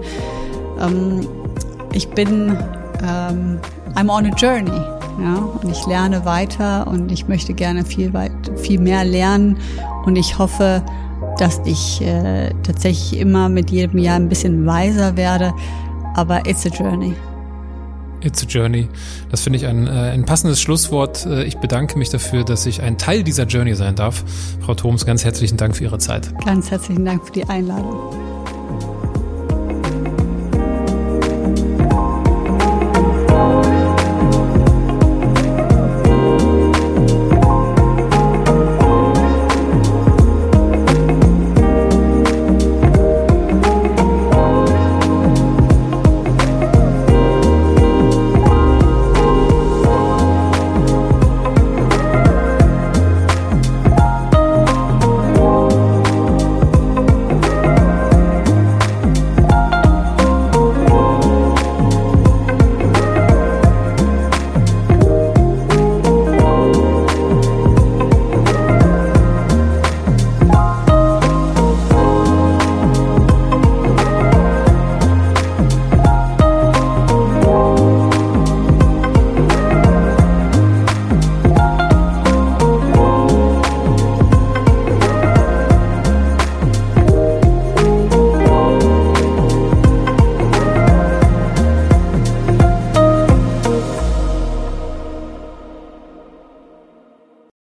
Ähm, 0.79 1.27
ich 1.93 2.09
bin, 2.09 2.57
ähm, 3.01 3.59
I'm 3.95 4.09
on 4.09 4.25
a 4.25 4.35
journey. 4.35 4.81
Ja, 5.19 5.35
und 5.61 5.69
ich 5.69 5.85
lerne 5.85 6.25
weiter 6.25 6.87
und 6.87 7.11
ich 7.11 7.27
möchte 7.27 7.53
gerne 7.53 7.85
viel, 7.85 8.13
weit, 8.13 8.31
viel 8.57 8.79
mehr 8.79 9.05
lernen. 9.05 9.57
Und 10.05 10.15
ich 10.15 10.39
hoffe, 10.39 10.81
dass 11.37 11.61
ich 11.65 12.01
äh, 12.01 12.49
tatsächlich 12.63 13.19
immer 13.19 13.47
mit 13.47 13.69
jedem 13.69 13.99
Jahr 13.99 14.15
ein 14.15 14.27
bisschen 14.27 14.65
weiser 14.65 15.15
werde. 15.15 15.53
Aber 16.15 16.45
it's 16.47 16.65
a 16.65 16.69
journey. 16.69 17.13
It's 18.23 18.43
a 18.43 18.45
Journey. 18.47 18.87
Das 19.29 19.41
finde 19.41 19.57
ich 19.57 19.65
ein, 19.65 19.87
äh, 19.87 19.89
ein 19.89 20.25
passendes 20.25 20.61
Schlusswort. 20.61 21.25
Äh, 21.25 21.43
ich 21.43 21.57
bedanke 21.57 21.97
mich 21.97 22.09
dafür, 22.09 22.43
dass 22.43 22.65
ich 22.65 22.81
ein 22.81 22.97
Teil 22.97 23.23
dieser 23.23 23.45
Journey 23.45 23.75
sein 23.75 23.95
darf. 23.95 24.23
Frau 24.61 24.73
Thoms, 24.75 25.05
ganz 25.05 25.23
herzlichen 25.25 25.57
Dank 25.57 25.75
für 25.75 25.83
Ihre 25.83 25.97
Zeit. 25.97 26.33
Ganz 26.45 26.71
herzlichen 26.71 27.05
Dank 27.05 27.25
für 27.25 27.33
die 27.33 27.43
Einladung. 27.45 28.32